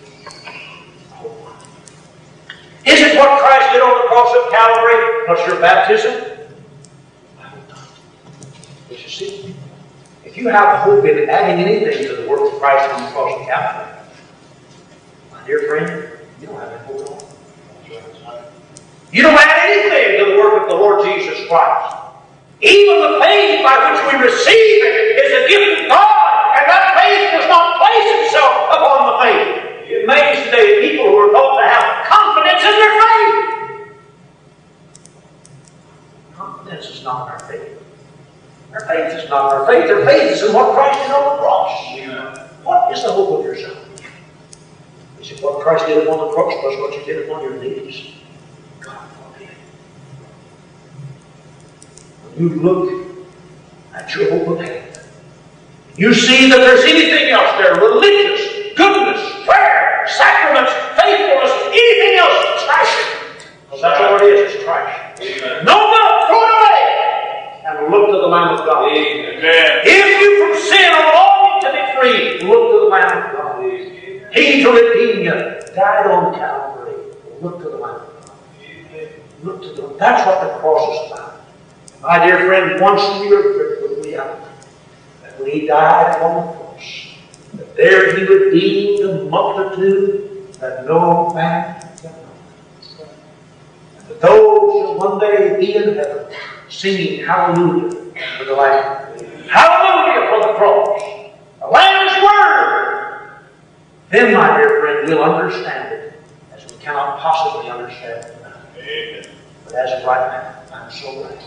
Is 2.86 3.00
it 3.00 3.18
what 3.18 3.40
Christ 3.40 3.72
did 3.72 3.82
on 3.82 4.02
the 4.02 4.08
cross 4.10 4.36
of 4.36 4.52
Calvary, 4.52 5.26
plus 5.26 5.48
your 5.48 5.60
baptism? 5.62 6.14
I 7.40 7.44
hope 7.44 7.70
not. 7.70 7.90
But 8.90 9.02
you 9.02 9.10
see, 9.10 9.56
if 10.26 10.36
you 10.38 10.50
have 10.50 10.80
hope 10.84 11.06
in 11.06 11.30
adding 11.30 11.66
anything 11.66 12.08
to 12.08 12.22
the 12.22 12.30
work 12.30 12.54
of 12.54 12.60
Christ 12.60 12.94
on 12.94 13.04
the 13.04 13.12
cross 13.12 13.40
of 13.40 13.48
Calvary, 13.48 14.00
my 15.32 15.48
dear 15.48 15.68
friend, 15.68 16.20
you 16.42 16.48
don't 16.48 16.60
have 16.60 16.74
any 16.74 16.86
hope 16.86 17.02
at 17.02 17.08
all. 17.10 17.34
You 19.14 19.22
don't 19.22 19.38
add 19.38 19.70
anything 19.70 20.26
to 20.26 20.32
the 20.32 20.38
work 20.42 20.64
of 20.64 20.70
the 20.70 20.76
Lord 20.76 21.06
Jesus 21.06 21.48
Christ. 21.48 21.96
Even 22.62 23.00
the 23.00 23.20
faith 23.22 23.64
by 23.64 23.76
which 23.92 24.02
we 24.12 24.26
receive 24.26 24.84
it 24.84 25.22
is 25.24 25.32
a 25.38 25.48
gift 25.48 25.84
of 25.84 25.90
God, 25.90 26.58
and 26.58 26.66
that 26.66 26.98
faith 27.00 27.32
does 27.38 27.48
not 27.48 27.80
place 27.80 28.28
itself 28.28 28.74
upon 28.74 29.00
the 29.08 29.16
faith. 29.24 29.64
It 29.88 30.08
makes 30.08 30.44
today 30.46 30.82
people 30.82 31.12
who 31.12 31.18
are 31.18 31.32
told 31.32 31.60
to 31.60 31.68
have 31.68 32.03
faith. 32.64 33.96
Confidence 36.34 36.86
is 36.90 37.04
not 37.04 37.30
our 37.30 37.40
faith. 37.40 37.82
Our 38.74 38.86
faith 38.88 39.24
is 39.24 39.30
not 39.30 39.54
our 39.54 39.66
faith. 39.68 39.90
Our 39.90 40.06
faith 40.06 40.32
is 40.32 40.44
in 40.44 40.54
what 40.54 40.74
Christ 40.74 41.00
did 41.08 41.16
on 41.16 41.36
the 41.36 41.42
cross. 41.42 41.74
What 42.64 42.92
is 42.94 43.04
the 43.04 43.12
hope 43.12 43.40
of 43.40 43.46
your 43.46 43.56
salvation? 43.56 44.12
Is 45.20 45.32
it 45.32 45.42
what 45.42 45.62
Christ 45.62 45.86
did 45.88 46.06
upon 46.08 46.28
the 46.28 46.34
cross 46.34 46.54
plus 46.60 46.78
what 46.80 46.94
you 46.98 47.04
did 47.06 47.30
upon 47.30 47.44
your 47.44 47.58
knees? 47.62 48.14
God 48.80 49.08
forbid. 49.10 49.50
When 52.24 52.50
you 52.50 52.56
look 52.62 53.08
at 53.94 54.16
your 54.16 54.30
hope 54.32 54.48
of 54.48 54.66
heaven, 54.66 54.84
you 55.96 56.14
see 56.14 56.50
that 56.50 56.58
there's 56.58 56.84
anything 56.84 57.30
else 57.30 57.52
there, 57.58 57.76
religious, 57.76 58.76
goodness, 58.76 59.22
prayer, 59.46 60.08
sacraments, 60.08 60.74
faithfulness, 61.00 61.54
anything 61.68 62.18
else, 62.18 62.34
it's 62.34 62.64
trash. 62.66 62.94
Because 63.66 63.82
that's 63.82 64.02
all 64.02 64.18
it 64.18 64.24
is, 64.24 64.56
it's 64.56 64.64
trash. 64.64 65.20
Amen. 65.22 65.64
No 65.64 65.78
good, 65.94 66.28
throw 66.28 66.42
it 66.42 66.52
away. 66.58 66.80
And 67.68 67.92
look 67.92 68.08
to 68.10 68.18
the 68.18 68.28
Lamb 68.28 68.58
of 68.58 68.63
God. 68.74 68.98
Amen. 68.98 69.82
If 69.84 70.22
you 70.22 70.48
from 70.48 70.62
sin 70.62 70.94
are 70.94 71.14
longing 71.14 71.62
to 71.62 71.72
be 71.72 71.84
free, 72.00 72.48
look 72.48 72.72
to 72.72 72.80
the 72.80 72.86
Lamb 72.86 73.24
of 73.24 73.38
God. 73.38 73.64
He 74.34 74.64
to 74.64 74.72
redeem 74.72 75.26
you 75.26 75.76
died 75.76 76.08
on 76.08 76.36
Calvary. 76.36 76.96
Look 77.42 77.60
to 77.60 77.70
the 77.70 77.78
Lamb 77.78 77.96
of 77.96 78.26
God. 78.26 79.10
Look 79.44 79.62
to 79.64 79.82
the 79.82 79.96
That's 79.98 80.26
what 80.26 80.42
the 80.42 80.60
cross 80.60 81.06
is 81.06 81.12
about. 81.12 81.42
My 82.02 82.26
dear 82.26 82.46
friend, 82.46 82.82
once 82.82 83.02
we 83.22 83.34
are 83.34 83.42
gripped 83.42 83.82
with 83.84 84.06
reality 84.06 84.46
that 85.22 85.40
when 85.40 85.52
He 85.52 85.68
died 85.68 86.22
on 86.22 86.48
the 86.48 86.54
cross, 86.54 87.16
that 87.54 87.76
there 87.76 88.18
He 88.18 88.24
redeemed 88.24 89.04
the 89.04 89.30
multitude 89.30 90.54
that 90.60 90.86
no 90.86 91.34
man 91.34 91.80
can 91.98 92.12
number. 92.12 93.08
And 93.98 94.08
that 94.08 94.22
those 94.22 94.74
shall 94.74 94.98
one 94.98 95.20
day 95.20 95.58
be 95.60 95.76
in 95.76 95.96
heaven 95.96 96.26
singing 96.70 97.26
hallelujah 97.26 98.03
for 98.38 98.46
the 98.46 98.54
Lamb. 98.54 99.18
Hallelujah 99.50 100.30
for 100.30 100.48
the 100.48 100.54
cross. 100.58 101.02
The 101.60 101.68
Lamb's 101.68 102.24
Word. 102.24 103.40
Then, 104.10 104.34
my 104.34 104.58
dear 104.58 104.80
friend, 104.80 105.08
we'll 105.08 105.24
understand 105.24 105.94
it 105.94 106.14
as 106.54 106.66
we 106.72 106.78
cannot 106.78 107.20
possibly 107.20 107.70
understand 107.70 108.26
it 108.26 108.38
now. 108.42 108.54
Amen. 108.78 109.26
But 109.66 109.74
as 109.76 110.00
of 110.00 110.08
right 110.08 110.28
now, 110.32 110.76
I'm 110.76 110.92
so 110.92 111.14
glad. 111.14 111.44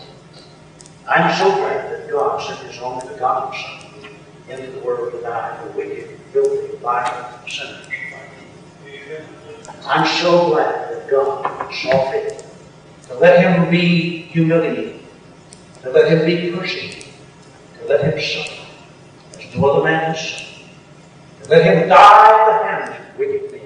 I'm 1.07 1.37
so 1.37 1.55
glad 1.55 1.91
that 1.91 2.09
God 2.11 2.41
sent 2.41 2.59
His 2.69 2.81
only 2.81 3.07
begotten 3.07 3.57
Son 3.61 4.11
into 4.49 4.71
the 4.71 4.79
world 4.79 5.13
to 5.13 5.21
die 5.21 5.57
for 5.61 5.69
wicked, 5.77 6.19
filthy, 6.33 6.75
violent 6.77 7.49
sinners 7.49 7.85
like 7.85 8.31
me. 8.37 9.17
I'm 9.85 10.05
so 10.05 10.47
glad 10.47 10.91
that 10.91 11.09
God 11.09 11.73
saw 11.73 12.11
fit 12.11 12.45
to 13.07 13.13
let 13.15 13.39
Him 13.39 13.69
be 13.71 14.23
humiliated, 14.23 14.96
to 15.83 15.89
let 15.91 16.11
Him 16.11 16.25
be 16.25 16.51
persecuted, 16.57 17.05
to 17.79 17.85
let 17.87 18.01
Him 18.03 18.19
suffer. 18.21 18.65
As 19.39 19.55
no 19.55 19.69
other 19.69 19.83
man 19.83 20.13
has 20.13 20.29
suffered, 20.29 20.63
to 21.43 21.49
let 21.49 21.63
Him 21.63 21.89
die 21.89 22.29
at 22.29 22.45
the 22.47 22.67
hands 22.67 23.09
of 23.09 23.19
wicked 23.19 23.51
men 23.51 23.56